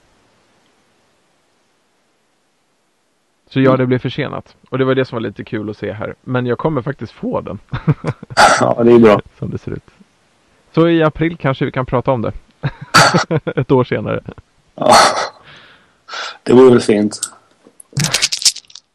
Så 3.50 3.60
ja, 3.60 3.78
det 3.78 3.86
blev 3.86 4.00
försenat. 4.00 4.56
Och 4.70 4.78
det 4.78 4.86
var 4.86 4.96
det 4.96 5.06
som 5.06 5.16
var 5.16 5.22
lite 5.22 5.44
kul 5.44 5.70
att 5.70 5.78
se 5.78 5.92
här. 5.92 6.16
Men 6.22 6.46
jag 6.46 6.58
kommer 6.58 6.82
faktiskt 6.82 7.12
få 7.12 7.42
den. 7.42 7.60
ja, 8.60 8.84
det 8.84 8.92
är 8.92 9.00
bra. 9.00 9.22
Som 9.40 9.50
det 9.50 9.58
ser 9.58 9.72
ut. 9.72 9.90
Så 10.72 10.90
i 10.90 11.04
april 11.04 11.38
kanske 11.38 11.66
vi 11.66 11.72
kan 11.72 11.86
prata 11.86 12.12
om 12.12 12.22
det. 12.22 12.32
Ett 13.56 13.72
år 13.72 13.84
senare. 13.84 14.22
Ja, 14.76 14.96
det 16.44 16.54
vore 16.54 16.70
väl 16.70 16.82
fint. 16.82 17.20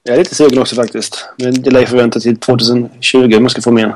Jag 0.02 0.14
är 0.14 0.18
lite 0.18 0.34
sugen 0.34 0.58
också 0.58 0.76
faktiskt. 0.76 1.24
Men 1.36 1.62
det 1.62 1.70
lär 1.70 1.86
förvänta 1.86 2.20
till 2.20 2.36
2020 2.36 3.36
om 3.36 3.42
jag 3.42 3.50
ska 3.50 3.62
få 3.62 3.70
med 3.70 3.92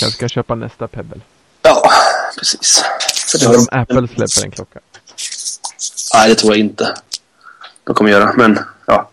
Kanske 0.00 0.16
ska 0.16 0.28
köpa 0.28 0.54
nästa 0.54 0.88
Pebble. 0.88 1.20
Ja, 1.62 1.90
precis. 2.38 2.84
Eller 3.34 3.58
om 3.58 3.66
Apple 3.70 4.08
släpper 4.08 4.44
en 4.44 4.50
klocka. 4.50 4.80
Nej, 6.14 6.28
det 6.28 6.34
tror 6.34 6.52
jag 6.52 6.60
inte. 6.60 6.94
De 7.84 7.94
kommer 7.94 8.10
göra, 8.10 8.32
men 8.36 8.58
ja. 8.86 9.10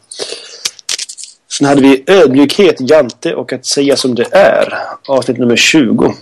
Sen 1.47 1.67
hade 1.67 1.81
vi 1.81 2.03
ödmjukhet, 2.07 2.75
Jante 2.79 3.35
och 3.35 3.53
att 3.53 3.65
säga 3.65 3.97
som 3.97 4.15
det 4.15 4.33
är. 4.35 4.79
Avsnitt 5.07 5.37
nummer 5.37 5.55
20. 5.55 6.15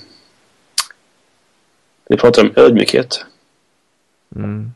Vi 2.09 2.17
pratar 2.17 2.41
om 2.41 2.53
ödmjukhet. 2.55 3.26
Mm. 4.36 4.74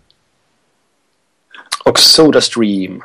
Och 1.85 1.99
Sodastream. 1.99 3.03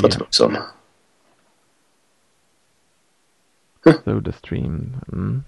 pratar 0.00 0.18
vi 0.18 0.24
också 0.24 0.44
om. 0.46 0.56
Sodastream. 4.04 4.96
Mm. 5.12 5.44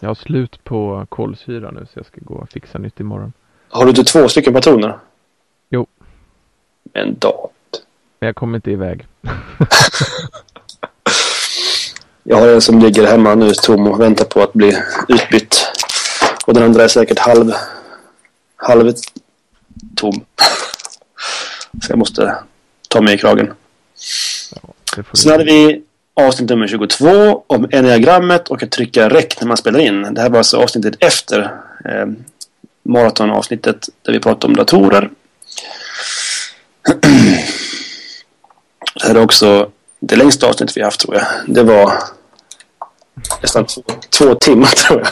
Jag 0.00 0.08
har 0.08 0.14
slut 0.14 0.64
på 0.64 1.06
kolsyra 1.08 1.70
nu 1.70 1.86
så 1.92 1.98
jag 1.98 2.06
ska 2.06 2.20
gå 2.20 2.34
och 2.34 2.50
fixa 2.50 2.78
nytt 2.78 3.00
imorgon. 3.00 3.32
Har 3.68 3.84
du 3.84 3.90
inte 3.90 4.04
två 4.04 4.28
stycken 4.28 4.52
patroner? 4.54 4.98
Jo. 5.68 5.86
en 6.92 7.18
dart. 7.18 7.50
Jag 8.18 8.36
kommer 8.36 8.58
inte 8.58 8.70
iväg. 8.70 9.06
Jag 12.22 12.36
har 12.36 12.48
en 12.48 12.60
som 12.60 12.78
ligger 12.78 13.06
hemma 13.06 13.34
nu 13.34 13.52
tom 13.54 13.86
och 13.86 14.00
väntar 14.00 14.24
på 14.24 14.42
att 14.42 14.52
bli 14.52 14.82
utbytt. 15.08 15.69
Och 16.46 16.54
den 16.54 16.62
andra 16.62 16.84
är 16.84 16.88
säkert 16.88 17.18
halv, 17.18 17.52
halv 18.56 18.94
tom. 19.96 20.24
Så 21.82 21.92
jag 21.92 21.98
måste 21.98 22.36
ta 22.88 23.00
mig 23.00 23.14
i 23.14 23.18
kragen. 23.18 23.52
Får 24.94 25.16
Sen 25.16 25.32
hade 25.32 25.44
vi 25.44 25.82
avsnitt 26.14 26.50
nummer 26.50 26.68
22 26.68 27.44
om 27.46 27.68
enneagrammet 27.72 28.48
och 28.48 28.62
att 28.62 28.70
trycka 28.70 29.08
räck 29.08 29.40
när 29.40 29.48
man 29.48 29.56
spelar 29.56 29.80
in. 29.80 30.02
Det 30.14 30.20
här 30.20 30.30
var 30.30 30.38
alltså 30.38 30.56
avsnittet 30.56 30.94
efter 31.00 31.40
eh, 31.84 32.06
maratonavsnittet 32.82 33.88
där 34.02 34.12
vi 34.12 34.20
pratade 34.20 34.46
om 34.46 34.56
datorer. 34.56 35.10
Det 38.94 39.06
här 39.06 39.14
är 39.14 39.22
också 39.22 39.70
det 40.00 40.16
längsta 40.16 40.46
avsnittet 40.46 40.76
vi 40.76 40.82
haft 40.82 41.00
tror 41.00 41.14
jag. 41.14 41.24
Det 41.46 41.62
var 41.62 41.92
nästan 43.42 43.66
två, 43.66 43.82
två 44.10 44.34
timmar 44.34 44.66
tror 44.76 45.00
jag. 45.00 45.08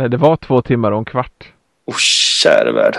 Nej, 0.00 0.08
det 0.08 0.16
var 0.16 0.36
två 0.36 0.62
timmar 0.62 0.92
och 0.92 0.98
en 0.98 1.04
kvart. 1.04 1.52
Oh, 1.84 1.96
käre 2.42 2.72
värld. 2.72 2.96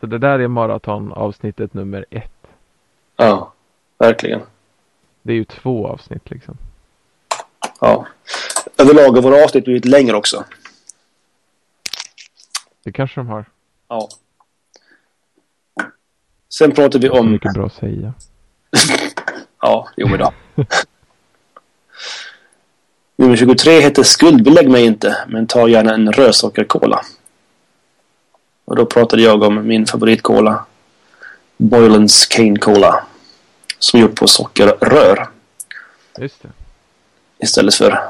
Så 0.00 0.06
det 0.06 0.18
där 0.18 0.38
är 0.38 0.48
maratonavsnittet 0.48 1.74
nummer 1.74 2.04
ett. 2.10 2.46
Ja, 3.16 3.52
verkligen. 3.98 4.40
Det 5.22 5.32
är 5.32 5.36
ju 5.36 5.44
två 5.44 5.86
avsnitt 5.88 6.30
liksom. 6.30 6.58
Ja. 7.80 8.06
Överlag 8.78 9.10
har 9.10 9.22
våra 9.22 9.44
avsnitt 9.44 9.64
blivit 9.64 9.84
längre 9.84 10.16
också. 10.16 10.44
Det 12.82 12.92
kanske 12.92 13.20
de 13.20 13.26
har. 13.26 13.44
Ja. 13.88 14.08
Sen 16.48 16.72
pratar 16.72 16.98
vi 16.98 17.08
om... 17.08 17.32
mycket 17.32 17.54
bra 17.54 17.66
att 17.66 17.74
säga. 17.74 18.14
Ja, 19.60 19.88
jo 19.96 20.08
men 20.08 20.18
då. 20.18 20.32
Nummer 23.16 23.36
23 23.36 23.80
heter 23.80 24.02
Skuldbelägg 24.02 24.70
mig 24.70 24.84
inte, 24.84 25.16
men 25.28 25.46
ta 25.46 25.68
gärna 25.68 25.94
en 25.94 26.12
rödsockerkola. 26.12 27.00
Och 28.64 28.76
då 28.76 28.86
pratade 28.86 29.22
jag 29.22 29.42
om 29.42 29.66
min 29.68 29.86
favoritkola. 29.86 30.64
Boylens 31.56 32.26
Cane 32.26 32.58
Cola. 32.58 33.04
Som 33.78 33.98
är 33.98 34.02
gjort 34.02 34.14
på 34.14 34.26
sockerrör 34.28 35.28
Just 36.18 36.42
det. 36.42 36.48
istället 37.38 37.74
för 37.74 38.00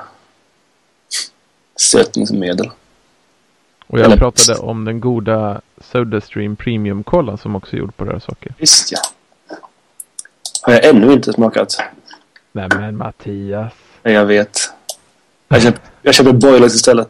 sötningsmedel. 1.77 2.71
Och 3.87 3.99
jag 3.99 4.07
Eller- 4.07 4.17
pratade 4.17 4.59
om 4.59 4.85
den 4.85 5.01
goda 5.01 5.61
Sodastream 5.93 6.57
Premium 6.57 7.05
Cola 7.05 7.37
som 7.37 7.57
också 7.57 7.77
är 7.77 7.81
gjord 7.81 7.97
på 7.97 8.05
rörsocker. 8.05 8.55
Visst 8.59 8.93
ja. 8.93 8.99
Har 10.63 10.73
jag 10.73 10.85
ännu 10.85 11.13
inte 11.13 11.33
smakat. 11.33 11.77
Nej 12.53 12.69
men 12.77 12.97
Mattias. 12.97 13.73
Jag 14.03 14.25
vet. 14.27 14.73
Jag 15.49 15.63
köper, 15.63 15.81
jag 16.03 16.15
köper 16.15 16.33
Boilers 16.33 16.75
istället. 16.75 17.09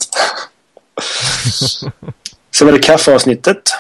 Sen 2.51 2.67
var 2.67 2.73
det 2.73 2.79
kaffeavsnittet. 2.79 3.71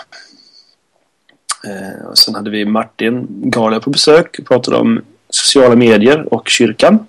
Eh, 1.64 2.06
och 2.06 2.18
sen 2.18 2.34
hade 2.34 2.50
vi 2.50 2.64
Martin 2.64 3.26
Galia 3.50 3.80
på 3.80 3.90
besök. 3.90 4.38
Vi 4.38 4.44
pratade 4.44 4.76
om 4.76 5.04
sociala 5.30 5.76
medier 5.76 6.34
och 6.34 6.48
kyrkan. 6.48 7.06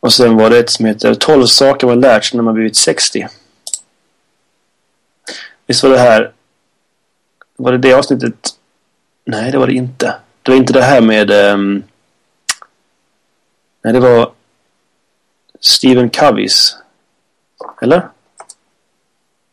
Och 0.00 0.12
sen 0.12 0.36
var 0.36 0.50
det 0.50 0.58
ett 0.58 0.70
som 0.70 0.86
heter 0.86 1.14
12 1.14 1.46
saker 1.46 1.86
man 1.86 2.00
lärt 2.00 2.24
sig 2.24 2.36
när 2.36 2.44
man 2.44 2.54
blivit 2.54 2.76
60. 2.76 3.28
Visst 5.66 5.82
var 5.82 5.90
det 5.90 5.98
här... 5.98 6.32
Var 7.56 7.72
det 7.72 7.78
det 7.78 7.94
avsnittet? 7.94 8.48
Nej, 9.24 9.52
det 9.52 9.58
var 9.58 9.66
det 9.66 9.72
inte. 9.72 10.14
Det 10.42 10.50
var 10.50 10.58
inte 10.58 10.72
det 10.72 10.82
här 10.82 11.00
med... 11.00 11.30
Um, 11.30 11.82
Nej, 13.86 13.92
det 13.92 14.00
var 14.00 14.32
Stephen 15.60 16.10
Coveys. 16.10 16.76
Eller? 17.82 18.08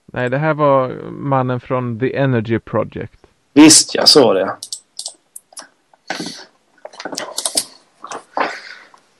Nej 0.05 0.29
det 0.29 0.37
här 0.37 0.53
var 0.53 0.89
mannen 1.11 1.59
från 1.59 1.99
The 1.99 2.15
Energy 2.15 2.59
Project. 2.59 3.19
Visst, 3.53 3.95
jag 3.95 4.09
sa 4.09 4.33
det. 4.33 4.55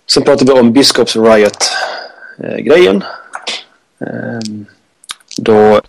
Sen 0.05 0.23
pratade 0.23 0.53
vi 0.53 0.59
om 0.59 0.73
Biskops 0.73 1.15
Riot-grejen. 1.15 3.03
Ehm, 3.99 4.65
då, 5.37 5.81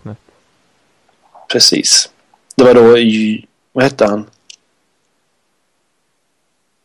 precis. 1.51 2.09
Det 2.55 2.63
var 2.63 2.73
då, 2.73 2.81
vad 3.71 3.83
hette 3.83 4.05
han? 4.05 4.25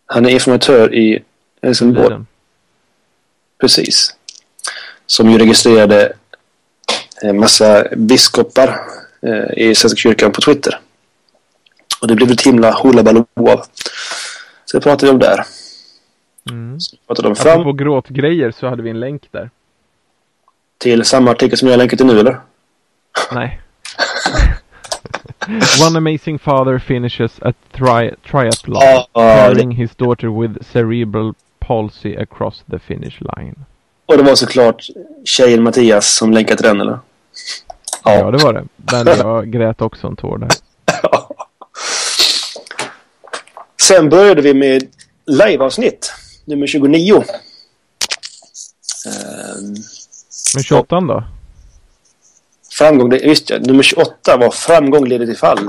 Han 0.07 0.27
är 0.27 0.31
informatör 0.31 0.95
i 0.95 1.25
Helsingborg. 1.63 2.09
Liden. 2.09 2.27
Precis. 3.61 4.15
Som 5.07 5.31
ju 5.31 5.39
registrerade 5.39 6.13
en 7.23 7.41
massa 7.41 7.85
biskopar 7.97 8.81
eh, 9.23 9.59
i 9.69 9.75
Svenska 9.75 9.97
kyrkan 9.99 10.33
på 10.33 10.41
Twitter. 10.41 10.81
Och 12.01 12.09
det 12.09 12.15
blev 12.15 12.31
ett 12.31 12.41
himla 12.47 12.73
hullabaloo 12.83 13.27
av. 13.37 13.65
Så 14.65 14.77
det 14.77 14.81
pratade 14.81 15.07
vi 15.07 15.11
om 15.13 15.19
där. 15.19 15.45
Mm. 16.51 16.79
Vi 16.93 16.99
pratade 17.07 17.29
om 17.29 17.37
fram 17.37 17.61
Apropå 17.61 17.73
gråtgrejer 17.73 18.51
så 18.51 18.69
hade 18.69 18.83
vi 18.83 18.91
en 18.91 19.01
länk 19.01 19.29
där. 19.31 19.51
till 20.79 21.05
samma 21.05 21.31
artikel 21.31 21.59
som 21.59 21.69
jag 21.69 21.73
har 21.73 21.79
länkat 21.79 21.99
till 21.99 22.07
nu, 22.07 22.21
eller? 22.21 22.41
Nej. 23.33 23.61
One 25.87 25.99
amazing 25.99 26.39
father 26.39 26.79
finishes 26.79 27.33
a 27.43 27.53
tri 27.73 28.15
triathlon 28.31 28.79
Ja, 28.81 29.07
ja, 29.13 29.21
carrying 29.21 29.71
his 29.71 29.97
daughter 29.97 30.29
with 30.41 30.63
cerebral 30.73 31.35
palsy 31.61 32.17
across 32.17 32.65
the 32.71 32.79
finish 32.79 33.21
line. 33.21 33.65
Och 34.07 34.17
det 34.17 34.23
var 34.23 34.35
såklart 34.35 34.87
tjejen 35.25 35.63
Mattias 35.63 36.15
som 36.17 36.33
länkat 36.33 36.59
till 36.59 36.67
den, 36.67 36.81
eller? 36.81 36.99
Ja, 38.05 38.31
det 38.31 38.39
var 38.39 38.53
det. 38.53 38.65
Men 38.77 39.07
jag 39.19 39.51
grät 39.53 39.83
också 39.83 40.07
en 40.07 40.17
tår 40.17 40.39
där. 40.39 40.51
Sen 43.83 44.09
började 44.09 44.43
vi 44.43 44.55
med 44.55 44.89
liveavsnitt. 45.27 46.13
Nummer 46.45 46.67
29. 46.67 47.15
Ehm, 49.07 49.75
Men 50.55 50.63
28 50.63 51.01
då? 51.01 51.25
Framgång, 52.73 53.13
just 53.13 53.49
det. 53.49 53.59
Nummer 53.59 53.83
28 53.83 54.37
var 54.37 54.51
framgång 54.51 55.09
leder 55.09 55.27
till 55.27 55.37
fall. 55.37 55.69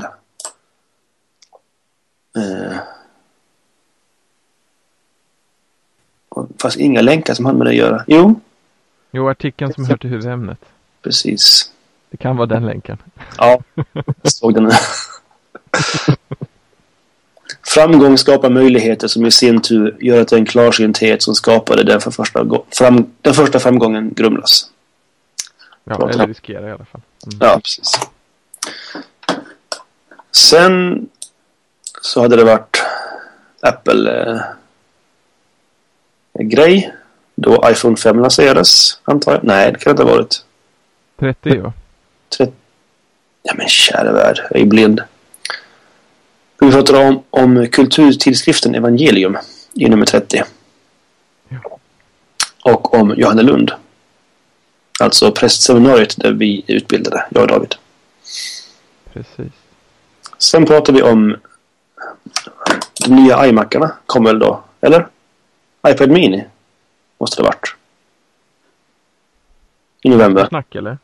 Eh. 2.37 2.77
Fast 6.61 6.77
inga 6.77 7.01
länkar 7.01 7.33
som 7.33 7.45
hade 7.45 7.57
med 7.57 7.67
det 7.67 7.71
att 7.71 7.75
göra. 7.77 8.03
Jo, 8.07 8.39
Jo, 9.11 9.29
artikeln 9.29 9.73
som 9.73 9.85
hör 9.85 9.97
till 9.97 10.09
huvudämnet. 10.09 10.59
precis. 11.03 11.71
Det 12.09 12.17
kan 12.17 12.37
vara 12.37 12.47
den 12.47 12.65
länken. 12.65 12.97
Ja, 13.37 13.59
jag 13.93 14.31
såg 14.31 14.53
den. 14.53 14.71
Framgång 17.67 18.17
skapar 18.17 18.49
möjligheter 18.49 19.07
som 19.07 19.25
i 19.25 19.31
sin 19.31 19.61
tur 19.61 19.97
gör 19.99 20.21
att 20.21 20.27
den 20.27 20.45
klarsynthet 20.45 21.23
som 21.23 21.35
skapade 21.35 21.83
den, 21.83 22.01
för 22.01 22.11
första, 22.11 22.45
fram, 22.77 23.11
den 23.21 23.33
första 23.33 23.59
framgången 23.59 24.13
grumlas. 24.13 24.71
Ja, 25.83 25.95
Förlåt. 25.95 26.15
eller 26.15 26.27
riskerar 26.27 26.67
i 26.67 26.71
alla 26.71 26.85
fall. 26.85 27.01
Mm. 27.25 27.37
Ja, 27.41 27.59
precis. 27.63 27.91
Sen 30.31 31.07
så 32.01 32.21
hade 32.21 32.35
det 32.35 32.43
varit 32.43 32.83
Apple-grej. 36.33 36.93
då 37.35 37.63
iPhone 37.71 37.97
5 37.97 38.19
lanserades, 38.19 38.99
antar 39.03 39.31
jag. 39.33 39.43
Nej, 39.43 39.71
det 39.71 39.77
kan 39.79 39.95
det 39.95 40.01
inte 40.01 40.11
ha 40.11 40.17
varit. 40.17 40.45
30 41.19 41.49
ja. 41.63 41.73
Tret- 42.37 42.53
Ja, 43.43 43.53
men 43.57 43.67
kära 43.67 44.11
värld. 44.11 44.39
Jag 44.51 44.61
är 44.61 44.65
blind. 44.65 45.01
Vi 46.59 46.71
pratar 46.71 47.05
om, 47.07 47.23
om 47.29 47.67
kulturtidskriften 47.71 48.75
Evangelium 48.75 49.37
i 49.73 49.89
nummer 49.89 50.05
30. 50.05 50.43
Ja. 51.49 51.77
Och 52.63 52.93
om 52.93 53.13
Johannelund. 53.17 53.71
Alltså 54.99 55.31
prästseminariet 55.31 56.17
där 56.17 56.31
vi 56.31 56.63
utbildade, 56.67 57.25
jag 57.29 57.41
och 57.41 57.47
David. 57.47 57.75
Precis. 59.13 59.51
Sen 60.37 60.65
pratar 60.65 60.93
vi 60.93 61.01
om 61.01 61.35
de 63.05 63.15
nya 63.15 63.47
iMacarna. 63.47 63.91
Kommer 64.05 64.29
väl 64.29 64.39
då? 64.39 64.63
Eller? 64.81 65.07
iPad 65.87 66.09
Mini. 66.09 66.45
Måste 67.17 67.41
det 67.41 67.45
ha 67.45 67.51
varit. 67.51 67.75
I 70.01 70.09
november. 70.09 70.47
Snack 70.47 70.75
eller? 70.75 70.97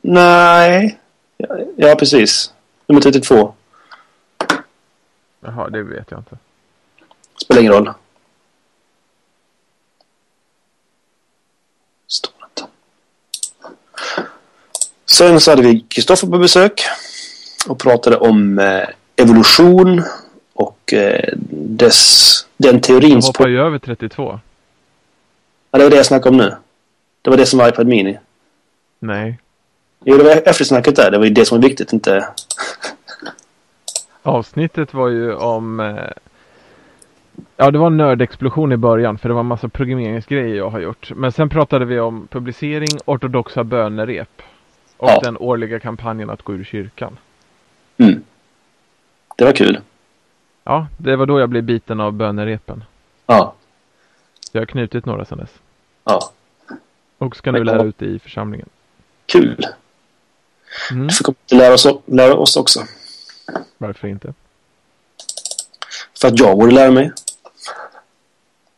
Nej. 0.00 0.98
Ja, 1.36 1.56
ja, 1.76 1.94
precis. 1.94 2.52
Nummer 2.86 3.00
32. 3.00 3.54
Jaha, 5.40 5.68
det 5.70 5.82
vet 5.82 6.10
jag 6.10 6.20
inte. 6.20 6.38
Spelar 7.44 7.60
ingen 7.60 7.72
roll. 7.72 7.92
Står 12.06 12.34
inte. 12.44 12.66
Sen 15.10 15.40
så 15.40 15.50
hade 15.50 15.62
vi 15.62 15.80
Kristoffer 15.80 16.26
på 16.28 16.38
besök. 16.38 16.82
och 17.68 17.78
pratade 17.78 18.16
om 18.16 18.58
eh, 18.58 18.88
evolution 19.16 20.02
och 20.60 20.92
eh, 20.92 21.28
dess, 21.50 22.46
den 22.56 22.80
teorin... 22.80 23.10
Jag 23.10 23.22
hoppar 23.22 23.48
ju 23.48 23.60
över 23.60 23.78
32. 23.78 24.40
Ja, 25.70 25.78
det 25.78 25.84
var 25.84 25.90
det 25.90 25.96
jag 25.96 26.06
snackade 26.06 26.30
om 26.30 26.36
nu. 26.36 26.54
Det 27.22 27.30
var 27.30 27.36
det 27.36 27.46
som 27.46 27.58
var 27.58 27.68
iPad 27.68 27.86
Mini. 27.86 28.18
Nej. 28.98 29.38
Jo, 30.04 30.16
det 30.16 30.24
var 30.24 30.48
eftersnacket 30.48 30.96
där. 30.96 31.10
Det 31.10 31.18
var 31.18 31.24
ju 31.24 31.30
det 31.30 31.44
som 31.44 31.58
var 31.60 31.68
viktigt, 31.68 31.92
inte... 31.92 32.28
Avsnittet 34.22 34.94
var 34.94 35.08
ju 35.08 35.34
om 35.34 35.80
eh, 35.80 35.94
Ja, 37.56 37.70
det 37.70 37.78
var 37.78 37.86
en 37.86 37.96
nördexplosion 37.96 38.72
i 38.72 38.76
början 38.76 39.18
för 39.18 39.28
det 39.28 39.34
var 39.34 39.40
en 39.40 39.46
massa 39.46 39.68
programmeringsgrejer 39.68 40.56
jag 40.56 40.70
har 40.70 40.80
gjort. 40.80 41.12
Men 41.16 41.32
sen 41.32 41.48
pratade 41.48 41.84
vi 41.84 42.00
om 42.00 42.26
publicering, 42.30 42.88
ortodoxa 43.04 43.64
bönerep 43.64 44.42
och 44.96 45.08
Ja. 45.08 45.20
den 45.22 45.36
årliga 45.36 45.80
kampanjen 45.80 46.30
att 46.30 46.42
gå 46.42 46.54
ur 46.54 46.64
kyrkan. 46.64 47.16
Mm. 47.98 48.22
Det 49.36 49.44
var 49.44 49.52
kul. 49.52 49.80
Ja, 50.70 50.86
det 50.96 51.16
var 51.16 51.26
då 51.26 51.40
jag 51.40 51.48
blev 51.48 51.62
biten 51.64 52.00
av 52.00 52.12
bönerepen. 52.12 52.84
Ja. 53.26 53.54
Jag 54.52 54.60
har 54.60 54.66
knutit 54.66 55.06
några 55.06 55.24
sedan 55.24 55.38
dess. 55.38 55.50
Ja. 56.04 56.30
Och 57.18 57.36
ska 57.36 57.52
nu 57.52 57.64
lära 57.64 57.82
ut 57.82 57.98
det 57.98 58.06
i 58.06 58.18
församlingen. 58.18 58.68
Kul. 59.26 59.66
Mm, 60.90 61.06
Du 61.06 61.14
får 61.14 61.24
komma 61.24 61.36
och 61.52 61.56
lära 61.56 61.74
oss, 61.74 61.86
lära 62.06 62.34
oss 62.34 62.56
också. 62.56 62.80
varför 63.78 64.08
inte? 64.08 64.34
För 66.20 66.28
att 66.28 66.38
jag 66.38 66.58
borde 66.58 66.72
lära 66.72 66.90
mig. 66.90 67.12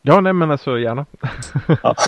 Ja, 0.01 0.21
nej 0.21 0.33
men 0.33 0.51
alltså 0.51 0.79
gärna. 0.79 1.05
Ja. 1.83 1.95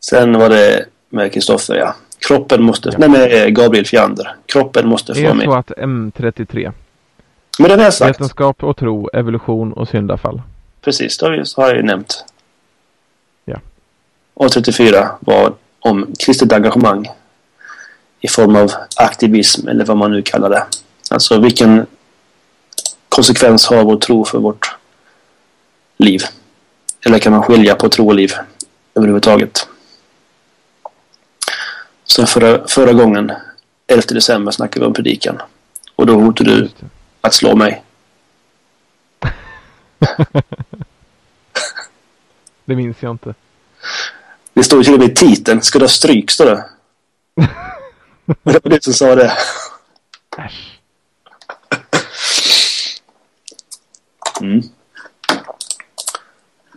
Sen 0.00 0.38
var 0.38 0.48
det 0.48 0.86
med 1.08 1.32
Kristoffer, 1.32 1.74
ja. 1.76 1.94
Kroppen 2.28 2.62
måste... 2.62 2.88
Ja. 2.92 2.98
Nej, 2.98 3.08
med 3.08 3.54
Gabriel 3.56 3.86
Fjander. 3.86 4.36
Kroppen 4.46 4.88
måste 4.88 5.14
få 5.14 5.20
Det 5.20 5.26
är 5.26 5.44
så 5.44 5.54
att 5.54 5.70
M33, 5.70 6.72
Men 7.58 7.68
den 7.68 7.78
har 7.78 7.84
jag 7.84 7.94
sagt. 7.94 8.08
vetenskap 8.20 8.62
och 8.62 8.76
tro, 8.76 9.08
evolution 9.12 9.72
och 9.72 9.88
syndafall. 9.88 10.42
Precis, 10.80 11.18
det 11.18 11.26
har, 11.26 11.32
vi, 11.32 11.44
har 11.56 11.68
jag 11.68 11.76
ju 11.76 11.82
nämnt. 11.82 12.24
Ja. 13.44 13.56
Och 14.34 14.52
34 14.52 15.10
var 15.20 15.54
om 15.80 16.14
kristet 16.18 16.52
engagemang 16.52 17.08
i 18.20 18.28
form 18.28 18.56
av 18.56 18.72
aktivism 18.96 19.68
eller 19.68 19.84
vad 19.84 19.96
man 19.96 20.10
nu 20.10 20.22
kallar 20.22 20.50
det. 20.50 20.66
Alltså 21.10 21.38
vilken 21.38 21.86
konsekvens 23.08 23.66
har 23.66 23.84
vår 23.84 23.96
tro 23.96 24.24
för 24.24 24.38
vårt 24.38 24.76
liv? 25.96 26.22
Eller 27.06 27.18
kan 27.18 27.32
man 27.32 27.42
skilja 27.42 27.74
på 27.74 27.88
tro 27.88 28.08
och 28.08 28.14
liv 28.14 28.32
överhuvudtaget? 28.94 29.68
Sen 32.04 32.26
förra, 32.26 32.68
förra 32.68 32.92
gången, 32.92 33.32
11 33.86 34.02
december, 34.08 34.52
snackade 34.52 34.80
vi 34.80 34.86
om 34.86 34.92
predikan. 34.92 35.38
Och 35.96 36.06
då 36.06 36.20
hotade 36.20 36.50
du. 36.50 36.68
Att 37.26 37.34
slå 37.34 37.56
mig. 37.56 37.82
Det 42.64 42.76
minns 42.76 43.02
jag 43.02 43.10
inte. 43.10 43.34
Det 44.52 44.64
står 44.64 44.78
ju 44.78 44.84
till 44.84 44.94
och 44.94 45.00
med 45.00 45.10
i 45.10 45.14
titeln. 45.14 45.62
Ska 45.62 45.78
du 45.78 45.84
ha 45.84 45.88
stryk, 45.88 46.30
står 46.30 46.46
det. 46.46 46.68
Det 48.42 48.64
var 48.64 48.70
du 48.70 48.78
som 48.80 48.92
sa 48.92 49.14
det. 49.14 49.32
Äsch. 50.38 50.80
Mm. 54.40 54.62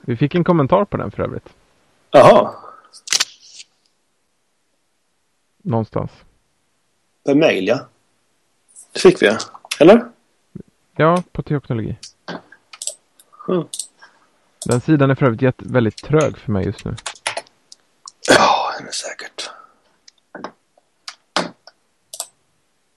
Vi 0.02 0.18
fick 0.18 0.36
en 0.36 0.44
kommentar 0.44 0.86
på 0.86 0.98
den 0.98 1.12
för 1.12 1.24
övrigt. 1.24 1.50
Jaha. 2.12 2.54
Någonstans. 5.58 6.12
Per 7.26 7.36
mail, 7.36 7.68
ja. 7.68 7.88
Det 8.94 9.00
fick 9.00 9.22
vi, 9.22 9.26
ja. 9.26 9.38
Eller? 9.80 10.06
Ja, 11.02 11.24
på 11.32 11.44
teoknologi. 11.44 11.98
Mm. 13.50 13.68
Den 14.66 14.82
sidan 14.82 15.12
är 15.12 15.16
för 15.16 15.26
övrigt 15.26 15.42
jätte- 15.42 15.64
väldigt 15.68 15.98
trög 16.04 16.38
för 16.38 16.52
mig 16.52 16.66
just 16.66 16.86
nu. 16.86 16.96
Ja, 18.28 18.74
den 18.78 18.88
är 18.88 18.92
säkert. 18.92 19.50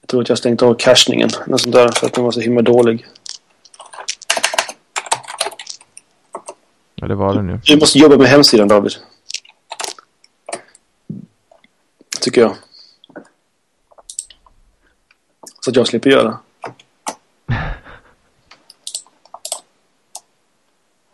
Jag 0.00 0.08
tror 0.08 0.22
att 0.22 0.28
jag 0.28 0.38
stängt 0.38 0.62
av 0.62 0.74
cachningen. 0.74 1.30
Något 1.46 1.60
sånt 1.60 1.74
där 1.74 1.88
för 1.92 2.06
att 2.06 2.12
den 2.14 2.24
var 2.24 2.30
så 2.30 2.40
himla 2.40 2.62
dålig. 2.62 3.06
Ja, 6.94 7.06
det 7.08 7.14
var 7.14 7.34
den 7.34 7.48
ju. 7.48 7.56
Du 7.64 7.76
måste 7.80 7.98
jobba 7.98 8.16
med 8.16 8.26
hemsidan, 8.26 8.68
David. 8.68 8.92
Tycker 12.20 12.40
jag. 12.40 12.56
Så 15.60 15.70
att 15.70 15.76
jag 15.76 15.86
slipper 15.86 16.10
göra. 16.10 16.38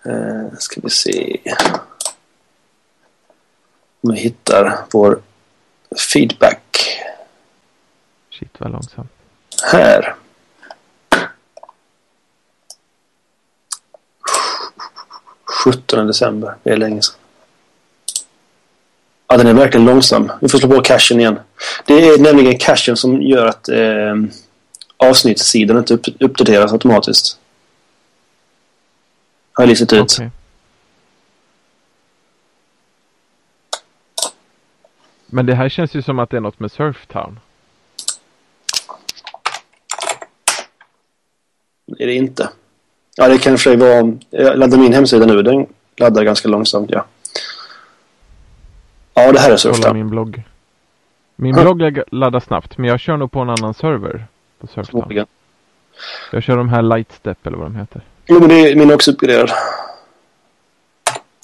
Eh, 0.09 0.59
ska 0.59 0.81
vi 0.81 0.91
se. 0.91 1.41
Om 4.01 4.11
jag 4.11 4.17
hittar 4.17 4.79
vår 4.91 5.21
feedback 6.13 6.89
Shit 8.39 8.49
vad 8.59 8.73
långsamt. 8.73 9.11
här. 9.73 10.15
–17 15.65 16.07
december. 16.07 16.57
Det 16.63 16.71
är 16.71 16.77
länge 16.77 17.03
sedan. 17.03 17.15
Ja, 19.27 19.37
den 19.37 19.47
är 19.47 19.55
verkligen 19.55 19.87
långsam. 19.87 20.33
Vi 20.41 20.49
får 20.49 20.59
slå 20.59 20.69
på 20.69 20.83
cachen 20.83 21.21
igen. 21.21 21.41
Det 21.85 21.95
är 21.95 22.19
nämligen 22.19 22.59
cachen 22.59 22.97
som 22.97 23.23
gör 23.23 23.47
att 23.47 23.69
eh, 23.69 24.15
avsnittssidan 24.97 25.79
inte 25.79 25.95
upp, 25.95 26.07
uppdateras 26.21 26.73
automatiskt. 26.73 27.39
Har 29.59 29.63
jag 29.63 29.69
listat 29.69 29.93
ut. 29.93 30.17
Okej. 30.19 30.31
Men 35.27 35.47
det 35.47 35.55
här 35.55 35.69
känns 35.69 35.95
ju 35.95 36.03
som 36.03 36.19
att 36.19 36.31
det 36.31 36.37
är 36.37 36.41
något 36.41 36.61
med 36.61 36.73
Surftown. 36.73 37.41
är 41.99 42.07
det 42.07 42.15
inte. 42.15 42.51
Ja, 43.17 43.29
det 43.29 43.39
kan 43.39 43.59
sig 43.59 43.77
vara... 43.77 44.13
Jag 44.31 44.59
laddar 44.59 44.79
min 44.79 44.93
hemsida 44.93 45.27
nu. 45.27 45.43
Den 45.43 45.67
laddar 45.97 46.25
ganska 46.25 46.49
långsamt, 46.49 46.91
ja. 46.91 47.05
Ja, 49.15 49.33
det 49.33 49.39
här 49.41 49.51
är 49.51 49.57
Kolla 49.57 49.59
Surftown. 49.59 49.97
min 49.97 50.11
blogg. 50.11 50.43
Min 51.37 51.55
blogg 51.55 52.03
laddar 52.13 52.41
snabbt 52.41 52.79
men 52.79 52.91
jag 52.91 53.01
kör 53.01 53.17
nog 53.17 53.33
på 53.33 53.41
en 53.41 53.51
annan 53.51 53.75
server. 53.75 54.27
På 54.59 54.67
Surftown. 54.67 55.27
Jag 56.33 56.43
kör 56.43 56.57
de 56.57 56.69
här 56.69 56.83
Lightstep 56.83 57.47
eller 57.47 57.57
vad 57.57 57.67
de 57.67 57.77
heter. 57.77 58.03
Jo, 58.27 58.41
men 58.41 58.49
det 58.49 58.55
är, 58.55 58.77
min 58.77 58.91
är 58.91 58.95
också 58.95 59.11
uppgraderad. 59.11 59.51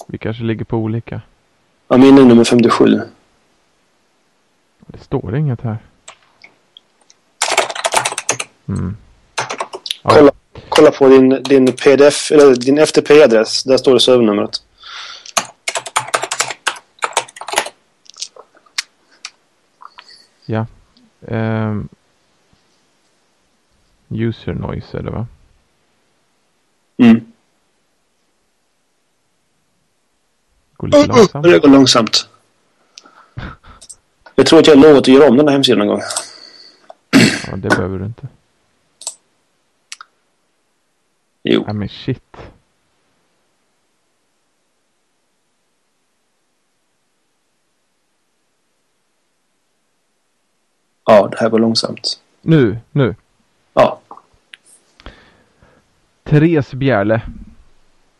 Vi 0.07 0.17
kanske 0.17 0.43
ligger 0.43 0.65
på 0.65 0.77
olika. 0.77 1.21
Ja, 1.87 1.97
min 1.97 2.17
är 2.17 2.23
nummer 2.23 2.43
57. 2.43 3.01
Det 4.87 4.99
står 4.99 5.35
inget 5.35 5.61
här. 5.61 5.77
Mm. 8.67 8.97
Ja. 10.03 10.09
Kolla, 10.09 10.31
kolla 10.69 10.91
på 10.91 11.07
din, 11.07 11.43
din 11.43 11.65
pdf, 11.65 12.31
eller 12.31 12.55
din 12.55 12.79
FTP-adress. 12.79 13.63
Där 13.63 13.77
står 13.77 13.93
det 13.93 13.99
servernumret. 13.99 14.61
Ja. 20.45 20.65
Ehm. 21.27 21.89
User 24.23 24.53
noise 24.53 24.97
eller 24.97 25.11
va? 25.11 25.27
Mm. 26.97 27.25
Går 30.77 30.87
lite 30.87 31.07
långsamt. 31.07 31.43
Det 31.43 31.59
går 31.59 31.69
långsamt. 31.69 32.29
Jag 34.35 34.47
tror 34.47 34.59
att 34.59 34.67
jag 34.67 34.75
har 34.75 34.81
lovat 34.81 34.97
att 34.97 35.07
göra 35.07 35.29
om 35.29 35.37
den 35.37 35.47
här 35.47 35.53
hemsidan 35.53 35.79
någon 35.79 35.87
gång. 35.87 36.01
Ja, 37.47 37.55
det 37.55 37.69
behöver 37.69 37.99
du 37.99 38.05
inte. 38.05 38.27
Jo. 41.43 41.63
Ja 41.67 41.73
men 41.73 41.89
shit. 41.89 42.37
Ja, 51.05 51.27
det 51.31 51.37
här 51.39 51.49
går 51.49 51.59
långsamt. 51.59 52.19
Nu, 52.41 52.79
nu. 52.91 53.15
Ja. 53.73 53.99
Therese 56.25 56.73
Bjärle. 56.73 57.21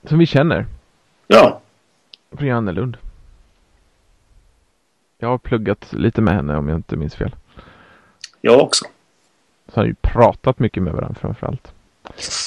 Som 0.03 0.19
vi 0.19 0.25
känner. 0.25 0.65
Ja. 1.27 1.61
Från 2.31 2.47
Jannelund. 2.47 2.97
Jag 5.17 5.27
har 5.27 5.37
pluggat 5.37 5.93
lite 5.93 6.21
med 6.21 6.33
henne 6.33 6.57
om 6.57 6.69
jag 6.69 6.77
inte 6.77 6.95
minns 6.95 7.15
fel. 7.15 7.35
Jag 8.41 8.61
också. 8.61 8.85
Så 9.67 9.79
har 9.79 9.85
ju 9.85 9.95
pratat 10.01 10.59
mycket 10.59 10.83
med 10.83 10.93
varandra 10.93 11.19
framförallt. 11.21 11.73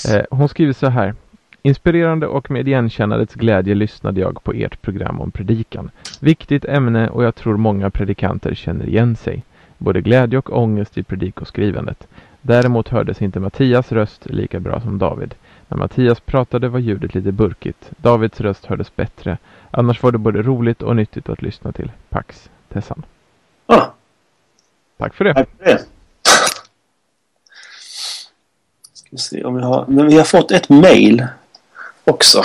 Eh, 0.09 0.25
hon 0.31 0.49
skriver 0.49 0.73
så 0.73 0.89
här. 0.89 1.15
Inspirerande 1.63 2.27
och 2.27 2.51
med 2.51 2.69
igenkännandets 2.69 3.35
glädje 3.35 3.75
lyssnade 3.75 4.21
jag 4.21 4.45
på 4.45 4.53
ert 4.53 4.83
program 4.83 5.21
om 5.21 5.31
predikan. 5.31 5.91
Viktigt 6.21 6.65
ämne 6.65 7.11
och 7.11 7.25
jag 7.25 7.35
tror 7.35 7.57
många 7.57 7.91
predikanter 7.91 8.55
känner 8.55 8.87
igen 8.87 9.17
sig. 9.17 9.45
Både 9.79 10.01
glädje 10.01 10.39
och 10.39 10.59
ångest 10.59 10.99
i 10.99 11.03
predikoskrivandet. 11.03 12.09
Däremot 12.43 12.89
hördes 12.89 13.23
inte 13.23 13.41
Mattias 13.41 13.93
röst 13.93 14.27
lika 14.27 14.61
bra 14.61 14.81
som 14.81 14.99
David. 14.99 15.35
När 15.69 15.79
Mattias 15.79 16.21
pratade 16.21 16.69
var 16.69 16.79
ljudet 16.79 17.15
lite 17.15 17.33
burkigt. 17.33 17.91
Davids 17.97 18.41
röst 18.41 18.65
hördes 18.65 18.97
bättre. 18.97 19.39
Annars 19.71 20.03
var 20.03 20.13
det 20.13 20.19
både 20.19 20.43
roligt 20.43 20.83
och 20.83 20.97
nyttigt 20.97 21.29
att 21.29 21.43
lyssna 21.43 21.73
till. 21.73 21.91
Pax, 22.09 22.51
Tessan. 22.69 23.03
Ah, 23.67 23.87
Tack 24.99 25.15
för 25.15 25.25
det. 25.25 25.35
tack 25.35 25.49
för 25.59 25.65
det. 25.65 25.79
Ska 28.93 29.09
vi 29.11 29.19
se 29.19 29.45
om 29.45 29.55
vi 29.55 29.63
har... 29.63 29.87
Men 29.89 30.07
vi 30.07 30.17
har 30.17 30.25
fått 30.25 30.51
ett 30.51 30.69
mail 30.69 31.27
också. 32.05 32.43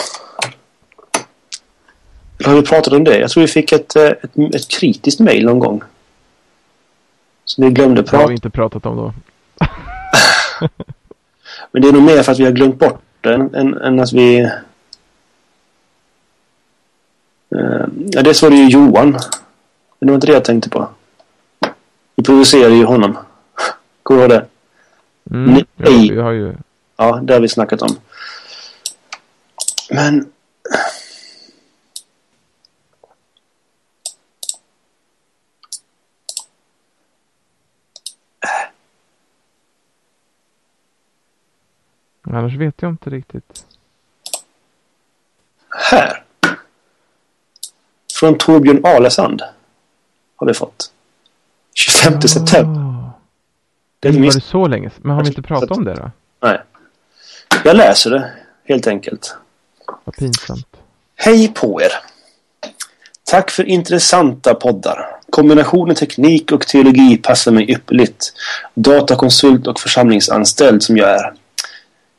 Har 2.45 2.55
vi 2.55 2.61
pratat 2.61 2.93
om 2.93 3.03
det? 3.03 3.19
Jag 3.19 3.29
tror 3.29 3.41
vi 3.41 3.47
fick 3.47 3.71
ett, 3.71 3.95
eh, 3.95 4.03
ett, 4.05 4.37
ett 4.55 4.67
kritiskt 4.67 5.19
mail 5.19 5.45
någon 5.45 5.59
gång. 5.59 5.81
Som 7.45 7.63
vi 7.63 7.71
glömde 7.71 8.01
Det 8.01 8.11
har 8.11 8.17
prata 8.17 8.27
vi 8.27 8.33
inte 8.33 8.49
pratat 8.49 8.85
om 8.85 8.95
då. 8.97 9.13
Men 11.71 11.81
det 11.81 11.87
är 11.87 11.93
nog 11.93 12.03
mer 12.03 12.23
för 12.23 12.31
att 12.31 12.39
vi 12.39 12.45
har 12.45 12.51
glömt 12.51 12.79
bort 12.79 13.01
det 13.23 13.33
än, 13.33 13.55
än, 13.55 13.77
än 13.77 13.99
att 13.99 14.13
vi... 14.13 14.39
Eh, 17.55 17.85
ja, 18.11 18.21
dels 18.21 18.43
var 18.43 18.49
det 18.49 18.55
ju 18.55 18.69
Johan. 18.69 19.11
Men 19.11 19.19
det 19.99 20.07
var 20.07 20.15
inte 20.15 20.27
det 20.27 20.33
jag 20.33 20.45
tänkte 20.45 20.69
på. 20.69 20.89
Vi 22.15 22.23
provocerade 22.23 22.75
ju 22.75 22.85
honom. 22.85 23.17
Kommer 24.03 24.19
du 24.19 24.33
ihåg 24.35 24.41
det? 24.41 24.45
Mm, 25.35 25.53
Nej. 25.53 25.65
ja, 25.75 26.13
vi 26.13 26.21
har 26.21 26.31
ju 26.31 26.53
Ja, 26.97 27.19
det 27.23 27.33
har 27.33 27.41
vi 27.41 27.47
snackat 27.47 27.81
om. 27.81 27.95
Men... 29.89 30.32
Annars 42.35 42.53
vet 42.55 42.81
jag 42.81 42.89
inte 42.91 43.09
riktigt. 43.09 43.65
Här. 45.91 46.23
Från 48.19 48.37
Torbjörn 48.37 48.85
Alesand. 48.85 49.41
Har 50.35 50.47
vi 50.47 50.53
fått. 50.53 50.91
25 51.73 52.21
september. 52.21 52.81
Ah, 52.81 53.11
Det 53.99 54.07
är 54.07 54.13
var 54.13 54.19
det 54.33 54.41
så 54.41 54.67
länge? 54.67 54.91
Men 54.97 55.15
har 55.15 55.23
vi 55.23 55.27
inte 55.29 55.41
pratat 55.41 55.71
om 55.71 55.83
det 55.85 55.93
då? 55.93 56.11
Nej. 56.41 56.61
Jag 57.63 57.75
läser 57.75 58.09
det, 58.11 58.31
helt 58.63 58.87
enkelt. 58.87 59.35
Vad 60.03 60.15
pinsamt. 60.15 60.67
Hej 61.15 61.53
på 61.55 61.81
er! 61.81 61.91
Tack 63.23 63.51
för 63.51 63.63
intressanta 63.63 64.55
poddar. 64.55 65.15
Kombinationen 65.29 65.95
teknik 65.95 66.51
och 66.51 66.67
teologi 66.67 67.17
passar 67.17 67.51
mig 67.51 67.71
ypperligt. 67.71 68.33
Datakonsult 68.73 69.67
och 69.67 69.79
församlingsanställd 69.79 70.83
som 70.83 70.97
jag 70.97 71.09
är. 71.09 71.33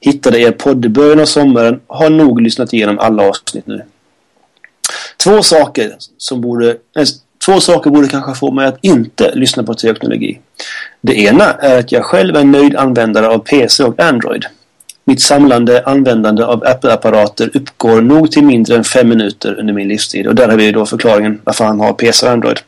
Hittade 0.05 0.39
er 0.39 0.53
podd 0.53 0.85
i 0.85 0.89
början 0.89 1.21
av 1.21 1.27
sommaren 1.27 1.81
och 1.87 1.97
har 1.97 2.11
nog 2.11 2.41
lyssnat 2.41 2.73
igenom 2.73 2.99
alla 2.99 3.29
avsnitt 3.29 3.67
nu. 3.67 3.83
Två 5.25 5.43
saker 5.43 5.97
som 6.19 6.41
borde... 6.41 6.71
eh, 6.71 7.05
Två 7.45 7.61
saker 7.61 7.91
borde 7.91 8.09
kanske 8.09 8.35
få 8.35 8.51
mig 8.51 8.67
att 8.67 8.79
inte 8.81 9.35
lyssna 9.35 9.63
på 9.63 9.75
teknologi. 9.75 10.41
Det 11.01 11.15
ena 11.21 11.53
är 11.53 11.79
att 11.79 11.93
jag 11.93 12.05
själv 12.05 12.37
är 12.37 12.45
nöjd 12.45 12.77
användare 12.77 13.29
av 13.29 13.39
PC 13.39 13.85
och 13.85 14.01
Android. 14.01 14.45
Mitt 15.05 15.23
samlande 15.23 15.83
användande 15.87 16.45
av 16.45 16.65
Apple-apparater 16.67 17.51
uppgår 17.55 18.01
nog 18.01 18.33
till 18.33 18.45
mindre 18.45 18.77
än 18.77 18.85
fem 18.85 19.09
minuter 19.09 19.59
under 19.59 19.75
min 19.75 19.89
livstid. 19.89 20.27
Och 20.27 20.35
där 20.35 20.49
har 20.49 20.57
vi 20.57 20.73
då 20.73 20.87
förklaringen 20.87 21.41
varför 21.45 21.65
han 21.65 21.81
har 21.81 21.93
PC 21.93 22.27
och 22.27 22.33
Android. 22.33 22.61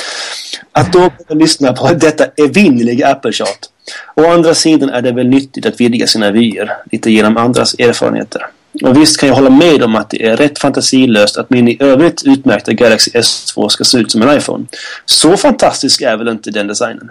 att 0.72 0.92
då 0.92 1.10
lyssna 1.28 1.72
på 1.72 1.92
detta 1.92 2.24
evinnerliga 2.36 3.08
Apple-tjat. 3.08 3.69
Å 4.14 4.26
andra 4.26 4.54
sidan 4.54 4.90
är 4.90 5.02
det 5.02 5.12
väl 5.12 5.28
nyttigt 5.28 5.66
att 5.66 5.80
vidga 5.80 6.06
sina 6.06 6.30
vyer 6.30 6.72
lite 6.92 7.10
genom 7.10 7.36
andras 7.36 7.74
erfarenheter. 7.74 8.46
Och 8.82 8.96
visst 8.96 9.20
kan 9.20 9.28
jag 9.28 9.36
hålla 9.36 9.50
med 9.50 9.82
om 9.82 9.96
att 9.96 10.10
det 10.10 10.26
är 10.26 10.36
rätt 10.36 10.58
fantasilöst 10.58 11.36
att 11.36 11.50
min 11.50 11.68
i 11.68 11.76
övrigt 11.80 12.22
utmärkta 12.24 12.72
Galaxy 12.72 13.10
S2 13.10 13.68
ska 13.68 13.84
se 13.84 13.98
ut 13.98 14.12
som 14.12 14.22
en 14.22 14.38
iPhone. 14.38 14.64
Så 15.04 15.36
fantastisk 15.36 16.02
är 16.02 16.16
väl 16.16 16.28
inte 16.28 16.50
den 16.50 16.66
designen. 16.66 17.10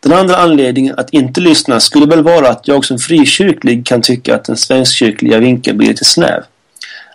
Den 0.00 0.12
andra 0.12 0.36
anledningen 0.36 0.94
att 0.98 1.10
inte 1.10 1.40
lyssna 1.40 1.80
skulle 1.80 2.06
väl 2.06 2.22
vara 2.22 2.48
att 2.48 2.68
jag 2.68 2.84
som 2.84 2.98
frikyrklig 2.98 3.86
kan 3.86 4.02
tycka 4.02 4.34
att 4.34 4.44
den 4.44 4.56
svenskkyrkliga 4.56 5.38
vinkeln 5.38 5.78
blir 5.78 5.88
lite 5.88 6.04
snäv. 6.04 6.42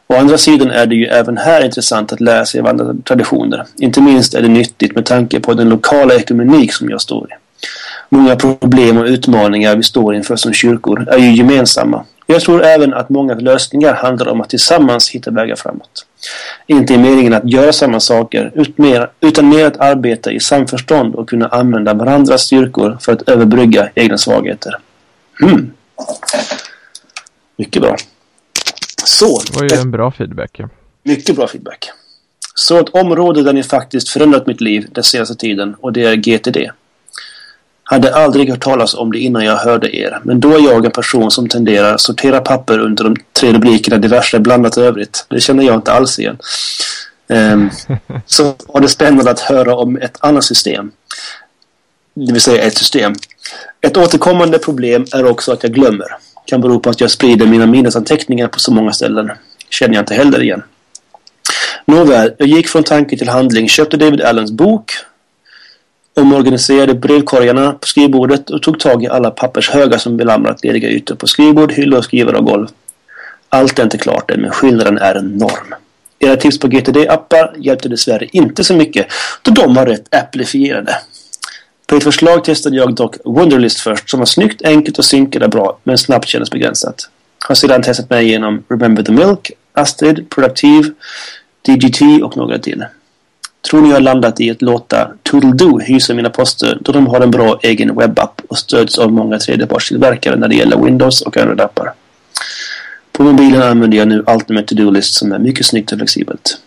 Å 0.07 0.15
andra 0.15 0.37
sidan 0.37 0.71
är 0.71 0.85
det 0.85 0.95
ju 0.95 1.05
även 1.05 1.37
här 1.37 1.65
intressant 1.65 2.13
att 2.13 2.21
lära 2.21 2.45
sig 2.45 2.59
av 2.59 2.67
andra 2.67 2.93
traditioner. 3.05 3.65
Inte 3.77 4.01
minst 4.01 4.33
är 4.33 4.41
det 4.41 4.47
nyttigt 4.47 4.95
med 4.95 5.05
tanke 5.05 5.39
på 5.39 5.53
den 5.53 5.69
lokala 5.69 6.15
ekumenik 6.15 6.73
som 6.73 6.89
jag 6.89 7.01
står 7.01 7.27
i. 7.31 7.33
Många 8.13 8.35
problem 8.35 8.97
och 8.97 9.05
utmaningar 9.05 9.75
vi 9.75 9.83
står 9.83 10.15
inför 10.15 10.35
som 10.35 10.53
kyrkor 10.53 11.09
är 11.09 11.17
ju 11.17 11.33
gemensamma. 11.35 12.05
Jag 12.25 12.41
tror 12.41 12.63
även 12.63 12.93
att 12.93 13.09
många 13.09 13.33
lösningar 13.33 13.93
handlar 13.93 14.27
om 14.27 14.41
att 14.41 14.49
tillsammans 14.49 15.09
hitta 15.09 15.31
vägar 15.31 15.55
framåt. 15.55 16.05
Inte 16.67 16.93
i 16.93 16.97
meningen 16.97 17.33
att 17.33 17.49
göra 17.49 17.73
samma 17.73 17.99
saker 17.99 18.51
utan 19.21 19.49
mer 19.49 19.65
att 19.65 19.77
arbeta 19.77 20.31
i 20.31 20.39
samförstånd 20.39 21.15
och 21.15 21.29
kunna 21.29 21.47
använda 21.47 21.93
varandras 21.93 22.41
styrkor 22.41 22.97
för 23.01 23.13
att 23.13 23.21
överbrygga 23.29 23.89
egna 23.95 24.17
svagheter. 24.17 24.75
Hmm. 25.39 25.71
Mycket 27.57 27.81
bra. 27.81 27.95
Så, 29.05 29.41
Det 29.51 29.59
var 29.59 29.63
ju 29.63 29.81
en 29.81 29.91
bra 29.91 30.11
feedback. 30.11 30.61
Mycket 31.03 31.35
bra 31.35 31.47
feedback. 31.47 31.89
Så 32.55 32.79
ett 32.79 32.89
område 32.89 33.43
där 33.43 33.53
ni 33.53 33.63
faktiskt 33.63 34.09
förändrat 34.09 34.47
mitt 34.47 34.61
liv 34.61 34.87
den 34.91 35.03
senaste 35.03 35.35
tiden 35.35 35.75
och 35.79 35.93
det 35.93 36.03
är 36.03 36.15
GTD. 36.15 36.57
Hade 37.91 38.15
aldrig 38.15 38.49
hört 38.49 38.59
talas 38.63 38.93
om 38.93 39.11
det 39.11 39.19
innan 39.19 39.45
jag 39.45 39.57
hörde 39.57 39.95
er. 39.95 40.19
Men 40.23 40.39
då 40.39 40.55
är 40.57 40.59
jag 40.59 40.85
en 40.85 40.91
person 40.91 41.31
som 41.31 41.49
tenderar 41.49 41.93
att 41.93 42.01
sortera 42.01 42.41
papper 42.41 42.79
under 42.79 43.03
de 43.03 43.15
tre 43.33 43.53
rubrikerna 43.53 43.97
diverse 43.97 44.39
blandat 44.39 44.77
övrigt. 44.77 45.25
Det 45.29 45.41
känner 45.41 45.63
jag 45.63 45.75
inte 45.75 45.91
alls 45.91 46.19
igen. 46.19 46.37
Um, 47.27 47.69
så 48.25 48.53
var 48.67 48.81
det 48.81 48.87
spännande 48.87 49.31
att 49.31 49.39
höra 49.39 49.75
om 49.75 49.97
ett 49.97 50.17
annat 50.19 50.43
system. 50.43 50.91
Det 52.13 52.33
vill 52.33 52.41
säga 52.41 52.63
ett 52.63 52.77
system. 52.77 53.13
Ett 53.81 53.97
återkommande 53.97 54.59
problem 54.59 55.05
är 55.13 55.25
också 55.25 55.51
att 55.51 55.63
jag 55.63 55.73
glömmer. 55.73 56.07
Kan 56.45 56.61
bero 56.61 56.79
på 56.79 56.89
att 56.89 57.01
jag 57.01 57.11
sprider 57.11 57.45
mina 57.45 57.65
minnesanteckningar 57.65 58.47
på 58.47 58.59
så 58.59 58.73
många 58.73 58.91
ställen. 58.91 59.31
Känner 59.69 59.93
jag 59.93 60.01
inte 60.01 60.15
heller 60.15 60.43
igen. 60.43 60.63
Nåväl, 61.85 62.33
jag 62.37 62.47
gick 62.47 62.67
från 62.67 62.83
tanke 62.83 63.17
till 63.17 63.29
handling, 63.29 63.69
köpte 63.69 63.97
David 63.97 64.21
Allens 64.21 64.51
bok, 64.51 64.91
omorganiserade 66.21 66.93
brevkorgarna 66.93 67.71
på 67.71 67.87
skrivbordet 67.87 68.49
och 68.49 68.61
tog 68.61 68.79
tag 68.79 69.03
i 69.03 69.07
alla 69.07 69.31
pappershögar 69.31 69.97
som 69.97 70.17
belamrat 70.17 70.63
lediga 70.63 70.89
ytor 70.89 71.15
på 71.15 71.27
skrivbord, 71.27 71.71
hyllor, 71.71 72.01
skrivare 72.01 72.37
och 72.37 72.45
golv. 72.45 72.67
Allt 73.49 73.79
är 73.79 73.83
inte 73.83 73.97
klart 73.97 74.31
än, 74.31 74.41
men 74.41 74.51
skillnaden 74.51 74.97
är 74.97 75.17
enorm. 75.17 75.73
Era 76.19 76.35
tips 76.35 76.59
på 76.59 76.67
GTD-appar 76.67 77.53
hjälpte 77.57 77.89
dessvärre 77.89 78.27
inte 78.31 78.63
så 78.63 78.73
mycket, 78.73 79.07
då 79.41 79.51
de 79.51 79.73
var 79.73 79.85
rätt 79.85 80.15
applifierade. 80.15 80.95
På 81.87 81.95
ett 81.95 82.03
förslag 82.03 82.43
testade 82.43 82.75
jag 82.75 82.95
dock 82.95 83.15
Wunderlist 83.25 83.79
först, 83.79 84.09
som 84.09 84.19
var 84.19 84.25
snyggt, 84.25 84.61
enkelt 84.65 84.97
och 84.97 85.05
synkade 85.05 85.47
bra, 85.47 85.77
men 85.83 85.97
snabbt 85.97 86.27
kändes 86.27 86.51
begränsat. 86.51 87.09
Har 87.47 87.55
sedan 87.55 87.81
testat 87.81 88.09
mig 88.09 88.25
igenom 88.25 88.63
Remember 88.69 89.03
the 89.03 89.11
Milk, 89.11 89.51
Astrid, 89.73 90.29
Productive, 90.29 90.93
DGT 91.61 92.23
och 92.23 92.37
några 92.37 92.59
till. 92.59 92.85
Tror 93.61 93.81
ni 93.81 93.87
jag 93.89 93.95
har 93.95 94.01
landat 94.01 94.39
i 94.39 94.51
att 94.51 94.61
låta 94.61 95.11
Toodledoo 95.23 95.79
hysa 95.79 96.13
mina 96.13 96.29
poster 96.29 96.77
då 96.81 96.91
de 96.91 97.07
har 97.07 97.21
en 97.21 97.31
bra 97.31 97.59
egen 97.63 97.95
webbapp 97.95 98.41
och 98.47 98.57
stöds 98.57 98.97
av 98.97 99.11
många 99.11 99.39
tredjepartstillverkare 99.39 100.35
när 100.35 100.47
det 100.47 100.55
gäller 100.55 100.77
Windows 100.77 101.21
och 101.21 101.37
Android-appar. 101.37 101.91
På 103.11 103.23
mobilen 103.23 103.61
använder 103.61 103.97
jag 103.97 104.07
nu 104.07 104.23
Ultimate 104.27 104.75
To-Do 104.75 104.91
List 104.91 105.13
som 105.13 105.31
är 105.31 105.39
mycket 105.39 105.65
snyggt 105.65 105.91
och 105.91 105.97
flexibelt. 105.97 106.61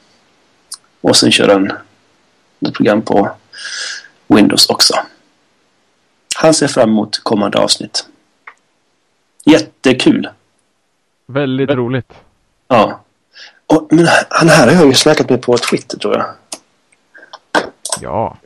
Och 1.01 1.17
sen 1.17 1.33
kör 1.33 1.49
han 1.49 1.73
ett 2.69 2.75
program 2.75 3.03
på 3.03 3.31
Windows 4.27 4.67
också. 4.67 4.95
Han 6.37 6.55
ser 6.55 6.69
fram 6.69 6.91
emot 6.91 7.21
kommande 7.23 7.59
avsnitt. 7.59 8.07
Jättekul! 9.45 10.29
Väldigt 11.27 11.71
roligt. 11.71 12.13
Ja. 12.69 13.01
Och, 13.67 13.89
men 13.91 14.09
han 14.29 14.49
här 14.49 14.67
har 14.67 14.75
jag 14.75 14.87
ju 14.87 14.95
snackat 14.95 15.31
med 15.31 15.43
på 15.43 15.59
Twitter 15.59 15.99
tror 15.99 16.17
jag. 16.17 16.27
Ja. 18.01 18.37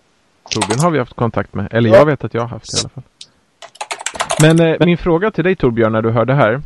Torbjörn 0.51 0.81
har 0.81 0.91
vi 0.91 0.99
haft 0.99 1.15
kontakt 1.15 1.55
med. 1.55 1.69
Eller 1.73 1.91
Ja. 1.91 1.97
jag 1.97 2.07
vet 2.07 2.25
att 2.25 2.35
jag 2.35 2.41
har 2.43 2.49
haft 2.49 2.75
i 2.75 2.77
alla 2.81 2.89
fall. 2.89 3.03
Men 4.43 4.61
eh, 4.61 4.87
min 4.87 4.99
fråga 4.99 5.31
till 5.31 5.45
dig 5.45 5.57
Torbjörn 5.57 5.93
när 5.93 6.03
du 6.03 6.11
hör 6.11 6.25
det 6.25 6.35
här. 6.35 6.63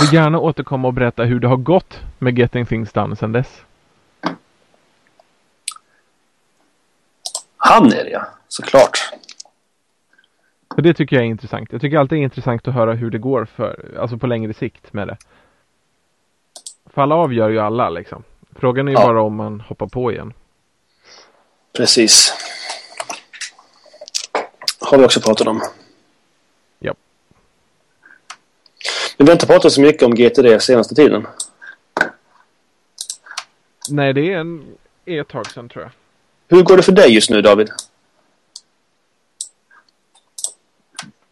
Du 0.00 0.06
får 0.06 0.14
gärna 0.14 0.38
återkomma 0.38 0.88
och 0.88 0.94
berätta 0.94 1.24
hur 1.24 1.40
det 1.40 1.48
har 1.48 1.56
gått 1.56 2.00
med 2.18 2.38
Getting 2.38 2.66
Things 2.66 2.92
Done 2.92 3.16
sedan 3.16 3.32
dess. 3.32 3.62
Han 7.56 7.86
är 7.86 8.04
det 8.04 8.10
ja, 8.10 8.26
såklart. 8.48 8.98
För 10.74 10.82
det 10.82 10.94
tycker 10.94 11.16
jag 11.16 11.24
är 11.24 11.28
intressant. 11.28 11.72
Jag 11.72 11.80
tycker 11.80 11.98
alltid 11.98 12.18
det 12.18 12.20
är 12.22 12.24
intressant 12.24 12.68
att 12.68 12.74
höra 12.74 12.92
hur 12.94 13.10
det 13.10 13.18
går 13.18 13.44
för, 13.44 13.96
alltså 14.00 14.18
på 14.18 14.26
längre 14.26 14.54
sikt 14.54 14.92
med 14.92 15.08
det. 15.08 15.16
För 16.86 17.02
alla 17.02 17.14
avgör 17.14 17.48
ju 17.48 17.58
alla 17.60 17.90
liksom. 17.90 18.22
Frågan 18.56 18.88
är 18.88 18.92
ju 18.92 18.98
Ja. 18.98 19.06
bara 19.06 19.22
om 19.22 19.36
man 19.36 19.60
hoppar 19.60 19.86
på 19.86 20.12
igen. 20.12 20.32
Precis. 21.72 22.32
Har 24.80 24.98
vi 24.98 25.04
också 25.04 25.20
pratat 25.20 25.46
om. 25.46 25.62
Ja. 26.78 26.94
Men 29.16 29.26
vi 29.26 29.30
har 29.30 29.32
inte 29.32 29.46
pratat 29.46 29.72
så 29.72 29.80
mycket 29.80 30.02
om 30.02 30.14
GTD 30.14 30.62
senaste 30.62 30.94
tiden. 30.94 31.26
Nej, 33.90 34.12
det 34.12 34.32
är, 34.32 34.38
en, 34.38 34.76
är 35.04 35.20
ett 35.20 35.28
tag 35.28 35.50
sedan 35.50 35.68
tror 35.68 35.84
jag. 35.84 35.92
Hur 36.56 36.62
går 36.62 36.76
det 36.76 36.82
för 36.82 36.92
dig 36.92 37.14
just 37.14 37.30
nu 37.30 37.42
David? 37.42 37.70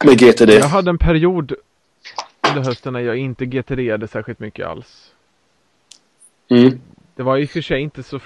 Med 0.04 0.18
GTD? 0.18 0.50
Jag 0.50 0.68
hade 0.68 0.90
en 0.90 0.98
period 0.98 1.54
under 2.48 2.62
hösten 2.62 2.92
när 2.92 3.00
jag 3.00 3.16
inte 3.16 3.46
GTD-ade 3.46 4.08
särskilt 4.08 4.38
mycket 4.38 4.66
alls. 4.66 5.12
Mm. 6.48 6.80
Det 7.14 7.22
var 7.22 7.38
i 7.38 7.44
och 7.44 7.50
för 7.50 7.62
sig 7.62 7.80
inte 7.80 8.02
så 8.02 8.20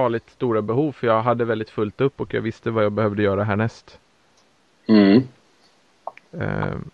farligt 0.00 0.30
stora 0.30 0.62
behov 0.62 0.92
för 0.92 1.06
jag 1.06 1.22
hade 1.22 1.44
väldigt 1.44 1.70
fullt 1.70 2.00
upp 2.00 2.20
och 2.20 2.34
jag 2.34 2.40
visste 2.40 2.70
vad 2.70 2.84
jag 2.84 2.92
behövde 2.92 3.22
göra 3.22 3.44
härnäst. 3.44 3.98
Mm. 4.86 5.22
Ehm, 6.32 6.90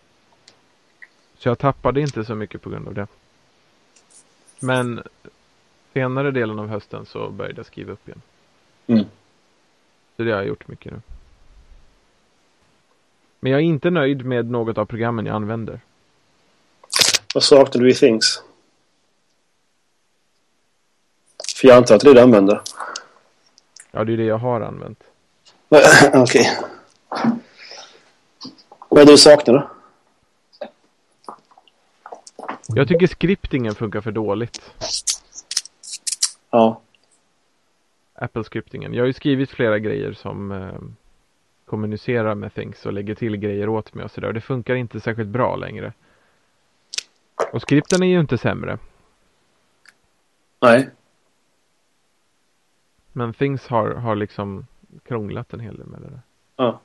Så 1.38 1.48
jag 1.48 1.58
tappade 1.58 2.00
inte 2.00 2.24
så 2.24 2.34
mycket 2.34 2.62
på 2.62 2.70
grund 2.70 2.88
av 2.88 2.94
det. 2.94 3.06
Men 4.60 5.02
senare 5.92 6.30
delen 6.30 6.58
av 6.58 6.68
hösten 6.68 7.06
så 7.06 7.30
började 7.30 7.58
jag 7.58 7.66
skriva 7.66 7.92
upp 7.92 8.08
igen. 8.08 8.22
Mm. 8.86 9.04
Så 10.16 10.22
det 10.22 10.30
har 10.30 10.38
jag 10.38 10.46
gjort 10.48 10.68
mycket 10.68 10.92
nu. 10.92 11.00
Men 13.40 13.52
jag 13.52 13.60
är 13.60 13.64
inte 13.64 13.90
nöjd 13.90 14.24
med 14.24 14.50
något 14.50 14.78
av 14.78 14.86
programmen 14.86 15.26
jag 15.26 15.36
använder. 15.36 15.80
Vad 17.34 17.42
saknar 17.42 17.82
du 17.82 17.90
i 17.90 17.94
Things? 17.94 18.42
För 21.56 21.68
jag 21.68 21.76
antar 21.76 21.94
att 21.94 22.00
det 22.00 22.10
är 22.10 22.14
det 22.14 22.20
du 22.20 22.24
använder. 22.24 22.60
Ja, 23.96 24.04
det 24.04 24.12
är 24.12 24.16
det 24.16 24.24
jag 24.24 24.38
har 24.38 24.60
använt. 24.60 25.04
Okej. 26.14 26.46
Vad 28.88 29.02
är 29.02 29.06
det 29.06 29.12
du 29.12 29.18
saknar 29.18 29.54
då? 29.54 29.70
Jag 32.66 32.88
tycker 32.88 33.06
skriptingen 33.06 33.74
funkar 33.74 34.00
för 34.00 34.12
dåligt. 34.12 34.74
Ja. 36.50 36.80
Apple-skriptingen. 38.14 38.94
Jag 38.94 39.02
har 39.02 39.06
ju 39.06 39.12
skrivit 39.12 39.50
flera 39.50 39.78
grejer 39.78 40.12
som 40.12 40.52
eh, 40.52 40.80
kommunicerar 41.64 42.34
med 42.34 42.54
things 42.54 42.86
och 42.86 42.92
lägger 42.92 43.14
till 43.14 43.36
grejer 43.36 43.68
åt 43.68 43.94
mig 43.94 44.04
och 44.04 44.10
sådär. 44.10 44.32
Det 44.32 44.40
funkar 44.40 44.74
inte 44.74 45.00
särskilt 45.00 45.28
bra 45.28 45.56
längre. 45.56 45.92
Och 47.52 47.62
skripten 47.62 48.02
är 48.02 48.06
ju 48.06 48.20
inte 48.20 48.38
sämre. 48.38 48.78
Nej. 50.62 50.90
Men 53.16 53.32
things 53.32 53.66
har, 53.66 53.90
har 53.94 54.16
liksom 54.16 54.66
krånglat 55.04 55.52
en 55.52 55.60
hel 55.60 55.76
del 55.76 55.86
med 55.86 56.00
det 56.00 56.08
där. 56.08 56.20
Ja. 56.56 56.80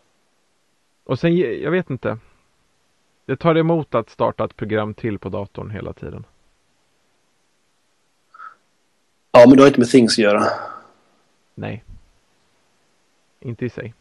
Och 1.03 1.19
sen, 1.19 1.37
jag 1.37 1.71
vet 1.71 1.89
inte. 1.89 2.17
Det 3.25 3.35
tar 3.35 3.55
emot 3.55 3.95
att 3.95 4.09
starta 4.09 4.45
ett 4.45 4.55
program 4.55 4.93
till 4.93 5.19
på 5.19 5.29
datorn 5.29 5.69
hela 5.69 5.93
tiden. 5.93 6.25
Ja, 9.31 9.45
men 9.47 9.57
det 9.57 9.63
har 9.63 9.67
inte 9.67 9.79
med 9.79 9.89
Things 9.89 10.13
att 10.13 10.23
göra. 10.23 10.43
Nej. 11.55 11.83
Inte 13.39 13.65
i 13.65 13.69
sig. 13.69 13.93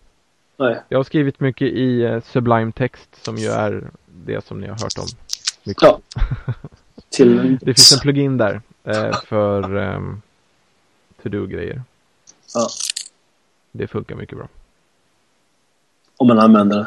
Nej. 0.57 0.83
Jag 0.89 0.99
har 0.99 1.05
skrivit 1.05 1.41
mycket 1.41 1.69
i 1.69 2.03
eh, 2.03 2.21
Sublime 2.21 2.73
Text 2.73 3.25
som 3.25 3.37
ju 3.37 3.49
är 3.49 3.91
det 4.07 4.45
som 4.45 4.61
ni 4.61 4.67
har 4.67 4.79
hört 4.79 4.99
om. 4.99 5.07
Mycket. 5.65 5.83
Ja. 5.83 6.01
Till... 7.09 7.59
Det 7.59 7.75
finns 7.75 7.93
en 7.93 8.01
plugin 8.01 8.37
där 8.37 8.63
eh, 8.85 9.13
för 9.27 9.77
um, 9.77 10.23
to-do-grejer. 11.23 11.83
Ja. 12.55 12.69
Det 13.73 13.87
funkar 13.87 14.17
mycket 14.17 14.39
bra. 14.39 14.49
Om 16.17 16.27
man 16.29 16.39
använder 16.39 16.77
det. 16.79 16.87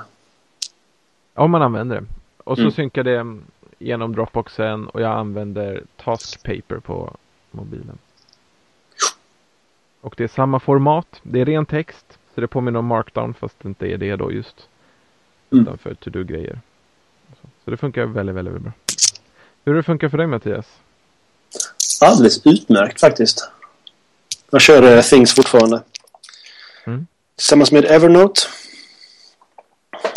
Om 1.34 1.52
man 1.52 1.62
använder 1.62 1.96
det. 2.02 2.06
Och 2.44 2.58
så 2.58 2.62
Mm. 2.62 2.72
synkar 2.74 3.04
det 3.04 3.38
genom 3.80 4.14
Dropboxen 4.16 4.88
och 4.88 5.02
jag 5.02 5.12
använder 5.18 5.84
Task 5.98 6.44
Paper 6.44 6.80
på 6.80 7.16
mobilen. 7.52 7.98
Och 10.02 10.14
det 10.18 10.24
är 10.24 10.28
samma 10.28 10.60
format. 10.60 11.20
Det 11.24 11.42
är 11.42 11.46
ren 11.46 11.66
text. 11.66 12.20
Så 12.36 12.42
det 12.42 12.48
påminner 12.48 12.80
om 12.80 12.86
Markdown 12.86 13.34
fast 13.34 13.60
det 13.60 13.68
inte 13.68 13.88
är 13.88 13.98
det 13.98 14.16
då 14.16 14.32
just. 14.32 14.68
Mm. 15.52 15.64
Utan 15.64 15.78
för 15.78 15.94
to-do-grejer. 15.94 16.60
Så. 17.66 17.72
det 17.72 17.78
funkar 17.78 18.06
väldigt, 18.06 18.36
väldigt 18.36 18.62
bra. 18.62 18.72
Hur 19.66 19.74
det 19.74 19.84
funkat 19.84 20.12
för 20.12 20.18
dig 20.18 20.28
Mattias? 20.28 20.80
Alldeles 22.02 22.46
utmärkt 22.48 23.00
faktiskt. 23.00 23.52
Jag 24.54 24.62
kör 24.62 24.84
uh, 24.84 25.02
Things 25.02 25.36
fortfarande. 25.36 25.82
Mm. 26.86 27.08
Tillsammans 27.36 27.72
med 27.72 27.86
Evernote. 27.86 28.42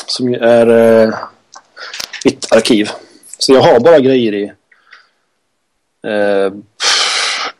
Som 0.06 0.28
ju 0.28 0.38
är 0.38 0.68
uh, 0.68 1.14
mitt 2.24 2.52
arkiv. 2.52 2.90
Så 3.38 3.52
jag 3.52 3.62
har 3.62 3.80
bara 3.80 4.00
grejer 4.00 4.34
i 4.34 4.52
eh, 6.10 6.52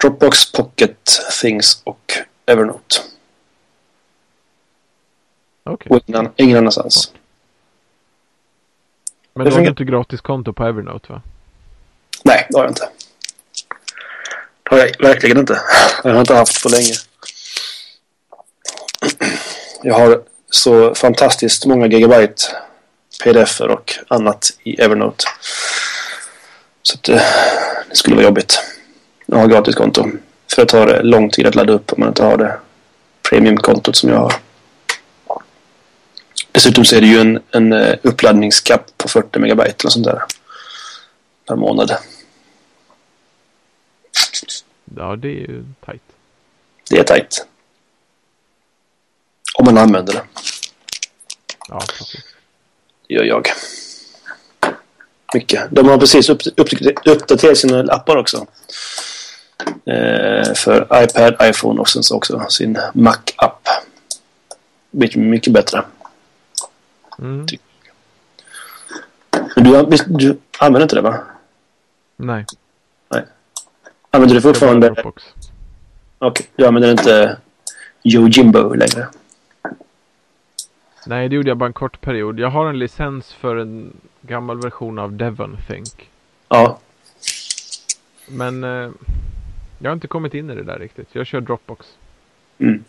Dropbox, 0.01 0.53
Pocket, 0.53 1.11
Things 1.41 1.83
och 1.85 2.13
Evernote. 2.47 2.97
Okej. 5.65 5.91
Och 5.91 6.03
ingen, 6.07 6.29
ingen 6.37 6.59
annanstans. 6.59 7.13
Men 9.35 9.47
du 9.47 9.53
har 9.53 9.61
inte 9.61 9.85
gratiskonto 9.85 10.53
på 10.53 10.65
Evernote 10.65 11.13
va? 11.13 11.23
Nej, 12.25 12.47
det 12.51 12.57
har 12.59 12.65
jag 12.65 12.71
inte. 12.71 12.89
Det 14.71 14.77
har 14.77 14.79
jag 14.79 15.07
verkligen 15.09 15.39
inte. 15.39 15.61
Jag 16.05 16.13
har 16.13 16.21
inte 16.21 16.35
haft 16.35 16.63
på 16.63 16.69
länge. 16.69 16.95
Jag 19.83 19.95
har 19.95 20.23
så 20.51 20.95
fantastiskt 20.95 21.67
många 21.67 21.87
gigabyte 21.87 22.43
pdf 23.25 23.61
och 23.61 23.95
annat 24.09 24.51
i 24.65 24.81
Evernote. 24.81 25.25
Så 26.83 26.95
att 26.95 27.03
det, 27.03 27.23
det 27.91 27.97
skulle 27.97 28.17
vara 28.17 28.25
jobbigt 28.25 28.61
att 29.33 29.39
ha 29.39 29.47
gratiskonto. 29.47 30.07
För 30.55 30.63
det 30.63 30.69
tar 30.69 31.03
lång 31.03 31.31
tid 31.31 31.47
att 31.47 31.55
ladda 31.55 31.73
upp 31.73 31.93
om 31.93 32.01
man 32.01 32.09
inte 32.09 32.25
har 32.25 32.37
det 32.37 32.59
premiumkontot 33.31 33.97
som 33.97 34.11
jag 34.11 34.19
har. 34.19 34.33
Dessutom 36.53 36.85
så 36.85 36.97
är 36.97 37.01
det 37.01 37.07
ju 37.07 37.21
en, 37.21 37.43
en 37.51 37.73
eh, 37.73 37.95
uppladdningskapp 38.03 38.91
på 38.97 39.09
40 39.09 39.39
megabyte 39.39 39.75
eller 39.81 39.91
sånt 39.91 40.07
där. 40.07 40.23
Per 41.49 41.57
månad. 41.57 41.97
Ja, 44.97 45.17
det 45.17 45.29
är 45.29 45.33
ju 45.33 45.65
tajt. 45.85 46.03
Det 46.91 46.99
är 46.99 47.05
tajt. 47.05 47.47
Om 49.59 49.65
man 49.65 49.79
använder 49.79 50.13
det. 50.13 50.23
Ja, 51.69 51.79
precis. 51.99 52.25
Det 53.09 53.15
gör 53.15 53.25
jag. 53.25 53.47
Mycket. 55.35 55.71
De 55.71 55.89
har 55.89 55.99
precis 55.99 56.29
upp, 56.29 56.41
upp, 56.57 56.69
uppdaterat 57.05 57.59
sina 57.59 57.93
appar 57.93 58.17
också. 58.17 58.47
Eh, 59.85 60.55
för 60.55 61.03
iPad, 61.05 61.37
iPhone 61.43 61.81
och 61.81 61.89
sen 61.89 62.03
så 62.03 62.17
också 62.17 62.47
sin 62.49 62.79
Mac-app. 62.95 63.69
Mycket 64.91 65.53
bättre. 65.53 65.85
Mm. 67.19 67.47
Men 69.57 69.65
du, 69.65 69.97
du 70.07 70.39
använder 70.59 70.83
inte 70.83 70.97
det 70.97 71.03
va? 71.03 71.25
Nej, 72.17 72.45
Använder 74.17 74.35
du 74.35 74.41
fortfarande... 74.41 75.13
Okej, 76.19 76.47
du 76.57 76.67
använder 76.67 76.91
inte 76.91 77.39
Yojimbo 78.05 78.75
längre? 78.75 79.09
Nej, 81.07 81.29
det 81.29 81.37
gjorde 81.37 81.49
jag 81.49 81.57
bara 81.57 81.67
en 81.67 81.73
kort 81.73 82.01
period. 82.01 82.41
Jag 82.41 82.51
har 82.51 82.67
en 82.67 82.79
licens 82.79 83.33
för 83.33 83.57
en 83.57 83.97
gammal 84.21 84.61
version 84.61 84.99
av 84.99 85.13
Devon 85.13 85.57
Think. 85.69 86.11
Ja. 86.49 86.79
Men 88.29 88.65
eh, 88.65 88.91
jag 89.79 89.91
har 89.91 89.93
inte 89.93 90.09
kommit 90.09 90.35
in 90.35 90.51
i 90.51 90.55
det 90.55 90.65
där 90.65 90.79
riktigt. 90.79 91.09
Jag 91.13 91.27
kör 91.27 91.41
Dropbox. 91.41 91.87
Mm. 92.59 92.85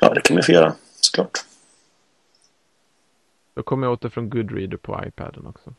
Ja, 0.00 0.14
det 0.14 0.20
kan 0.20 0.36
vi 0.36 0.42
få 0.42 0.52
göra. 0.52 0.74
Såklart. 1.00 1.38
Då 3.54 3.62
kommer 3.62 3.86
jag 3.86 3.92
åt 3.92 4.00
det 4.00 4.10
från 4.10 4.30
Goodreader 4.30 4.76
på 4.76 5.04
iPaden 5.06 5.46
också. 5.46 5.74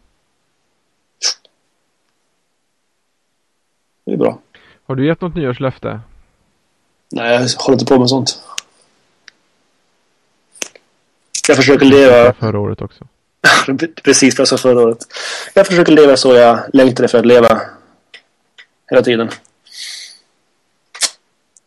Det 4.05 4.13
är 4.13 4.17
bra. 4.17 4.39
Har 4.85 4.95
du 4.95 5.07
gett 5.07 5.21
något 5.21 5.35
nyårslöfte? 5.35 5.99
Nej, 7.11 7.31
jag 7.33 7.39
håller 7.39 7.79
inte 7.79 7.85
på 7.85 7.99
med 7.99 8.09
sånt. 8.09 8.43
Jag 11.47 11.57
försöker 11.57 11.85
leva 11.85 12.33
Förra 12.33 12.59
året 12.59 12.81
också. 12.81 13.07
precis 14.03 14.37
vad 14.37 14.41
jag 14.41 14.47
sa 14.47 14.57
förra 14.57 14.81
året. 14.81 14.97
Jag 15.53 15.67
försöker 15.67 15.91
leva 15.91 16.17
så 16.17 16.33
jag 16.35 16.59
längtade 16.73 17.07
för 17.07 17.17
att 17.17 17.25
leva 17.25 17.61
hela 18.89 19.01
tiden. 19.01 19.29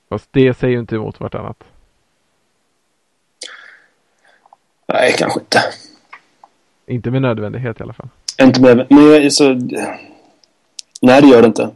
Fast 0.09 0.29
det 0.31 0.55
säger 0.59 0.73
ju 0.73 0.81
inte 0.81 0.95
emot 0.95 1.21
vartannat. 1.21 1.65
Nej, 4.89 5.15
kanske 5.19 5.41
inte. 5.41 5.63
Inte 6.87 7.11
med 7.11 7.23
nödvändighet 7.23 7.81
i 7.81 7.83
alla 7.83 7.93
fall. 7.93 8.09
Inte 8.43 8.61
med, 8.61 8.87
men 8.91 9.31
så... 9.31 9.55
Nej, 11.01 11.23
det 11.23 11.29
gör 11.29 11.43
det 11.43 11.47
inte. 11.47 11.71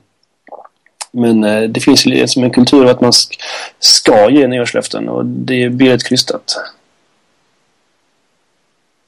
Men 1.10 1.44
eh, 1.44 1.62
det 1.62 1.80
finns 1.80 2.06
ju 2.06 2.28
som 2.28 2.44
en 2.44 2.50
kultur 2.50 2.86
att 2.86 3.00
man 3.00 3.10
sk- 3.10 3.40
ska 3.78 4.30
ge 4.30 4.46
nyårslöften 4.46 5.08
och 5.08 5.26
det 5.26 5.68
blir 5.68 5.94
ett 5.94 6.04
krystat. 6.06 6.54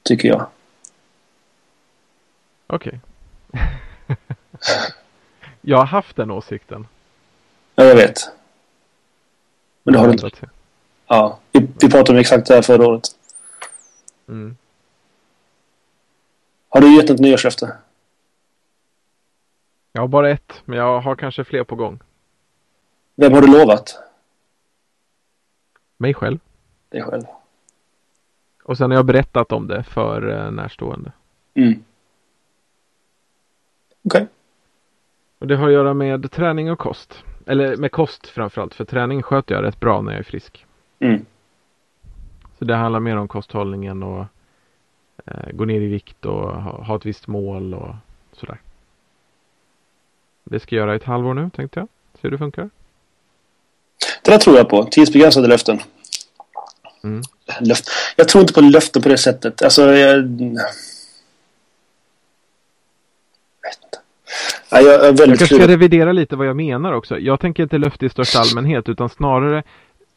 Tycker 0.03 0.27
jag. 0.29 0.47
Okej. 2.67 2.99
jag 5.61 5.77
har 5.77 5.85
haft 5.85 6.15
den 6.15 6.31
åsikten. 6.31 6.87
Ja, 7.75 7.83
jag 7.83 7.95
vet. 7.95 8.21
Men 9.83 9.93
det 9.93 9.99
har 9.99 10.07
du 10.07 10.13
inte. 10.13 10.49
Ja, 11.07 11.39
vi, 11.51 11.59
vi 11.81 11.89
pratade 11.89 12.11
om 12.11 12.17
exakt 12.17 12.47
det 12.47 12.55
här 12.55 12.61
förra 12.61 12.87
året. 12.87 13.07
Mm. 14.27 14.57
Har 16.69 16.81
du 16.81 16.95
gett 16.95 17.09
ett 17.09 17.19
nyårslöfte? 17.19 17.77
Jag 19.95 20.01
har 20.01 20.07
bara 20.07 20.29
ett, 20.29 20.61
men 20.65 20.77
jag 20.77 21.01
har 21.01 21.15
kanske 21.15 21.43
fler 21.43 21.63
på 21.63 21.75
gång. 21.75 21.99
Vem 23.15 23.33
har 23.33 23.41
du 23.41 23.47
lovat? 23.47 23.99
Mig 25.97 26.13
själv. 26.13 26.39
Dig 26.89 27.01
själv. 27.01 27.23
Och 28.63 28.77
sen 28.77 28.91
har 28.91 28.97
jag 28.97 29.05
berättat 29.05 29.51
om 29.51 29.67
det 29.67 29.83
för 29.83 30.29
eh, 30.29 30.51
närstående. 30.51 31.11
Mm. 31.53 31.83
Okej. 34.03 34.27
Och 35.39 35.47
det 35.47 35.55
har 35.55 35.67
att 35.67 35.73
göra 35.73 35.93
med 35.93 36.31
träning 36.31 36.71
och 36.71 36.79
kost. 36.79 37.23
Eller 37.45 37.77
med 37.77 37.91
kost 37.91 38.27
framförallt, 38.27 38.73
för 38.73 38.85
träning 38.85 39.23
sköter 39.23 39.55
jag 39.55 39.63
rätt 39.63 39.79
bra 39.79 40.01
när 40.01 40.11
jag 40.11 40.19
är 40.19 40.23
frisk. 40.23 40.65
Mm. 40.99 41.25
Så 42.59 42.65
det 42.65 42.75
handlar 42.75 42.99
mer 42.99 43.17
om 43.17 43.27
kosthållningen 43.27 44.03
och 44.03 44.25
eh, 45.25 45.51
gå 45.53 45.65
ner 45.65 45.81
i 45.81 45.87
vikt 45.87 46.25
och 46.25 46.61
ha, 46.61 46.83
ha 46.83 46.95
ett 46.95 47.05
visst 47.05 47.27
mål 47.27 47.73
och 47.73 47.95
sådär. 48.31 48.61
Det 50.43 50.59
ska 50.59 50.75
jag 50.75 50.81
göra 50.81 50.93
i 50.93 50.97
ett 50.97 51.03
halvår 51.03 51.33
nu 51.33 51.49
tänkte 51.55 51.79
jag. 51.79 51.87
Se 52.13 52.19
hur 52.21 52.31
det 52.31 52.37
funkar. 52.37 52.69
Det 54.21 54.31
där 54.31 54.37
tror 54.37 54.57
jag 54.57 54.69
på. 54.69 54.83
Tidsbegränsade 54.83 55.47
löften. 55.47 55.79
Mm. 57.03 57.21
Löft. 57.59 57.89
Jag 58.15 58.27
tror 58.27 58.41
inte 58.41 58.53
på 58.53 58.61
löften 58.61 59.01
på 59.01 59.09
det 59.09 59.17
sättet. 59.17 59.61
Alltså, 59.61 59.81
jag... 59.81 60.17
jag 60.17 60.23
vet 63.61 63.79
inte. 63.83 63.99
Ja, 64.69 64.81
jag 64.81 64.93
är 64.93 65.05
Jag 65.05 65.13
väldigt 65.13 65.39
kanske 65.39 65.55
ska 65.55 65.67
revidera 65.67 66.11
lite 66.11 66.35
vad 66.35 66.47
jag 66.47 66.55
menar 66.55 66.93
också. 66.93 67.19
Jag 67.19 67.39
tänker 67.39 67.63
inte 67.63 67.77
löfte 67.77 68.05
i 68.05 68.09
största 68.09 68.39
allmänhet 68.39 68.89
utan 68.89 69.09
snarare 69.09 69.63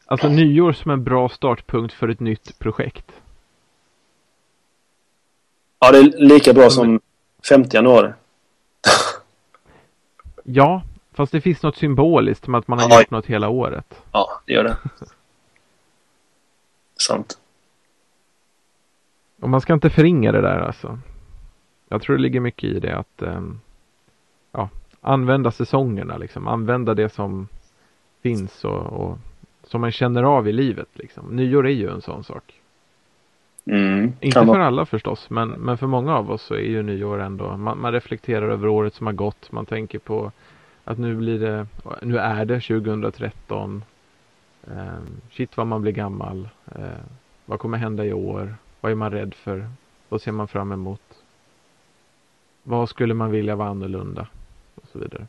alltså 0.07 0.29
nyår 0.29 0.73
som 0.73 0.91
en 0.91 1.05
bra 1.05 1.29
startpunkt 1.29 1.95
för 1.95 2.09
ett 2.09 2.21
nytt 2.21 2.59
projekt. 2.59 3.13
Ja, 5.79 5.93
det 5.93 5.99
är 5.99 6.03
lika 6.19 6.53
bra 6.53 6.71
som 6.71 7.01
5 7.49 7.65
januari. 7.73 8.13
Ja, 10.49 10.83
fast 11.13 11.33
det 11.33 11.41
finns 11.41 11.63
något 11.63 11.77
symboliskt 11.77 12.47
med 12.47 12.59
att 12.59 12.69
man 12.69 12.79
har 12.79 12.89
Ja. 12.91 13.01
gjort 13.01 13.11
något 13.11 13.27
hela 13.27 13.49
året. 13.49 14.03
Ja, 14.13 14.29
det 14.47 14.53
gör 14.53 14.65
det. 14.65 14.77
Sant. 17.09 17.39
Och 19.41 19.49
man 19.49 19.61
ska 19.61 19.73
inte 19.73 19.91
förringa 19.91 20.33
det 20.33 20.41
där 20.41 20.59
alltså. 20.61 20.99
Jag 21.89 22.03
tror 22.03 22.17
det 22.17 22.23
ligger 22.23 22.41
mycket 22.41 22.65
i 22.71 22.81
det 22.81 22.97
att 22.99 23.23
ehm, 23.23 23.61
ja, 24.53 24.69
använda 25.01 25.51
säsongerna 25.51 26.17
liksom. 26.17 26.49
Använda 26.49 26.95
det 26.95 27.09
som 27.09 27.49
finns 28.23 28.65
och, 28.65 28.81
och 28.87 29.19
som 29.65 29.81
man 29.81 29.93
känner 29.93 30.23
av 30.23 30.49
i 30.49 30.53
livet 30.53 30.89
liksom. 30.93 31.37
Nyår 31.37 31.67
är 31.67 31.71
ju 31.73 31.91
en 31.91 32.03
sån 32.03 32.25
sak. 32.25 32.61
Mm. 33.71 34.13
Inte 34.21 34.47
för 34.47 34.59
alla 34.59 34.87
förstås, 34.87 35.31
men, 35.31 35.49
men 35.49 35.79
för 35.79 35.87
många 35.87 36.17
av 36.17 36.31
oss 36.31 36.43
så 36.43 36.55
är 36.55 36.59
ju 36.59 36.83
nyår 36.83 37.21
ändå, 37.21 37.57
man, 37.57 37.81
man 37.81 37.93
reflekterar 37.93 38.49
över 38.49 38.69
året 38.69 38.95
som 38.95 39.07
har 39.07 39.15
gått, 39.15 39.53
man 39.53 39.67
tänker 39.67 39.99
på 39.99 40.33
att 40.85 40.99
nu 40.99 41.15
blir 41.17 41.39
det, 41.39 41.67
nu 42.03 42.19
är 42.19 42.45
det 42.45 42.61
2013, 42.61 43.83
Ehm, 44.71 45.21
shit 45.31 45.57
vad 45.57 45.67
man 45.67 45.83
blir 45.83 45.93
gammal, 45.93 46.49
Eh, 46.75 47.05
vad 47.45 47.59
kommer 47.59 47.79
hända 47.79 48.05
i 48.05 48.13
år, 48.13 48.57
vad 48.81 48.93
är 48.93 48.97
man 48.97 49.11
rädd 49.11 49.35
för, 49.35 49.71
vad 50.09 50.23
ser 50.23 50.33
man 50.33 50.49
fram 50.49 50.73
emot, 50.73 51.23
vad 52.63 52.89
skulle 52.89 53.15
man 53.15 53.31
vilja 53.31 53.57
vara 53.57 53.69
annorlunda 53.69 54.29
och 54.75 54.89
så 54.93 54.99
vidare. 54.99 55.27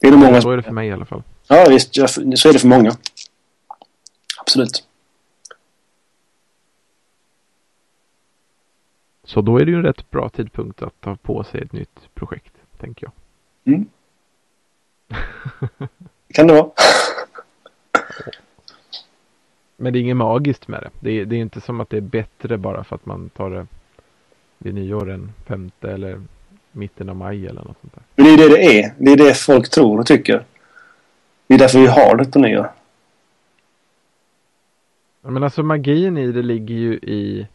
Det 0.00 0.06
är 0.06 0.10
det 0.10 0.16
många 0.36 0.42
Så 0.42 0.50
är 0.50 0.56
det 0.56 0.62
för 0.62 0.72
mig 0.72 0.88
i 0.88 0.92
alla 0.92 1.04
fall. 1.04 1.22
Ja, 1.48 1.66
visst. 1.68 1.94
Så 1.94 2.48
är 2.48 2.52
det 2.52 2.58
för 2.58 2.68
många. 2.68 2.92
Absolut. 4.40 4.86
Så 9.24 9.40
då 9.40 9.58
är 9.58 9.64
det 9.64 9.70
ju 9.70 9.76
en 9.76 9.82
rätt 9.82 10.10
bra 10.10 10.28
tidpunkt 10.28 10.82
att 10.82 11.00
ta 11.00 11.16
på 11.16 11.44
sig 11.44 11.60
ett 11.60 11.72
nytt 11.72 12.14
projekt, 12.14 12.52
tänker 12.78 13.06
jag. 13.06 13.12
Mm. 13.74 13.88
kan 16.34 16.46
det 16.46 16.54
vara. 16.54 16.70
Men 19.76 19.92
det 19.92 19.98
är 19.98 20.00
inget 20.00 20.16
magiskt 20.16 20.68
med 20.68 20.82
det. 20.82 20.90
Det 21.00 21.10
är, 21.20 21.24
det 21.24 21.36
är 21.36 21.40
inte 21.40 21.60
som 21.60 21.80
att 21.80 21.90
det 21.90 21.96
är 21.96 22.00
bättre 22.00 22.56
bara 22.56 22.84
för 22.84 22.96
att 22.96 23.06
man 23.06 23.28
tar 23.28 23.50
det 23.50 23.66
vid 24.58 24.74
nyår 24.74 25.10
än 25.10 25.32
femte 25.46 25.90
eller 25.90 26.22
mitten 26.76 27.08
av 27.08 27.16
maj 27.16 27.46
eller 27.46 27.64
något 27.64 27.76
sånt 27.80 27.94
där. 27.94 28.02
Men 28.14 28.24
det 28.24 28.44
är 28.44 28.48
det 28.48 28.56
det 28.56 28.80
är. 28.80 28.94
Det 28.98 29.12
är 29.12 29.16
det 29.16 29.34
folk 29.34 29.70
tror 29.70 30.00
och 30.00 30.06
tycker. 30.06 30.44
Det 31.46 31.54
är 31.54 31.58
därför 31.58 31.78
vi 31.78 31.86
har 31.86 32.16
det. 32.16 32.48
Ja, 32.48 32.72
Men 35.20 35.42
alltså 35.42 35.62
magin 35.62 36.18
i 36.18 36.32
det 36.32 36.42
ligger 36.42 36.74
ju 36.74 36.92
i 36.94 37.46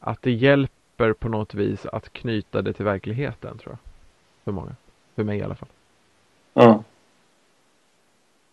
att 0.00 0.22
det 0.22 0.30
hjälper 0.30 1.12
på 1.12 1.28
något 1.28 1.54
vis 1.54 1.86
att 1.86 2.12
knyta 2.12 2.62
det 2.62 2.72
till 2.72 2.84
verkligheten 2.84 3.58
tror 3.58 3.72
jag. 3.72 3.78
För 4.44 4.52
många. 4.52 4.76
För 5.14 5.24
mig 5.24 5.38
i 5.38 5.42
alla 5.42 5.54
fall. 5.54 5.68
Ja. 6.54 6.82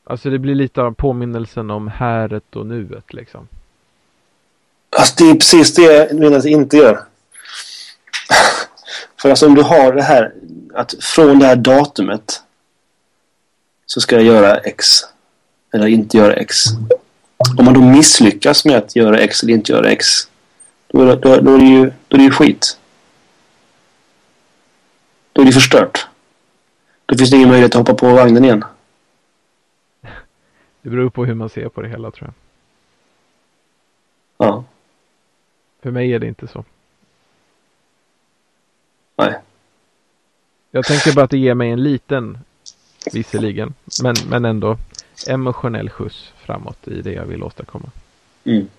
Alltså 0.04 0.30
det 0.30 0.39
blir 0.39 0.56
lite 0.56 0.82
av 0.82 0.91
påminnelsen 0.91 1.72
om 1.72 1.88
häret 1.88 2.56
och 2.56 2.66
nuet 2.66 3.14
liksom. 3.14 3.48
Alltså 4.89 5.24
det 5.24 5.30
är 5.32 5.36
precis 5.36 5.76
det 5.76 6.14
Linus 6.14 6.45
inte 6.45 6.78
gör. 6.78 7.00
För 9.21 9.30
alltså 9.30 9.47
om 9.47 9.55
du 9.55 9.61
har 9.61 9.93
det 9.93 10.03
här 10.03 10.34
att 10.73 10.93
från 10.99 11.39
det 11.39 11.45
här 11.45 11.55
datumet 11.55 12.41
så 13.86 14.01
ska 14.01 14.16
jag 14.16 14.25
göra 14.25 14.58
X. 14.58 14.86
Eller 15.74 15.87
inte 15.87 16.17
göra 16.17 16.33
X. 16.33 16.63
Om 17.58 17.66
man 17.66 17.74
då 17.74 17.82
misslyckas 17.82 18.66
med 18.66 18.78
att 18.78 18.95
göra 18.95 19.20
X 19.20 19.43
eller 19.43 19.54
inte 19.54 19.71
göra 19.71 19.91
X. 19.91 20.05
Då 20.87 21.01
är 21.01 21.05
det, 21.05 21.16
då, 21.16 21.41
då 21.41 21.55
är 21.55 21.59
det, 21.59 21.66
ju, 21.66 21.91
då 22.08 22.16
är 22.16 22.17
det 22.17 22.24
ju 22.24 22.32
skit. 22.32 22.79
Då 25.33 25.41
är 25.41 25.45
det 25.45 25.51
förstört. 25.51 26.08
Då 27.05 27.17
finns 27.17 27.29
det 27.29 27.36
ingen 27.36 27.49
möjlighet 27.49 27.75
att 27.75 27.87
hoppa 27.87 27.93
på 27.93 28.13
vagnen 28.13 28.45
igen. 28.45 28.66
Det 30.82 30.89
beror 30.89 31.09
på 31.09 31.25
hur 31.25 31.33
man 31.33 31.49
ser 31.49 31.70
på 31.70 31.82
det 31.82 31.89
hela 31.89 32.12
tror 32.12 32.28
jag. 32.28 32.33
Ja. 34.47 34.63
För 35.82 35.91
mig 35.91 36.13
är 36.13 36.20
det 36.20 36.28
inte 36.28 36.47
så. 36.47 36.66
Nej. 39.18 39.39
Jag 40.72 40.86
tänker 40.86 41.14
bara 41.14 41.26
att 41.26 41.32
det 41.32 41.38
ger 41.38 41.54
mig 41.54 41.72
en 41.72 41.84
liten, 41.84 42.38
visserligen, 43.14 43.74
men, 44.04 44.16
men 44.30 44.46
ändå 44.46 44.78
emotionell 45.28 45.89
skjuts 45.89 46.34
framåt 46.46 46.88
i 46.88 47.02
det 47.02 47.12
jag 47.12 47.26
vill 47.26 47.44
åstadkomma. 47.44 47.89
Mm. 48.44 48.70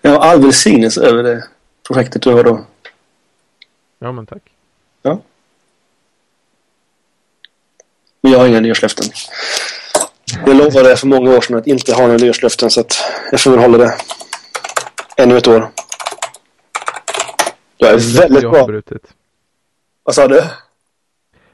Jag 0.00 0.10
har 0.10 0.18
all 0.18 0.42
välsignelse 0.42 1.00
över 1.00 1.22
det 1.22 1.44
projektet 1.86 2.22
du 2.22 2.32
har 2.32 2.44
då. 2.44 2.64
Ja 3.98 4.12
men 4.12 4.26
tack. 4.26 4.42
Men 8.22 8.32
jag 8.32 8.38
har 8.38 8.46
inga 8.46 8.60
nyårslöften. 8.60 9.06
Jag 10.46 10.56
lovade 10.56 10.96
för 10.96 11.06
många 11.06 11.30
år 11.30 11.40
sedan 11.40 11.56
att 11.56 11.66
inte 11.66 11.94
ha 11.94 12.02
några 12.02 12.16
nyårslöften 12.16 12.70
så 12.70 12.80
att 12.80 12.94
jag 13.30 13.40
får 13.40 13.50
väl 13.50 13.60
hålla 13.60 13.78
det 13.78 13.94
ännu 15.16 15.36
ett 15.36 15.48
år. 15.48 15.70
Jag 17.86 17.90
är 17.90 17.96
Det 17.96 18.02
löfte 18.04 18.20
väldigt 18.20 18.42
jag 18.42 18.48
har 18.50 18.56
bra. 18.56 18.66
brutit. 18.66 19.14
Vad 20.02 20.14
sa 20.14 20.28
du? 20.28 20.34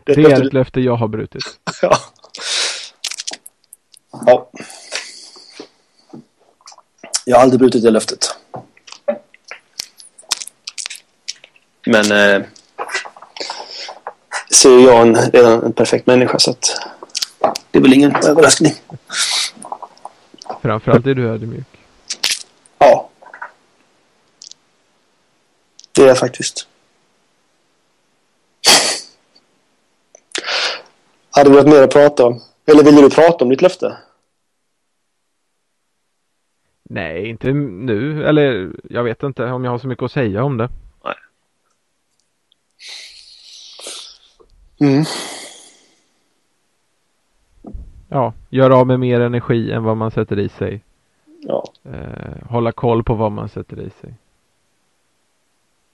Det 0.04 0.12
är 0.12 0.16
Det 0.16 0.22
är 0.22 0.22
löfte 0.22 0.36
ett 0.36 0.42
du... 0.52 0.58
löfte 0.58 0.80
jag 0.80 0.96
har 0.96 1.08
brutit. 1.08 1.44
Ja. 1.82 1.98
ja. 4.26 4.50
Jag 7.24 7.36
har 7.36 7.42
aldrig 7.42 7.60
brutit 7.60 7.82
det 7.82 7.90
löftet. 7.90 8.36
Men 11.86 12.12
eh, 12.12 12.46
ser 14.50 14.78
jag 14.78 15.02
en, 15.08 15.16
redan 15.16 15.62
en 15.64 15.72
perfekt 15.72 16.06
människa 16.06 16.38
så 16.38 16.50
att 16.50 16.66
det 17.70 17.78
är 17.78 17.82
väl 17.82 17.92
ingen 17.92 18.16
överraskning. 18.16 18.72
Framförallt 20.62 21.06
är 21.06 21.14
du 21.14 21.28
ödmjuk. 21.28 21.66
Ja. 22.78 23.10
Det 25.98 26.04
är 26.04 26.08
jag 26.08 26.18
faktiskt. 26.18 26.68
Hade 31.30 31.50
vi 31.50 31.56
något 31.56 31.66
mer 31.66 31.82
att 31.82 31.92
prata 31.92 32.26
om? 32.26 32.40
Eller 32.66 32.84
ville 32.84 33.00
du 33.00 33.10
prata 33.10 33.44
om 33.44 33.50
ditt 33.50 33.62
löfte? 33.62 33.96
Nej, 36.82 37.28
inte 37.28 37.52
nu. 37.52 38.24
Eller 38.24 38.72
jag 38.90 39.04
vet 39.04 39.22
inte 39.22 39.44
om 39.44 39.64
jag 39.64 39.70
har 39.70 39.78
så 39.78 39.86
mycket 39.86 40.04
att 40.04 40.12
säga 40.12 40.44
om 40.44 40.56
det. 40.56 40.68
Mm. 44.80 45.04
Ja, 48.08 48.34
göra 48.48 48.76
av 48.76 48.86
med 48.86 49.00
mer 49.00 49.20
energi 49.20 49.72
än 49.72 49.84
vad 49.84 49.96
man 49.96 50.10
sätter 50.10 50.38
i 50.38 50.48
sig. 50.48 50.84
Ja. 51.40 51.64
Eh, 51.82 52.48
hålla 52.50 52.72
koll 52.72 53.04
på 53.04 53.14
vad 53.14 53.32
man 53.32 53.48
sätter 53.48 53.80
i 53.80 53.90
sig. 54.00 54.14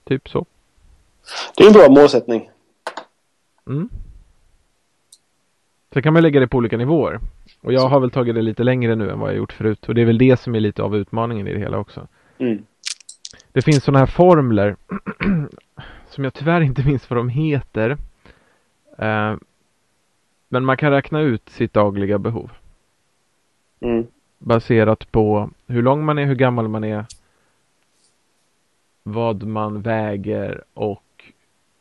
Typ 0.05 0.29
så. 0.29 0.45
Det 1.57 1.63
är 1.63 1.67
en 1.67 1.73
bra 1.73 1.89
målsättning. 1.89 2.49
Mm. 3.67 3.89
Sen 5.93 6.03
kan 6.03 6.13
man 6.13 6.23
lägga 6.23 6.39
det 6.39 6.47
på 6.47 6.57
olika 6.57 6.77
nivåer. 6.77 7.19
Och 7.61 7.73
jag 7.73 7.87
har 7.87 7.99
väl 7.99 8.11
tagit 8.11 8.35
det 8.35 8.41
lite 8.41 8.63
längre 8.63 8.95
nu 8.95 9.11
än 9.11 9.19
vad 9.19 9.29
jag 9.29 9.37
gjort 9.37 9.53
förut. 9.53 9.87
Och 9.89 9.95
det 9.95 10.01
är 10.01 10.05
väl 10.05 10.17
det 10.17 10.39
som 10.39 10.55
är 10.55 10.59
lite 10.59 10.83
av 10.83 10.95
utmaningen 10.95 11.47
i 11.47 11.53
det 11.53 11.59
hela 11.59 11.77
också. 11.77 12.07
Mm. 12.37 12.65
Det 13.51 13.61
finns 13.61 13.83
sådana 13.83 13.99
här 13.99 14.05
formler 14.05 14.75
som 16.09 16.23
jag 16.23 16.33
tyvärr 16.33 16.61
inte 16.61 16.83
minns 16.83 17.09
vad 17.09 17.19
de 17.19 17.29
heter. 17.29 17.97
Eh, 18.97 19.35
men 20.49 20.65
man 20.65 20.77
kan 20.77 20.91
räkna 20.91 21.19
ut 21.21 21.49
sitt 21.49 21.73
dagliga 21.73 22.17
behov 22.17 22.51
Mm. 23.79 24.07
baserat 24.39 25.11
på 25.11 25.49
hur 25.67 25.81
lång 25.81 26.05
man 26.05 26.17
är, 26.17 26.25
hur 26.25 26.35
gammal 26.35 26.67
man 26.67 26.83
är, 26.83 27.05
vad 29.07 29.43
man 29.43 29.81
väger 29.81 30.63
och 30.73 31.03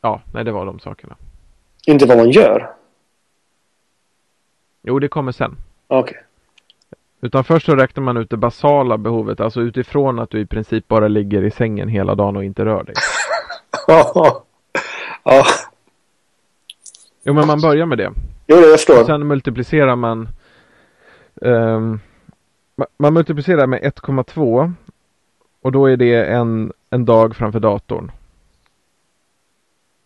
ja, 0.00 0.20
nej 0.34 0.44
det 0.44 0.52
var 0.52 0.66
de 0.66 0.78
sakerna. 0.78 1.16
Inte 1.86 2.06
vad 2.06 2.16
man 2.16 2.30
gör. 2.30 2.70
Jo, 4.82 4.98
det 4.98 5.08
kommer 5.08 5.32
sen. 5.32 5.56
Okej. 5.86 6.18
Utan 7.20 7.44
först 7.44 7.66
så 7.66 7.74
räknar 7.76 8.02
man 8.02 8.16
ut 8.16 8.30
det 8.30 8.36
basala 8.36 8.98
behovet, 8.98 9.40
alltså 9.40 9.60
utifrån 9.60 10.18
att 10.18 10.30
du 10.30 10.40
i 10.40 10.46
princip 10.46 10.88
bara 10.88 11.08
ligger 11.08 11.42
i 11.44 11.50
sängen 11.50 11.88
hela 11.88 12.14
dagen 12.14 12.36
och 12.36 12.44
inte 12.44 12.64
rör 12.64 12.82
dig. 12.84 12.94
ja. 13.86 15.44
Jo, 17.24 17.32
men 17.34 17.46
man 17.46 17.60
börjar 17.60 17.86
med 17.86 17.98
det. 17.98 18.12
Jo, 18.46 18.56
jag 18.56 18.70
förstår. 18.70 19.04
Sen 19.04 19.26
multiplicerar 19.26 19.96
man 19.96 20.28
ma- 22.76 22.86
Man 22.96 23.14
multiplicerar 23.14 23.66
med 23.66 23.82
1,2 23.82 24.72
och 25.64 25.72
då 25.72 25.86
är 25.86 25.96
det 25.96 26.24
en, 26.24 26.72
en 26.90 27.04
dag 27.04 27.36
framför 27.36 27.60
datorn. 27.60 28.12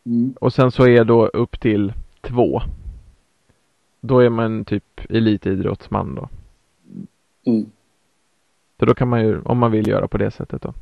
Mm. 0.06 0.35
Och 0.40 0.52
sen 0.52 0.70
så 0.70 0.89
är 0.89 1.05
då 1.05 1.26
upp 1.26 1.60
till 1.60 1.93
2. 2.20 2.62
Då 4.01 4.20
är 4.20 4.28
man 4.28 4.64
typ 4.64 5.01
elitidrottsman 5.09 6.14
då. 6.14 6.28
Mm. 7.47 7.70
Så 8.78 8.85
då 8.85 8.94
kan 8.94 9.09
man 9.09 9.20
ju, 9.20 9.40
om 9.40 9.59
man 9.59 9.70
vill 9.70 9.89
göra 9.89 10.09
på 10.09 10.18
det 10.18 10.30
sättet 10.30 10.62
då. 10.62 10.74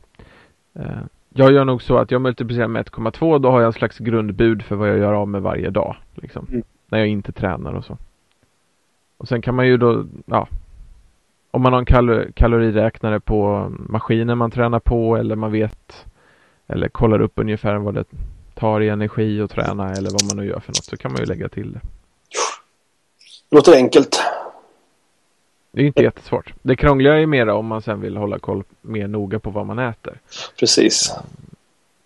Eh, 0.75 1.01
jag 1.29 1.53
gör 1.53 1.65
nog 1.65 1.83
så 1.83 1.99
att 1.99 2.11
jag 2.11 2.23
multiplicerar 2.23 2.69
med 2.69 2.87
1,2 2.87 3.39
då 3.39 3.51
har 3.51 3.61
jag 3.61 3.67
en 3.67 3.73
slags 3.73 3.99
grundbud 3.99 4.63
för 4.63 4.77
vad 4.77 4.89
jag 4.89 4.99
gör 4.99 5.13
av 5.13 5.29
med 5.29 5.43
varje 5.43 5.71
dag. 5.71 5.97
Liksom. 6.15 6.47
Mm. 6.51 6.63
När 6.89 6.99
jag 6.99 7.09
inte 7.09 7.33
tränar 7.33 7.73
och 7.73 7.85
så. 7.85 7.99
Och 9.17 9.29
sen 9.29 9.43
kan 9.43 9.55
man 9.55 9.67
ju 9.67 9.77
då, 9.77 10.07
ja. 10.27 10.49
Om 11.57 11.63
man 11.63 11.73
har 11.73 11.81
en 11.81 11.87
kal- 11.87 12.33
kaloriräknare 12.35 13.21
på 13.21 13.69
maskinen 13.79 14.39
man 14.39 14.51
tränar 14.51 14.81
på 14.81 15.17
eller 15.17 15.37
man 15.37 15.53
vet 15.53 16.07
eller 16.67 16.89
kollar 16.89 17.21
upp 17.21 17.33
ungefär 17.35 17.77
vad 17.77 17.95
det 17.95 18.05
tar 18.55 18.81
i 18.81 18.89
energi 18.89 19.41
att 19.41 19.51
träna 19.51 19.93
eller 19.93 20.11
vad 20.11 20.25
man 20.25 20.45
nu 20.45 20.51
gör 20.51 20.61
för 20.61 20.69
något 20.69 20.85
så 20.85 20.97
kan 20.97 21.13
man 21.13 21.21
ju 21.21 21.27
lägga 21.27 21.49
till 21.49 21.73
det. 21.73 21.81
Låter 23.51 23.77
enkelt. 23.77 24.21
Det 25.73 25.81
är 25.81 25.83
ju 25.83 25.87
inte 25.87 26.03
jättesvårt. 26.03 26.55
Det 26.63 26.77
krångliga 26.77 27.21
är 27.21 27.27
mera 27.27 27.55
om 27.55 27.67
man 27.67 27.83
sen 27.83 28.01
vill 28.01 28.17
hålla 28.17 28.39
koll 28.39 28.65
mer 28.83 29.09
noga 29.09 29.39
på 29.39 29.51
vad 29.51 29.67
man 29.67 29.79
äter. 29.79 30.21
Precis. 30.59 31.17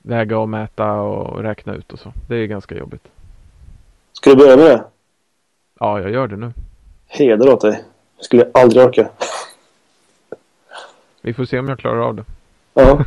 Väga 0.02 0.38
och 0.38 0.48
mäta 0.48 0.92
och 0.92 1.42
räkna 1.42 1.74
ut 1.74 1.92
och 1.92 1.98
så. 1.98 2.12
Det 2.28 2.36
är 2.36 2.46
ganska 2.46 2.74
jobbigt. 2.74 3.08
Ska 4.12 4.30
du 4.30 4.36
börja 4.36 4.56
med 4.56 4.66
det? 4.66 4.84
Ja, 5.80 6.00
jag 6.00 6.10
gör 6.10 6.28
det 6.28 6.36
nu. 6.36 6.52
Heder 7.06 7.52
åt 7.52 7.60
dig. 7.60 7.84
Jag 8.20 8.24
skulle 8.24 8.46
aldrig 8.54 8.84
orka. 8.84 9.08
Vi 11.20 11.34
får 11.34 11.44
se 11.44 11.58
om 11.58 11.68
jag 11.68 11.78
klarar 11.78 12.00
av 12.00 12.14
det. 12.14 12.24
Ja. 12.74 13.04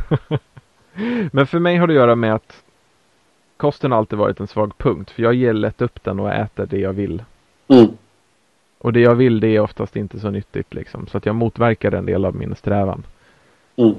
Men 1.32 1.46
för 1.46 1.58
mig 1.58 1.76
har 1.76 1.86
det 1.86 1.92
att 1.92 1.96
göra 1.96 2.14
med 2.14 2.34
att 2.34 2.62
kosten 3.56 3.92
alltid 3.92 4.18
varit 4.18 4.40
en 4.40 4.46
svag 4.46 4.78
punkt. 4.78 5.10
För 5.10 5.22
jag 5.22 5.34
ger 5.34 5.52
lätt 5.52 5.82
upp 5.82 6.04
den 6.04 6.20
och 6.20 6.32
äter 6.32 6.66
det 6.66 6.78
jag 6.78 6.92
vill. 6.92 7.22
Mm. 7.68 7.88
Och 8.78 8.92
det 8.92 9.00
jag 9.00 9.14
vill 9.14 9.40
det 9.40 9.48
är 9.48 9.60
oftast 9.60 9.96
inte 9.96 10.20
så 10.20 10.30
nyttigt 10.30 10.74
liksom. 10.74 11.06
Så 11.06 11.18
att 11.18 11.26
jag 11.26 11.34
motverkar 11.34 11.92
en 11.92 12.06
del 12.06 12.24
av 12.24 12.36
min 12.36 12.54
strävan. 12.54 13.06
Mm. 13.76 13.90
Eh, 13.90 13.96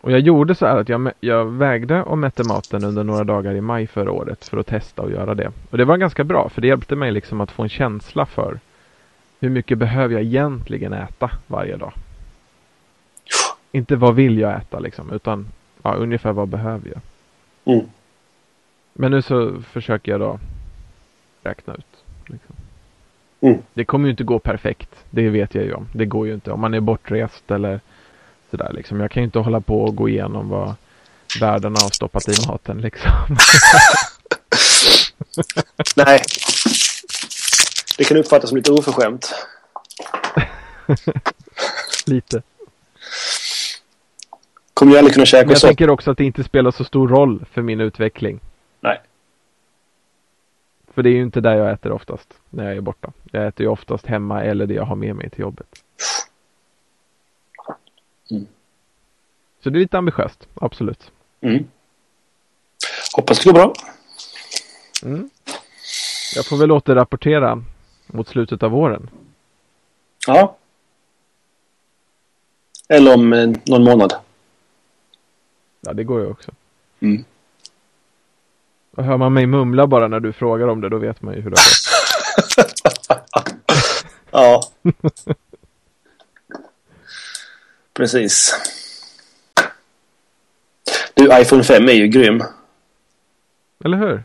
Och 0.00 0.12
jag 0.12 0.20
gjorde 0.20 0.54
så 0.54 0.66
här 0.66 0.76
att 0.76 0.88
jag, 0.88 1.10
jag 1.20 1.44
vägde 1.44 2.02
och 2.02 2.18
mätte 2.18 2.44
maten 2.48 2.84
under 2.84 3.04
några 3.04 3.24
dagar 3.24 3.54
i 3.54 3.60
maj 3.60 3.86
förra 3.86 4.12
året 4.12 4.44
för 4.48 4.56
att 4.56 4.66
testa 4.66 5.02
och 5.02 5.10
göra 5.10 5.34
det. 5.34 5.52
Och 5.70 5.78
det 5.78 5.84
var 5.84 5.96
ganska 5.96 6.24
bra 6.24 6.48
för 6.48 6.60
det 6.60 6.66
hjälpte 6.66 6.96
mig 6.96 7.10
liksom 7.10 7.40
att 7.40 7.50
få 7.50 7.62
en 7.62 7.68
känsla 7.68 8.26
för 8.26 8.60
hur 9.42 9.50
mycket 9.50 9.78
behöver 9.78 10.14
jag 10.14 10.22
egentligen 10.22 10.92
äta 10.92 11.30
varje 11.46 11.76
dag. 11.76 11.92
Inte 13.72 13.96
vad 13.96 14.14
vill 14.14 14.38
jag 14.38 14.56
äta 14.56 14.78
liksom 14.78 15.12
utan 15.12 15.46
ja, 15.82 15.94
ungefär 15.94 16.32
vad 16.32 16.48
behöver 16.48 16.88
jag. 16.88 17.00
Mm. 17.74 17.86
Men 18.92 19.10
nu 19.10 19.22
så 19.22 19.62
försöker 19.62 20.12
jag 20.12 20.20
då 20.20 20.38
räkna 21.42 21.74
ut. 21.74 22.04
Liksom. 22.26 22.54
Mm. 23.40 23.58
Det 23.74 23.84
kommer 23.84 24.06
ju 24.06 24.10
inte 24.10 24.24
gå 24.24 24.38
perfekt. 24.38 24.90
Det 25.10 25.28
vet 25.28 25.54
jag 25.54 25.64
ju 25.64 25.74
om. 25.74 25.86
Det 25.92 26.06
går 26.06 26.26
ju 26.26 26.34
inte 26.34 26.52
om 26.52 26.60
man 26.60 26.74
är 26.74 26.80
bortrest 26.80 27.50
eller 27.50 27.80
sådär 28.50 28.72
liksom. 28.72 29.00
Jag 29.00 29.10
kan 29.10 29.22
ju 29.22 29.24
inte 29.24 29.38
hålla 29.38 29.60
på 29.60 29.82
och 29.82 29.96
gå 29.96 30.08
igenom 30.08 30.48
vad 30.48 30.74
världarna 31.40 31.80
har 31.80 31.90
stoppat 31.90 32.28
i 32.28 32.46
maten 32.48 32.80
liksom. 32.80 33.10
Nej. 35.96 36.20
Det 37.98 38.04
kan 38.04 38.16
uppfattas 38.16 38.48
som 38.50 38.56
lite 38.56 38.72
oförskämt. 38.72 39.34
Lite. 42.06 42.42
Kommer 44.74 44.92
ju 44.92 44.98
aldrig 44.98 45.14
kunna 45.14 45.20
Men 45.20 45.26
käka 45.26 45.50
jag 45.50 45.58
så. 45.58 45.66
tänker 45.66 45.90
också 45.90 46.10
att 46.10 46.18
det 46.18 46.24
inte 46.24 46.44
spelar 46.44 46.70
så 46.70 46.84
stor 46.84 47.08
roll 47.08 47.44
för 47.52 47.62
min 47.62 47.80
utveckling. 47.80 48.40
Nej. 48.80 49.00
För 50.94 51.02
det 51.02 51.10
är 51.10 51.12
ju 51.14 51.22
inte 51.22 51.40
där 51.40 51.54
jag 51.54 51.72
äter 51.72 51.92
oftast 51.92 52.34
när 52.50 52.64
jag 52.64 52.76
är 52.76 52.80
borta. 52.80 53.12
Jag 53.30 53.46
äter 53.46 53.64
ju 53.66 53.70
oftast 53.72 54.06
hemma 54.06 54.42
eller 54.44 54.66
det 54.66 54.74
jag 54.74 54.84
har 54.84 54.96
med 54.96 55.16
mig 55.16 55.30
till 55.30 55.40
jobbet. 55.40 55.66
Mm. 58.30 58.46
Så 59.62 59.70
det 59.70 59.78
är 59.78 59.80
lite 59.80 59.98
ambitiöst, 59.98 60.48
absolut. 60.54 61.10
Mm. 61.40 61.64
Hoppas 63.16 63.38
det 63.38 63.44
går 63.44 63.52
bra. 63.52 63.72
Mm. 65.02 65.30
Jag 66.36 66.46
får 66.46 66.56
väl 66.56 66.72
återrapportera 66.72 67.64
mot 68.12 68.28
slutet 68.28 68.62
av 68.62 68.70
våren. 68.70 69.10
Ja. 70.26 70.56
Eller 72.88 73.14
om 73.14 73.32
eh, 73.32 73.50
någon 73.66 73.84
månad. 73.84 74.14
Ja, 75.80 75.92
det 75.92 76.04
går 76.04 76.20
ju 76.20 76.26
också. 76.26 76.50
Mm. 77.00 77.24
Och 78.96 79.04
hör 79.04 79.16
man 79.16 79.32
mig 79.32 79.46
mumla 79.46 79.86
bara 79.86 80.08
när 80.08 80.20
du 80.20 80.32
frågar 80.32 80.68
om 80.68 80.80
det, 80.80 80.88
då 80.88 80.98
vet 80.98 81.22
man 81.22 81.34
ju 81.34 81.40
hur 81.40 81.50
det 81.50 81.56
har 81.56 81.64
gått. 81.64 81.82
Ja. 84.32 84.62
Precis. 87.94 88.54
Du, 91.14 91.40
iPhone 91.40 91.64
5 91.64 91.88
är 91.88 91.92
ju 91.92 92.06
grym. 92.06 92.42
Eller 93.84 93.98
hur? 93.98 94.24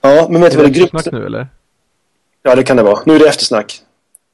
Ja, 0.00 0.28
men 0.30 0.40
vet 0.40 0.50
du 0.50 0.56
vad 0.56 0.66
det 0.66 0.70
är 0.70 0.74
grymt? 0.74 1.12
nu 1.12 1.26
eller? 1.26 1.46
Ja, 2.42 2.54
det 2.54 2.62
kan 2.62 2.76
det 2.76 2.82
vara. 2.82 3.00
Nu 3.06 3.14
är 3.14 3.18
det 3.18 3.28
eftersnack. 3.28 3.82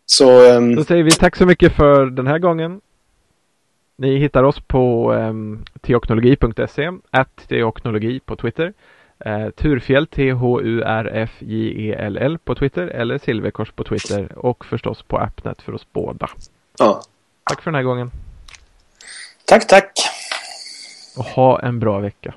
Så, 0.07 0.53
ehm, 0.53 0.75
Då 0.75 0.85
säger 0.85 1.03
vi 1.03 1.11
tack 1.11 1.37
så 1.37 1.47
mycket 1.47 1.73
för 1.73 2.07
den 2.07 2.27
här 2.27 2.39
gången. 2.39 2.81
Ni 3.97 4.19
hittar 4.19 4.43
oss 4.43 4.61
på 4.61 5.13
um, 5.13 5.65
teoknologi.se, 5.81 6.91
att 7.11 7.49
teoknologi 7.49 8.21
på 8.21 8.37
Twitter. 8.37 8.73
Uh, 9.27 9.51
Turfjäll, 9.51 10.07
T-H-U-R-F-J-E-L-L 10.07 12.39
på 12.45 12.55
Twitter 12.55 12.87
eller 12.87 13.19
Silverkors 13.19 13.71
på 13.71 13.85
Twitter 13.85 14.39
och 14.39 14.65
förstås 14.65 15.03
på 15.03 15.19
Appnet 15.19 15.63
för 15.63 15.75
oss 15.75 15.87
båda. 15.93 16.31
ja. 16.79 17.03
Tack 17.45 17.63
för 17.63 17.71
den 17.71 17.75
här 17.75 17.83
gången 17.83 18.11
Tack, 19.45 19.67
tack. 19.67 19.93
och 21.17 21.25
ha 21.25 21.61
en 21.61 21.79
bra 21.79 21.99
vecka. 21.99 22.35